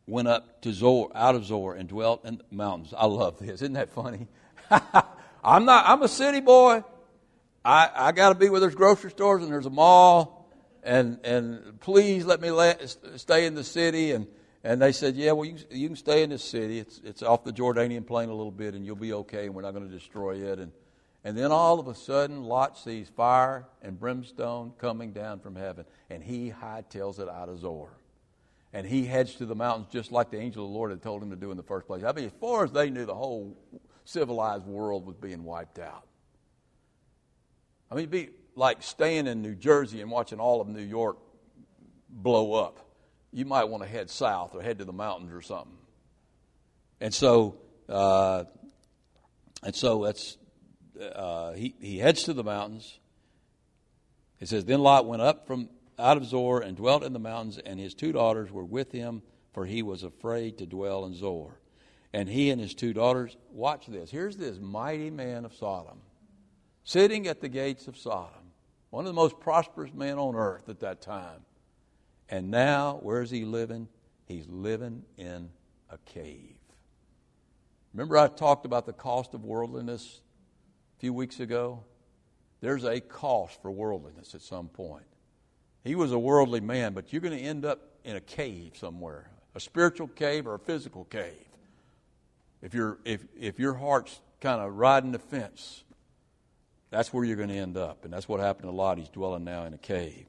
went 0.08 0.28
up 0.28 0.62
to 0.62 0.74
Zoar, 0.74 1.12
out 1.16 1.36
of 1.36 1.46
Zoar, 1.46 1.76
and 1.76 1.88
dwelt 1.88 2.26
in 2.26 2.38
the 2.38 2.44
mountains. 2.52 2.94
I 2.96 3.06
love 3.06 3.40
this. 3.40 3.62
Isn't 3.62 3.74
that 3.74 3.90
funny? 3.90 4.28
I'm 5.44 5.66
not. 5.66 5.86
I'm 5.88 6.02
a 6.02 6.08
city 6.08 6.42
boy. 6.42 6.84
I 7.64 7.90
I 7.94 8.12
got 8.12 8.30
to 8.30 8.36
be 8.36 8.50
where 8.50 8.60
there's 8.60 8.76
grocery 8.76 9.12
stores 9.12 9.44
and 9.44 9.52
there's 9.52 9.66
a 9.66 9.72
mall, 9.72 10.50
and 10.84 11.20
and 11.24 11.80
please 11.80 12.26
let 12.26 12.42
me 12.42 12.52
let, 12.52 12.96
stay 13.16 13.46
in 13.46 13.56
the 13.56 13.64
city 13.64 14.12
and 14.12 14.28
and 14.64 14.82
they 14.82 14.92
said, 14.92 15.16
Yeah, 15.16 15.32
well, 15.32 15.46
you, 15.46 15.58
you 15.72 15.88
can 15.88 15.96
stay 15.96 16.24
in 16.24 16.30
this 16.30 16.44
city. 16.44 16.80
It's, 16.80 17.02
it's 17.04 17.24
off 17.24 17.44
the 17.44 17.54
Jordanian 17.54 18.06
plain 18.06 18.30
a 18.30 18.34
little 18.34 18.52
bit, 18.52 18.76
and 18.76 18.86
you'll 18.86 18.96
be 18.96 19.14
okay, 19.14 19.46
and 19.46 19.56
we're 19.56 19.64
not 19.64 19.74
going 19.74 19.88
to 19.88 19.94
destroy 19.94 20.52
it. 20.52 20.60
And, 20.60 20.72
and 21.24 21.38
then 21.38 21.52
all 21.52 21.80
of 21.80 21.88
a 21.88 21.96
sudden, 21.96 22.44
Lot 22.44 22.78
sees 22.78 23.10
fire 23.10 23.66
and 23.82 24.00
brimstone 24.00 24.74
coming 24.78 25.14
down 25.14 25.40
from 25.40 25.56
heaven, 25.56 25.86
and 26.10 26.24
he 26.24 26.52
hightails 26.52 27.20
it 27.20 27.28
out 27.28 27.50
of 27.50 27.60
Zoar. 27.60 27.90
And 28.74 28.88
he 28.88 29.06
heads 29.06 29.36
to 29.36 29.46
the 29.46 29.56
mountains 29.56 29.88
just 29.92 30.12
like 30.12 30.32
the 30.32 30.40
angel 30.40 30.66
of 30.66 30.72
the 30.72 30.78
Lord 30.78 30.92
had 30.92 31.02
told 31.02 31.22
him 31.22 31.30
to 31.32 31.36
do 31.36 31.52
in 31.52 31.58
the 31.58 31.64
first 31.64 31.88
place. 31.88 32.04
I 32.04 32.12
mean, 32.14 32.26
as 32.26 32.32
far 32.40 32.64
as 32.64 32.72
they 32.72 32.90
knew, 32.90 33.06
the 33.06 33.16
whole 33.16 33.58
civilized 34.06 34.66
world 34.66 35.06
was 35.06 35.16
being 35.18 35.44
wiped 35.44 35.80
out. 35.80 36.06
I 37.90 37.96
mean, 37.96 38.04
it'd 38.04 38.12
be 38.12 38.30
like 38.56 38.82
staying 38.82 39.28
in 39.28 39.42
New 39.42 39.56
Jersey 39.56 40.02
and 40.02 40.10
watching 40.10 40.40
all 40.40 40.62
of 40.62 40.70
New 40.70 40.84
York 40.84 41.18
blow 42.10 42.54
up 42.54 42.92
you 43.32 43.46
might 43.46 43.66
want 43.66 43.84
to 43.84 43.90
head 43.90 44.10
south 44.10 44.56
or 44.56 44.62
head 44.62 44.80
to 44.80 44.86
the 44.86 44.94
mountains 44.94 45.32
or 45.34 45.42
something. 45.42 45.78
And 47.00 47.14
so, 47.14 47.58
uh, 47.88 48.44
and 49.64 49.76
so 49.76 50.04
that's 50.04 50.38
uh, 51.16 51.54
he 51.54 51.74
he 51.80 51.98
heads 51.98 52.24
to 52.24 52.34
the 52.34 52.44
mountains. 52.44 53.00
It 54.40 54.50
says, 54.50 54.66
then 54.66 54.82
Lot 54.82 55.06
went 55.06 55.22
up 55.22 55.48
from 55.48 55.70
out 56.02 56.18
of 56.18 56.26
Zoar 56.26 56.62
and 56.62 56.76
dwelt 56.76 57.04
in 57.04 57.14
the 57.14 57.20
mountains, 57.20 57.58
and 57.58 57.80
his 57.80 57.94
two 57.94 58.12
daughters 58.12 58.52
were 58.52 58.66
with 58.66 58.92
him, 58.92 59.22
for 59.54 59.66
he 59.66 59.84
was 59.84 60.04
afraid 60.04 60.58
to 60.58 60.66
dwell 60.66 61.06
in 61.06 61.14
Zoar. 61.14 61.60
And 62.14 62.28
he 62.28 62.50
and 62.50 62.60
his 62.60 62.74
two 62.74 62.94
daughters, 62.94 63.38
watch 63.52 63.88
this. 63.88 64.12
Here's 64.12 64.36
this 64.36 64.60
mighty 64.60 65.10
man 65.10 65.46
of 65.46 65.54
Sodom, 65.54 66.02
sitting 66.84 67.28
at 67.28 67.40
the 67.40 67.50
gates 67.50 67.88
of 67.88 67.98
Sodom, 67.98 68.52
one 68.90 69.06
of 69.06 69.10
the 69.10 69.22
most 69.22 69.40
prosperous 69.40 69.94
men 69.94 70.18
on 70.18 70.36
earth 70.36 70.68
at 70.68 70.82
that 70.82 71.02
time. 71.02 71.46
And 72.28 72.52
now, 72.52 73.00
where 73.02 73.22
is 73.22 73.30
he 73.30 73.46
living? 73.46 73.88
He's 74.26 74.48
living 74.48 75.04
in 75.18 75.50
a 75.90 75.98
cave. 76.00 76.56
Remember, 77.94 78.18
I 78.18 78.28
talked 78.28 78.66
about 78.66 78.86
the 78.86 78.94
cost 78.94 79.34
of 79.34 79.44
worldliness 79.44 80.22
a 80.98 81.00
few 81.00 81.14
weeks 81.14 81.40
ago? 81.40 81.84
There's 82.62 82.86
a 82.86 83.02
cost 83.02 83.62
for 83.62 83.72
worldliness 83.72 84.34
at 84.36 84.42
some 84.42 84.70
point. 84.70 85.04
He 85.84 85.96
was 85.96 86.12
a 86.12 86.20
worldly 86.20 86.62
man, 86.62 86.94
but 86.94 87.12
you're 87.12 87.22
going 87.22 87.38
to 87.38 87.44
end 87.44 87.66
up 87.66 87.80
in 88.04 88.16
a 88.16 88.22
cave 88.22 88.74
somewhere 88.76 89.32
a 89.54 89.60
spiritual 89.60 90.08
cave 90.08 90.48
or 90.48 90.56
a 90.56 90.60
physical 90.60 91.04
cave. 91.06 91.46
If, 92.62 92.74
you 92.74 92.98
if, 93.04 93.26
if 93.38 93.60
your 93.60 93.74
heart's 93.74 94.20
kind 94.40 94.62
of 94.62 94.76
riding 94.78 95.12
the 95.12 95.20
fence, 95.20 95.84
that's 96.90 97.14
where 97.14 97.24
you're 97.24 97.38
going 97.38 97.50
to 97.50 97.56
end 97.56 97.78
up. 97.78 98.06
And 98.06 98.14
that's 98.14 98.28
what 98.28 98.40
happened 98.40 98.66
to 98.66 98.72
Lot. 98.72 98.98
He's 98.98 99.10
dwelling 99.10 99.44
now 99.44 99.66
in 99.66 99.74
a 99.74 99.78
cave. 99.78 100.26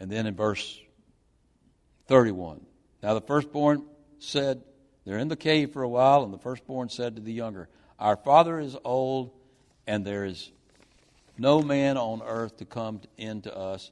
And 0.00 0.10
then 0.10 0.26
in 0.26 0.34
verse 0.34 0.80
31, 2.08 2.66
now 3.02 3.14
the 3.14 3.20
firstborn 3.20 3.84
said, 4.18 4.62
They're 5.04 5.18
in 5.18 5.28
the 5.28 5.36
cave 5.36 5.72
for 5.72 5.82
a 5.82 5.88
while, 5.88 6.24
and 6.24 6.32
the 6.32 6.38
firstborn 6.38 6.88
said 6.88 7.16
to 7.16 7.22
the 7.22 7.32
younger, 7.32 7.68
Our 7.98 8.16
father 8.16 8.58
is 8.58 8.76
old, 8.84 9.30
and 9.86 10.04
there 10.04 10.24
is 10.24 10.50
no 11.38 11.62
man 11.62 11.96
on 11.96 12.22
earth 12.22 12.58
to 12.58 12.64
come 12.64 13.00
into 13.16 13.54
us, 13.56 13.90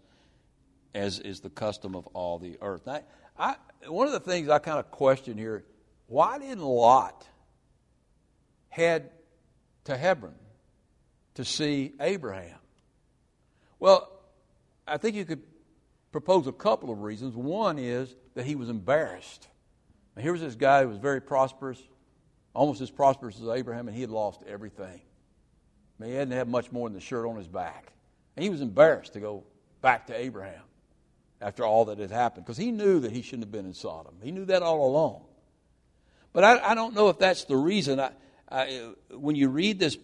as 0.94 1.18
is 1.18 1.40
the 1.40 1.50
custom 1.50 1.94
of 1.94 2.06
all 2.08 2.38
the 2.38 2.58
earth. 2.60 2.86
Now, 2.86 3.00
I, 3.38 3.56
one 3.86 4.06
of 4.06 4.12
the 4.12 4.20
things 4.20 4.48
I 4.48 4.58
kind 4.58 4.78
of 4.78 4.90
question 4.90 5.38
here 5.38 5.64
why 6.06 6.38
didn't 6.38 6.64
Lot 6.64 7.24
head 8.68 9.10
to 9.84 9.96
Hebron 9.96 10.34
to 11.34 11.44
see 11.44 11.92
Abraham? 12.00 12.58
Well, 13.78 14.10
I 14.88 14.96
think 14.96 15.14
you 15.14 15.24
could 15.24 15.42
propose 16.10 16.48
a 16.48 16.52
couple 16.52 16.90
of 16.90 17.02
reasons. 17.02 17.36
One 17.36 17.78
is 17.78 18.14
that 18.34 18.44
he 18.44 18.56
was 18.56 18.68
embarrassed. 18.68 19.46
Now, 20.16 20.22
here 20.22 20.32
was 20.32 20.40
this 20.40 20.56
guy 20.56 20.82
who 20.82 20.88
was 20.88 20.98
very 20.98 21.20
prosperous, 21.20 21.80
almost 22.54 22.80
as 22.80 22.90
prosperous 22.90 23.40
as 23.40 23.48
Abraham, 23.48 23.86
and 23.86 23.94
he 23.94 24.00
had 24.00 24.10
lost 24.10 24.42
everything. 24.46 25.00
He 26.02 26.14
hadn't 26.14 26.32
had 26.32 26.48
much 26.48 26.72
more 26.72 26.88
than 26.88 26.94
the 26.94 27.00
shirt 27.00 27.26
on 27.26 27.36
his 27.36 27.48
back. 27.48 27.92
And 28.36 28.42
he 28.42 28.50
was 28.50 28.60
embarrassed 28.60 29.14
to 29.14 29.20
go 29.20 29.44
back 29.82 30.06
to 30.06 30.14
Abraham 30.18 30.62
after 31.40 31.64
all 31.64 31.86
that 31.86 31.98
had 31.98 32.10
happened 32.10 32.44
because 32.44 32.56
he 32.56 32.70
knew 32.70 33.00
that 33.00 33.12
he 33.12 33.22
shouldn't 33.22 33.44
have 33.44 33.52
been 33.52 33.66
in 33.66 33.74
Sodom. 33.74 34.14
He 34.22 34.30
knew 34.30 34.44
that 34.46 34.62
all 34.62 34.88
along. 34.88 35.22
But 36.32 36.44
I, 36.44 36.70
I 36.70 36.74
don't 36.74 36.94
know 36.94 37.08
if 37.08 37.18
that's 37.18 37.44
the 37.44 37.56
reason. 37.56 37.98
I, 37.98 38.12
I, 38.50 38.90
when 39.10 39.36
you 39.36 39.48
read 39.48 39.78
this, 39.78 39.96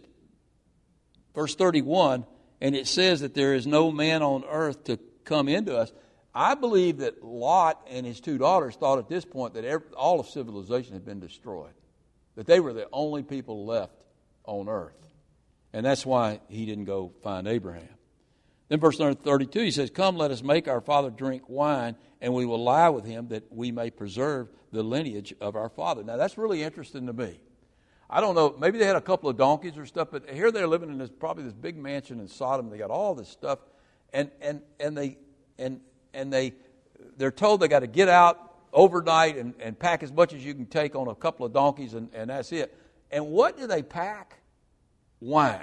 verse 1.35 1.55
31, 1.55 2.25
and 2.61 2.75
it 2.75 2.87
says 2.87 3.21
that 3.21 3.35
there 3.35 3.55
is 3.55 3.67
no 3.67 3.91
man 3.91 4.23
on 4.23 4.45
earth 4.49 4.85
to 4.85 4.99
come 5.25 5.49
into 5.49 5.77
us. 5.77 5.93
I 6.35 6.55
believe 6.55 6.99
that 6.99 7.25
Lot 7.25 7.87
and 7.89 8.05
his 8.05 8.21
two 8.21 8.39
daughters 8.39 8.77
thought 8.77 8.99
at 8.99 9.09
this 9.09 9.25
point 9.25 9.55
that 9.55 9.65
every, 9.65 9.89
all 9.97 10.21
of 10.21 10.29
civilization 10.29 10.95
had 10.95 11.05
been 11.05 11.21
destroyed, 11.21 11.73
that 12.35 12.47
they 12.47 12.61
were 12.61 12.73
the 12.73 12.89
only 12.93 13.23
people 13.23 13.65
left 13.65 13.95
on 14.45 14.69
earth. 14.69 15.06
And 15.77 15.85
that's 15.85 16.07
why 16.07 16.41
he 16.49 16.65
didn't 16.65 16.87
go 16.87 17.13
find 17.23 17.47
Abraham. 17.47 17.91
Then, 18.71 18.81
verse 18.81 18.97
32, 18.97 19.61
he 19.61 19.71
says, 19.71 19.91
Come, 19.91 20.17
let 20.17 20.31
us 20.31 20.43
make 20.43 20.69
our 20.69 20.81
father 20.81 21.11
drink 21.11 21.43
wine, 21.49 21.97
and 22.23 22.33
we 22.33 22.47
will 22.47 22.65
lie 22.65 22.89
with 22.89 23.05
him 23.05 23.29
that 23.29 23.53
we 23.53 23.71
may 23.73 23.91
preserve 23.91 24.49
the 24.73 24.83
lineage 24.83 25.35
of 25.39 25.55
our 25.55 25.69
father. 25.69 26.03
Now, 26.03 26.17
that's 26.17 26.39
really 26.39 26.63
interesting 26.63 27.07
to 27.09 27.13
me. 27.13 27.39
I 28.09 28.23
don't 28.23 28.35
know, 28.35 28.57
maybe 28.59 28.79
they 28.79 28.87
had 28.87 28.97
a 28.97 29.03
couple 29.03 29.29
of 29.29 29.37
donkeys 29.37 29.77
or 29.77 29.85
stuff, 29.85 30.09
but 30.11 30.31
here 30.31 30.51
they're 30.51 30.67
living 30.67 30.89
in 30.89 30.97
this 30.97 31.11
probably 31.11 31.45
this 31.45 31.53
big 31.53 31.77
mansion 31.77 32.21
in 32.21 32.29
Sodom. 32.29 32.71
They 32.71 32.79
got 32.79 32.91
all 32.91 33.15
this 33.15 33.29
stuff 33.29 33.59
and 34.15 34.31
and 34.41 34.63
and 34.81 34.97
they 34.97 35.19
and 35.59 35.83
and 36.15 36.33
they 36.33 36.55
they're 37.19 37.31
told 37.31 37.61
they 37.61 37.69
got 37.69 37.81
to 37.81 37.87
get 37.87 38.09
out 38.09 38.55
overnight 38.73 39.37
and, 39.37 39.53
and 39.61 39.79
pack 39.79 40.03
as 40.03 40.11
much 40.11 40.33
as 40.33 40.43
you 40.43 40.55
can 40.55 40.65
take 40.65 40.97
on 40.97 41.09
a 41.09 41.15
couple 41.15 41.45
of 41.45 41.53
donkeys 41.53 41.93
and, 41.93 42.09
and 42.15 42.31
that's 42.31 42.51
it. 42.51 42.75
And 43.11 43.27
what 43.27 43.59
do 43.59 43.67
they 43.67 43.83
pack? 43.83 44.39
Wine. 45.21 45.61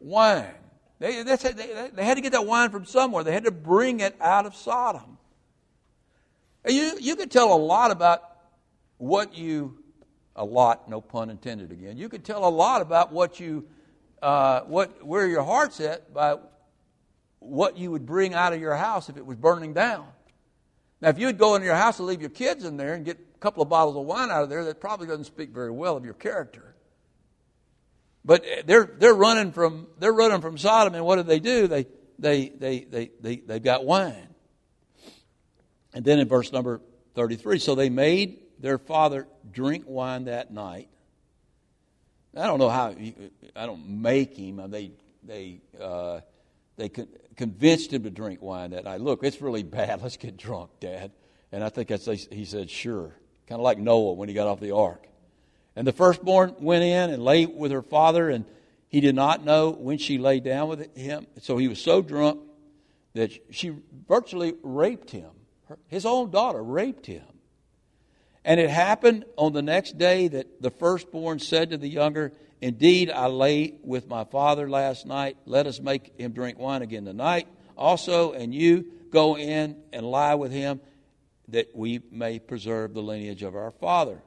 Wine. 0.00 0.54
They, 0.98 1.22
they, 1.22 1.36
they 1.94 2.04
had 2.04 2.14
to 2.14 2.20
get 2.20 2.32
that 2.32 2.46
wine 2.46 2.70
from 2.70 2.84
somewhere. 2.84 3.24
They 3.24 3.32
had 3.32 3.44
to 3.44 3.50
bring 3.50 4.00
it 4.00 4.14
out 4.20 4.46
of 4.46 4.54
Sodom. 4.54 5.18
And 6.64 6.74
you, 6.74 6.96
you 7.00 7.16
could 7.16 7.30
tell 7.30 7.52
a 7.52 7.58
lot 7.58 7.90
about 7.90 8.22
what 8.98 9.36
you, 9.36 9.78
a 10.36 10.44
lot, 10.44 10.88
no 10.88 11.00
pun 11.00 11.28
intended 11.28 11.72
again. 11.72 11.96
You 11.96 12.08
could 12.08 12.24
tell 12.24 12.46
a 12.46 12.48
lot 12.48 12.82
about 12.82 13.12
what 13.12 13.40
you, 13.40 13.66
uh, 14.22 14.60
what, 14.60 15.04
where 15.04 15.26
your 15.26 15.42
heart's 15.42 15.80
at 15.80 16.14
by 16.14 16.36
what 17.40 17.76
you 17.76 17.90
would 17.90 18.06
bring 18.06 18.32
out 18.32 18.52
of 18.52 18.60
your 18.60 18.76
house 18.76 19.08
if 19.08 19.16
it 19.16 19.26
was 19.26 19.36
burning 19.36 19.72
down. 19.72 20.06
Now, 21.00 21.08
if 21.08 21.18
you'd 21.18 21.36
go 21.36 21.56
into 21.56 21.66
your 21.66 21.74
house 21.74 21.98
and 21.98 22.06
leave 22.06 22.20
your 22.20 22.30
kids 22.30 22.64
in 22.64 22.76
there 22.76 22.94
and 22.94 23.04
get 23.04 23.18
a 23.18 23.38
couple 23.38 23.60
of 23.60 23.68
bottles 23.68 23.96
of 23.96 24.04
wine 24.04 24.30
out 24.30 24.44
of 24.44 24.48
there, 24.48 24.64
that 24.66 24.80
probably 24.80 25.08
doesn't 25.08 25.24
speak 25.24 25.50
very 25.50 25.72
well 25.72 25.96
of 25.96 26.04
your 26.04 26.14
character. 26.14 26.71
But 28.24 28.44
they're, 28.66 28.84
they're, 28.84 29.14
running 29.14 29.52
from, 29.52 29.88
they're 29.98 30.12
running 30.12 30.40
from 30.40 30.56
Sodom, 30.56 30.94
and 30.94 31.04
what 31.04 31.16
do 31.16 31.24
they 31.24 31.40
do? 31.40 31.66
They, 31.66 31.86
they, 32.18 32.48
they, 32.50 32.80
they, 32.80 33.10
they, 33.20 33.36
they've 33.36 33.62
got 33.62 33.84
wine. 33.84 34.28
And 35.92 36.04
then 36.04 36.20
in 36.20 36.28
verse 36.28 36.52
number 36.52 36.80
33, 37.14 37.58
so 37.58 37.74
they 37.74 37.90
made 37.90 38.38
their 38.60 38.78
father 38.78 39.26
drink 39.50 39.84
wine 39.86 40.24
that 40.24 40.52
night. 40.52 40.88
I 42.36 42.46
don't 42.46 42.58
know 42.58 42.70
how, 42.70 42.94
I 43.56 43.66
don't 43.66 43.86
make 44.00 44.36
him. 44.36 44.62
They, 44.70 44.92
they, 45.22 45.60
uh, 45.78 46.20
they 46.76 46.88
convinced 47.36 47.92
him 47.92 48.04
to 48.04 48.10
drink 48.10 48.40
wine 48.40 48.70
that 48.70 48.84
night. 48.84 49.00
Look, 49.00 49.22
it's 49.22 49.42
really 49.42 49.62
bad. 49.62 50.00
Let's 50.02 50.16
get 50.16 50.36
drunk, 50.36 50.70
Dad. 50.80 51.10
And 51.50 51.62
I 51.62 51.68
think 51.68 51.88
that's, 51.88 52.06
he 52.06 52.44
said, 52.44 52.70
sure. 52.70 53.14
kind 53.46 53.58
of 53.58 53.64
like 53.64 53.78
Noah 53.78 54.14
when 54.14 54.28
he 54.28 54.34
got 54.34 54.46
off 54.46 54.60
the 54.60 54.74
ark. 54.74 55.06
And 55.74 55.86
the 55.86 55.92
firstborn 55.92 56.54
went 56.60 56.84
in 56.84 57.10
and 57.10 57.24
lay 57.24 57.46
with 57.46 57.72
her 57.72 57.82
father, 57.82 58.28
and 58.28 58.44
he 58.88 59.00
did 59.00 59.14
not 59.14 59.44
know 59.44 59.70
when 59.70 59.98
she 59.98 60.18
lay 60.18 60.40
down 60.40 60.68
with 60.68 60.94
him. 60.96 61.26
So 61.40 61.56
he 61.56 61.68
was 61.68 61.80
so 61.80 62.02
drunk 62.02 62.40
that 63.14 63.32
she 63.54 63.74
virtually 64.08 64.54
raped 64.62 65.10
him. 65.10 65.30
His 65.88 66.04
own 66.04 66.30
daughter 66.30 66.62
raped 66.62 67.06
him. 67.06 67.24
And 68.44 68.58
it 68.58 68.70
happened 68.70 69.24
on 69.36 69.52
the 69.52 69.62
next 69.62 69.96
day 69.98 70.28
that 70.28 70.60
the 70.60 70.70
firstborn 70.70 71.38
said 71.38 71.70
to 71.70 71.78
the 71.78 71.88
younger, 71.88 72.32
Indeed, 72.60 73.10
I 73.10 73.26
lay 73.26 73.74
with 73.82 74.08
my 74.08 74.24
father 74.24 74.68
last 74.68 75.06
night. 75.06 75.36
Let 75.46 75.66
us 75.66 75.80
make 75.80 76.18
him 76.18 76.32
drink 76.32 76.58
wine 76.58 76.82
again 76.82 77.04
tonight 77.04 77.48
also, 77.76 78.32
and 78.32 78.54
you 78.54 78.86
go 79.10 79.36
in 79.36 79.76
and 79.92 80.06
lie 80.06 80.34
with 80.34 80.52
him 80.52 80.80
that 81.48 81.74
we 81.74 82.00
may 82.10 82.38
preserve 82.38 82.94
the 82.94 83.02
lineage 83.02 83.42
of 83.42 83.56
our 83.56 83.70
father. 83.70 84.22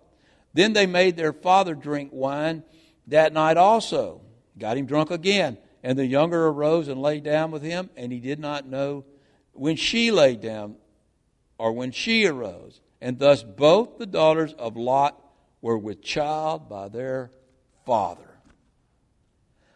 Then 0.56 0.72
they 0.72 0.86
made 0.88 1.18
their 1.18 1.34
father 1.34 1.76
drink 1.76 2.12
wine 2.14 2.64
that 3.08 3.34
night 3.34 3.58
also, 3.58 4.22
got 4.58 4.78
him 4.78 4.86
drunk 4.86 5.12
again. 5.12 5.58
And 5.84 6.00
the 6.00 6.06
younger 6.06 6.48
arose 6.48 6.88
and 6.88 7.00
lay 7.00 7.20
down 7.20 7.52
with 7.52 7.62
him, 7.62 7.90
and 7.96 8.12
he 8.12 8.20
did 8.20 8.40
not 8.40 8.66
know 8.66 9.04
when 9.52 9.76
she 9.76 10.12
lay 10.12 10.36
down 10.38 10.78
or 11.60 11.74
when 11.74 11.92
she 11.92 12.26
arose. 12.26 12.80
And 13.02 13.20
thus 13.20 13.44
both 13.44 14.00
the 14.00 14.06
daughters 14.06 14.54
of 14.54 14.78
Lot 14.78 15.22
were 15.62 15.78
with 15.78 16.02
child 16.02 16.70
by 16.70 16.88
their 16.88 17.32
father. 17.86 18.24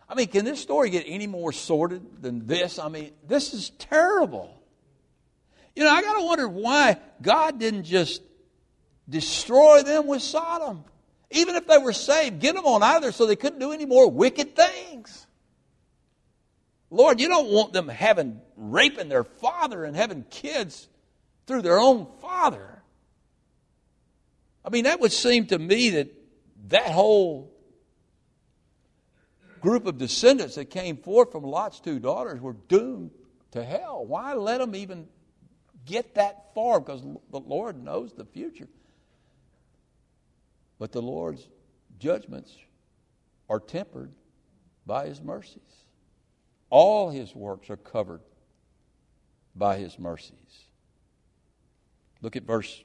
I 0.07 0.15
mean, 0.15 0.27
can 0.27 0.45
this 0.45 0.61
story 0.61 0.89
get 0.89 1.03
any 1.05 1.27
more 1.27 1.51
sordid 1.51 2.23
than 2.23 2.47
this? 2.47 2.79
I 2.79 2.87
mean, 2.87 3.11
this 3.27 3.53
is 3.53 3.69
terrible. 3.71 4.63
You 5.75 5.83
know, 5.83 5.91
I 5.91 6.01
got 6.01 6.19
to 6.19 6.25
wonder 6.25 6.47
why 6.47 6.97
God 7.21 7.59
didn't 7.59 7.83
just 7.83 8.21
destroy 9.09 9.81
them 9.83 10.07
with 10.07 10.21
Sodom. 10.21 10.83
Even 11.31 11.55
if 11.55 11.67
they 11.67 11.77
were 11.77 11.93
saved, 11.93 12.39
get 12.39 12.55
them 12.55 12.65
on 12.65 12.81
either 12.81 13.11
so 13.11 13.25
they 13.25 13.35
couldn't 13.35 13.59
do 13.59 13.71
any 13.71 13.85
more 13.85 14.09
wicked 14.09 14.55
things. 14.55 15.27
Lord, 16.89 17.19
you 17.19 17.27
don't 17.27 17.49
want 17.49 17.71
them 17.73 17.87
having 17.87 18.41
raping 18.55 19.09
their 19.09 19.23
father 19.23 19.83
and 19.83 19.95
having 19.95 20.23
kids 20.23 20.87
through 21.45 21.61
their 21.61 21.79
own 21.79 22.07
father. 22.19 22.81
I 24.65 24.69
mean, 24.69 24.85
that 24.85 24.99
would 24.99 25.11
seem 25.11 25.45
to 25.47 25.59
me 25.59 25.91
that 25.91 26.13
that 26.69 26.87
whole 26.87 27.51
group 29.61 29.85
of 29.85 29.97
descendants 29.97 30.55
that 30.55 30.69
came 30.69 30.97
forth 30.97 31.31
from 31.31 31.43
Lot's 31.43 31.79
two 31.79 31.99
daughters 31.99 32.41
were 32.41 32.55
doomed 32.67 33.11
to 33.51 33.63
hell. 33.63 34.05
Why 34.05 34.33
let 34.33 34.59
them 34.59 34.75
even 34.75 35.07
get 35.85 36.15
that 36.15 36.53
far? 36.55 36.79
Because 36.79 37.01
the 37.01 37.39
Lord 37.39 37.83
knows 37.83 38.13
the 38.13 38.25
future. 38.25 38.67
But 40.79 40.91
the 40.93 41.01
Lord's 41.01 41.47
judgments 41.99 42.55
are 43.49 43.59
tempered 43.59 44.11
by 44.85 45.07
His 45.07 45.21
mercies. 45.21 45.61
All 46.69 47.11
His 47.11 47.35
works 47.35 47.69
are 47.69 47.77
covered 47.77 48.21
by 49.55 49.77
His 49.77 49.99
mercies. 49.99 50.65
Look 52.21 52.35
at 52.35 52.43
verse 52.43 52.83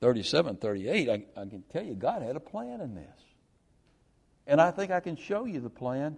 37, 0.00 0.56
38. 0.56 1.08
I, 1.08 1.12
I 1.12 1.44
can 1.46 1.62
tell 1.72 1.84
you, 1.84 1.94
God 1.94 2.22
had 2.22 2.36
a 2.36 2.40
plan 2.40 2.80
in 2.80 2.94
this. 2.94 3.20
And 4.46 4.60
I 4.60 4.70
think 4.70 4.90
I 4.90 5.00
can 5.00 5.16
show 5.16 5.44
you 5.44 5.60
the 5.60 5.70
plan. 5.70 6.16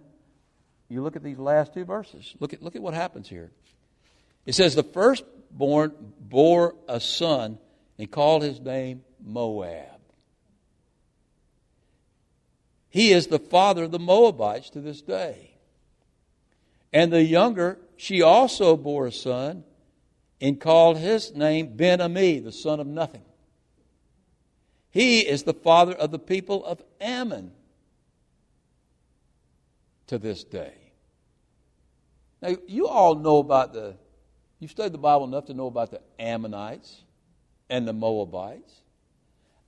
You 0.89 1.01
look 1.01 1.15
at 1.15 1.23
these 1.23 1.39
last 1.39 1.73
two 1.73 1.85
verses. 1.85 2.35
Look 2.39 2.53
at, 2.53 2.61
look 2.61 2.75
at 2.75 2.81
what 2.81 2.93
happens 2.93 3.29
here. 3.29 3.51
It 4.45 4.53
says, 4.55 4.75
The 4.75 4.83
firstborn 4.83 5.93
bore 6.19 6.75
a 6.87 6.99
son 6.99 7.57
and 7.97 8.09
called 8.11 8.43
his 8.43 8.59
name 8.59 9.03
Moab. 9.23 9.98
He 12.89 13.11
is 13.11 13.27
the 13.27 13.39
father 13.39 13.83
of 13.83 13.91
the 13.91 13.99
Moabites 13.99 14.69
to 14.71 14.81
this 14.81 15.01
day. 15.01 15.51
And 16.91 17.13
the 17.13 17.23
younger, 17.23 17.77
she 17.97 18.21
also 18.21 18.75
bore 18.75 19.07
a 19.07 19.11
son 19.11 19.63
and 20.41 20.59
called 20.59 20.97
his 20.97 21.35
name 21.35 21.75
Ben 21.75 22.01
Ami, 22.01 22.39
the 22.39 22.51
son 22.51 22.79
of 22.79 22.87
nothing. 22.87 23.23
He 24.89 25.19
is 25.19 25.43
the 25.43 25.53
father 25.53 25.93
of 25.93 26.09
the 26.09 26.19
people 26.19 26.65
of 26.65 26.81
Ammon 26.99 27.51
to 30.07 30.17
this 30.17 30.43
day. 30.43 30.73
Now, 32.41 32.55
you 32.67 32.87
all 32.87 33.13
know 33.15 33.37
about 33.37 33.73
the, 33.73 33.95
you've 34.59 34.71
studied 34.71 34.93
the 34.93 34.97
Bible 34.97 35.25
enough 35.25 35.45
to 35.45 35.53
know 35.53 35.67
about 35.67 35.91
the 35.91 36.01
Ammonites 36.17 37.03
and 37.69 37.87
the 37.87 37.93
Moabites. 37.93 38.73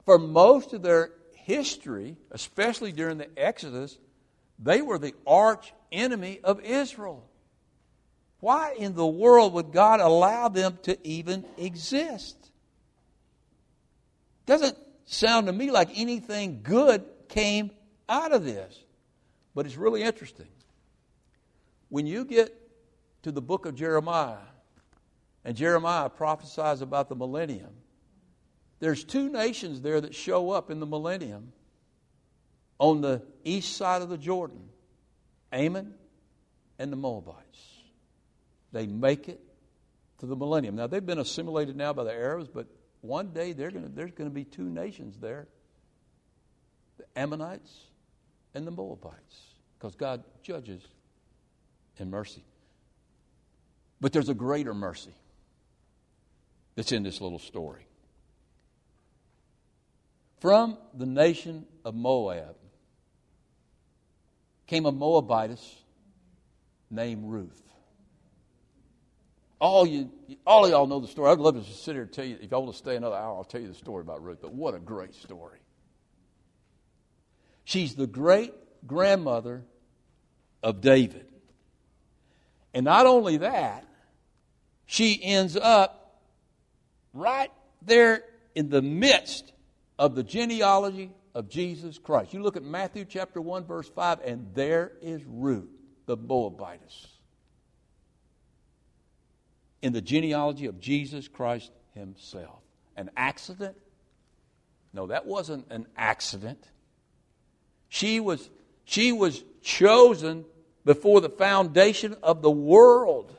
For 0.05 0.17
most 0.17 0.73
of 0.73 0.81
their 0.81 1.11
history, 1.51 2.15
especially 2.31 2.91
during 2.93 3.17
the 3.17 3.27
Exodus, 3.37 3.97
they 4.57 4.81
were 4.81 4.97
the 4.97 5.13
arch 5.27 5.73
enemy 5.91 6.39
of 6.43 6.61
Israel. 6.61 7.27
Why 8.39 8.73
in 8.77 8.95
the 8.95 9.05
world 9.05 9.53
would 9.53 9.71
God 9.71 9.99
allow 9.99 10.47
them 10.47 10.79
to 10.83 10.97
even 11.05 11.45
exist? 11.57 12.37
Doesn't 14.45 14.77
sound 15.05 15.47
to 15.47 15.53
me 15.53 15.71
like 15.71 15.89
anything 15.95 16.61
good 16.63 17.03
came 17.27 17.71
out 18.07 18.31
of 18.31 18.43
this. 18.45 18.79
But 19.53 19.65
it's 19.65 19.75
really 19.75 20.03
interesting. 20.03 20.47
When 21.89 22.07
you 22.07 22.23
get 22.23 22.55
to 23.23 23.31
the 23.31 23.41
book 23.41 23.65
of 23.65 23.75
Jeremiah, 23.75 24.37
and 25.43 25.55
Jeremiah 25.55 26.09
prophesies 26.09 26.81
about 26.81 27.09
the 27.09 27.15
millennium, 27.15 27.73
there's 28.81 29.03
two 29.03 29.29
nations 29.29 29.81
there 29.81 30.01
that 30.01 30.13
show 30.13 30.49
up 30.49 30.69
in 30.71 30.79
the 30.79 30.85
millennium 30.85 31.53
on 32.79 33.01
the 33.01 33.21
east 33.45 33.77
side 33.77 34.01
of 34.01 34.09
the 34.09 34.17
Jordan 34.17 34.67
Ammon 35.51 35.93
and 36.79 36.91
the 36.91 36.97
Moabites. 36.97 37.37
They 38.71 38.87
make 38.87 39.29
it 39.29 39.39
to 40.19 40.25
the 40.25 40.35
millennium. 40.35 40.75
Now, 40.75 40.87
they've 40.87 41.05
been 41.05 41.19
assimilated 41.19 41.75
now 41.75 41.93
by 41.93 42.03
the 42.03 42.11
Arabs, 42.11 42.47
but 42.47 42.65
one 43.01 43.29
day 43.33 43.53
gonna, 43.53 43.89
there's 43.93 44.11
going 44.11 44.29
to 44.29 44.33
be 44.33 44.43
two 44.43 44.67
nations 44.67 45.17
there 45.19 45.47
the 46.97 47.05
Ammonites 47.19 47.85
and 48.53 48.65
the 48.65 48.71
Moabites 48.71 49.41
because 49.77 49.95
God 49.95 50.23
judges 50.41 50.81
in 51.97 52.09
mercy. 52.09 52.43
But 53.99 54.11
there's 54.11 54.29
a 54.29 54.33
greater 54.33 54.73
mercy 54.73 55.13
that's 56.75 56.91
in 56.91 57.03
this 57.03 57.21
little 57.21 57.39
story. 57.39 57.85
From 60.41 60.79
the 60.95 61.05
nation 61.05 61.67
of 61.85 61.93
Moab 61.93 62.55
came 64.65 64.87
a 64.87 64.91
Moabitess 64.91 65.63
named 66.89 67.25
Ruth. 67.25 67.61
All 69.59 69.85
you, 69.85 70.09
all 70.45 70.67
y'all 70.67 70.87
know 70.87 70.99
the 70.99 71.07
story. 71.07 71.29
I'd 71.29 71.37
love 71.37 71.53
to 71.53 71.61
just 71.61 71.85
sit 71.85 71.93
here 71.93 72.01
and 72.01 72.11
tell 72.11 72.25
you. 72.25 72.39
If 72.41 72.49
y'all 72.49 72.63
want 72.63 72.73
to 72.73 72.77
stay 72.79 72.95
another 72.95 73.15
hour, 73.15 73.37
I'll 73.37 73.43
tell 73.43 73.61
you 73.61 73.67
the 73.67 73.75
story 73.75 74.01
about 74.01 74.23
Ruth. 74.23 74.39
But 74.41 74.51
what 74.51 74.73
a 74.73 74.79
great 74.79 75.13
story! 75.13 75.59
She's 77.63 77.93
the 77.93 78.07
great 78.07 78.51
grandmother 78.87 79.63
of 80.63 80.81
David. 80.81 81.27
And 82.73 82.83
not 82.83 83.05
only 83.05 83.37
that, 83.37 83.85
she 84.87 85.23
ends 85.23 85.55
up 85.55 86.19
right 87.13 87.51
there 87.83 88.23
in 88.55 88.69
the 88.69 88.81
midst 88.81 89.50
of 90.01 90.15
the 90.15 90.23
genealogy 90.23 91.11
of 91.35 91.47
Jesus 91.47 91.99
Christ. 91.99 92.33
You 92.33 92.41
look 92.41 92.57
at 92.57 92.63
Matthew 92.63 93.05
chapter 93.05 93.39
1, 93.39 93.65
verse 93.65 93.87
5, 93.87 94.21
and 94.25 94.47
there 94.55 94.93
is 94.99 95.21
Ruth, 95.27 95.69
the 96.07 96.17
Moabitess, 96.17 97.05
in 99.83 99.93
the 99.93 100.01
genealogy 100.01 100.65
of 100.65 100.79
Jesus 100.79 101.27
Christ 101.27 101.69
himself. 101.93 102.63
An 102.97 103.11
accident? 103.15 103.77
No, 104.91 105.05
that 105.05 105.27
wasn't 105.27 105.67
an 105.69 105.85
accident. 105.95 106.67
She 107.87 108.19
was, 108.19 108.49
she 108.85 109.11
was 109.11 109.43
chosen 109.61 110.45
before 110.83 111.21
the 111.21 111.29
foundation 111.29 112.15
of 112.23 112.41
the 112.41 112.49
world 112.49 113.37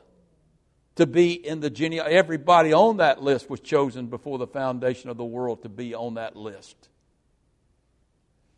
to 0.97 1.07
be 1.07 1.33
in 1.33 1.61
the 1.61 1.71
genealogy. 1.71 2.15
Everybody 2.15 2.73
on 2.73 2.99
that 2.99 3.23
list 3.23 3.49
was 3.49 3.61
chosen 3.61 4.07
before 4.07 4.39
the 4.39 4.47
foundation 4.47 5.11
of 5.11 5.17
the 5.17 5.25
world 5.25 5.63
to 5.63 5.69
be 5.69 5.95
on 5.95 6.15
that 6.15 6.37
list. 6.37 6.89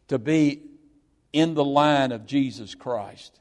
To 0.09 0.19
be 0.19 0.63
in 1.33 1.55
the 1.55 1.65
line 1.65 2.13
of 2.13 2.27
Jesus 2.27 2.75
Christ. 2.75 3.41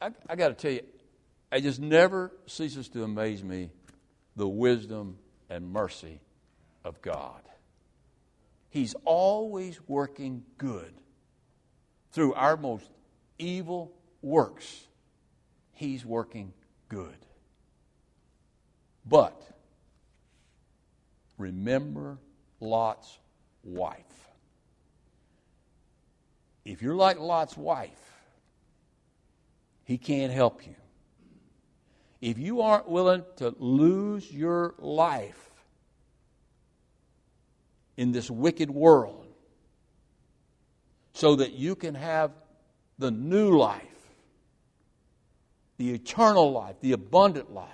I, 0.00 0.10
I 0.28 0.36
got 0.36 0.48
to 0.48 0.54
tell 0.54 0.70
you, 0.72 0.82
it 1.50 1.62
just 1.62 1.80
never 1.80 2.32
ceases 2.46 2.88
to 2.90 3.02
amaze 3.02 3.42
me 3.42 3.70
the 4.36 4.46
wisdom 4.46 5.18
and 5.48 5.72
mercy 5.72 6.20
of 6.84 7.00
God. 7.02 7.40
He's 8.70 8.94
always 9.04 9.80
working 9.88 10.44
good 10.58 10.92
through 12.12 12.34
our 12.34 12.56
most 12.56 12.88
evil 13.38 13.92
works, 14.20 14.86
He's 15.78 16.04
working 16.04 16.52
good. 16.88 17.14
But 19.06 19.40
remember 21.38 22.18
Lot's 22.58 23.16
wife. 23.62 24.28
If 26.64 26.82
you're 26.82 26.96
like 26.96 27.20
Lot's 27.20 27.56
wife, 27.56 28.12
he 29.84 29.98
can't 29.98 30.32
help 30.32 30.66
you. 30.66 30.74
If 32.20 32.38
you 32.38 32.60
aren't 32.60 32.88
willing 32.88 33.22
to 33.36 33.54
lose 33.60 34.32
your 34.32 34.74
life 34.80 35.48
in 37.96 38.10
this 38.10 38.28
wicked 38.28 38.68
world 38.68 39.28
so 41.12 41.36
that 41.36 41.52
you 41.52 41.76
can 41.76 41.94
have 41.94 42.32
the 42.98 43.12
new 43.12 43.56
life, 43.56 43.97
the 45.78 45.94
eternal 45.94 46.52
life, 46.52 46.76
the 46.80 46.92
abundant 46.92 47.52
life 47.52 47.68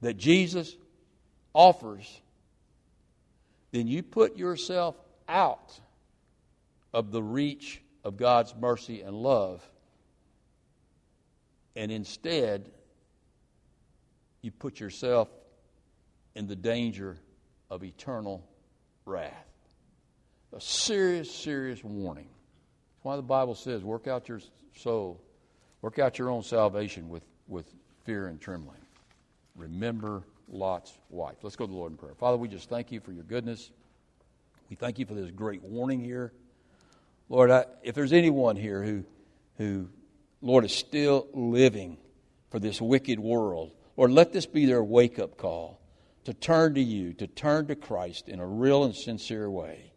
that 0.00 0.16
Jesus 0.16 0.76
offers, 1.52 2.20
then 3.72 3.86
you 3.86 4.02
put 4.02 4.36
yourself 4.36 4.96
out 5.28 5.78
of 6.94 7.10
the 7.10 7.22
reach 7.22 7.82
of 8.04 8.16
God's 8.16 8.54
mercy 8.54 9.02
and 9.02 9.14
love. 9.14 9.62
And 11.76 11.92
instead, 11.92 12.70
you 14.40 14.50
put 14.50 14.80
yourself 14.80 15.28
in 16.34 16.46
the 16.46 16.56
danger 16.56 17.18
of 17.70 17.82
eternal 17.82 18.48
wrath. 19.04 19.32
A 20.52 20.60
serious, 20.60 21.30
serious 21.30 21.82
warning. 21.84 22.28
That's 22.28 23.04
why 23.04 23.16
the 23.16 23.22
Bible 23.22 23.54
says, 23.54 23.82
work 23.84 24.06
out 24.06 24.28
your 24.28 24.40
soul, 24.76 25.20
work 25.82 25.98
out 25.98 26.18
your 26.18 26.30
own 26.30 26.42
salvation 26.42 27.08
with, 27.08 27.24
with 27.46 27.66
fear 28.04 28.26
and 28.26 28.40
trembling. 28.40 28.80
Remember 29.56 30.22
Lot's 30.48 30.92
wife. 31.10 31.36
Let's 31.42 31.56
go 31.56 31.66
to 31.66 31.70
the 31.70 31.76
Lord 31.76 31.92
in 31.92 31.98
prayer. 31.98 32.14
Father, 32.14 32.36
we 32.36 32.48
just 32.48 32.68
thank 32.68 32.90
you 32.92 33.00
for 33.00 33.12
your 33.12 33.24
goodness. 33.24 33.70
We 34.70 34.76
thank 34.76 34.98
you 34.98 35.06
for 35.06 35.14
this 35.14 35.30
great 35.30 35.62
warning 35.62 36.00
here. 36.00 36.32
Lord, 37.28 37.50
I, 37.50 37.66
if 37.82 37.94
there's 37.94 38.12
anyone 38.12 38.56
here 38.56 38.82
who, 38.82 39.04
who, 39.58 39.88
Lord, 40.40 40.64
is 40.64 40.72
still 40.72 41.26
living 41.34 41.98
for 42.50 42.58
this 42.58 42.80
wicked 42.80 43.18
world, 43.18 43.72
Lord, 43.96 44.10
let 44.10 44.32
this 44.32 44.46
be 44.46 44.66
their 44.66 44.82
wake 44.82 45.18
up 45.18 45.36
call 45.36 45.80
to 46.24 46.32
turn 46.32 46.74
to 46.74 46.80
you, 46.80 47.12
to 47.14 47.26
turn 47.26 47.66
to 47.66 47.74
Christ 47.74 48.28
in 48.28 48.40
a 48.40 48.46
real 48.46 48.84
and 48.84 48.94
sincere 48.94 49.50
way. 49.50 49.92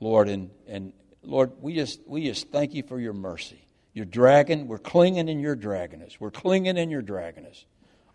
Lord, 0.00 0.28
and, 0.28 0.50
and 0.66 0.92
Lord, 1.22 1.52
we 1.60 1.74
just, 1.74 2.00
we 2.06 2.24
just 2.24 2.48
thank 2.48 2.74
you 2.74 2.82
for 2.82 2.98
your 2.98 3.12
mercy. 3.12 3.62
You're 3.92 4.04
dragging, 4.04 4.68
we're 4.68 4.78
clinging 4.78 5.28
and 5.28 5.40
you're 5.40 5.56
dragging 5.56 6.02
us. 6.02 6.20
We're 6.20 6.30
clinging 6.30 6.78
and 6.78 6.90
you're 6.90 7.02
dragging 7.02 7.46
us. 7.46 7.64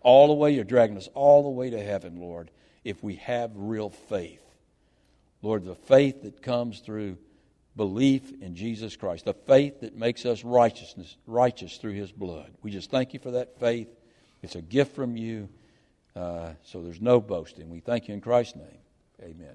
All 0.02 0.28
the 0.28 0.34
way, 0.34 0.52
you're 0.52 0.64
dragging 0.64 0.98
us 0.98 1.10
all 1.14 1.44
the 1.44 1.50
way 1.50 1.70
to 1.70 1.82
heaven, 1.82 2.20
Lord, 2.20 2.52
if 2.84 3.04
we 3.04 3.16
have 3.16 3.52
real 3.56 3.90
faith. 3.90 4.44
Lord, 5.42 5.66
the 5.66 5.76
faith 5.76 6.24
that 6.24 6.42
comes 6.42 6.80
through 6.80 7.18
belief 7.76 8.32
in 8.42 8.56
Jesus 8.56 8.96
Christ, 8.96 9.26
the 9.26 9.34
faith 9.34 9.82
that 9.82 9.96
makes 9.96 10.26
us 10.26 10.44
righteousness, 10.44 11.18
righteous 11.28 11.78
through 11.78 11.94
his 11.94 12.12
blood. 12.12 12.52
We 12.62 12.72
just 12.72 12.90
thank 12.90 13.14
you 13.14 13.20
for 13.20 13.32
that 13.32 13.60
faith. 13.60 13.90
It's 14.42 14.56
a 14.56 14.62
gift 14.62 14.96
from 14.96 15.18
you, 15.18 15.50
uh, 16.16 16.52
so 16.64 16.82
there's 16.82 17.02
no 17.02 17.20
boasting. 17.20 17.70
We 17.70 17.80
thank 17.80 18.08
you 18.08 18.14
in 18.14 18.22
Christ's 18.22 18.56
name. 18.56 18.80
Amen. 19.22 19.54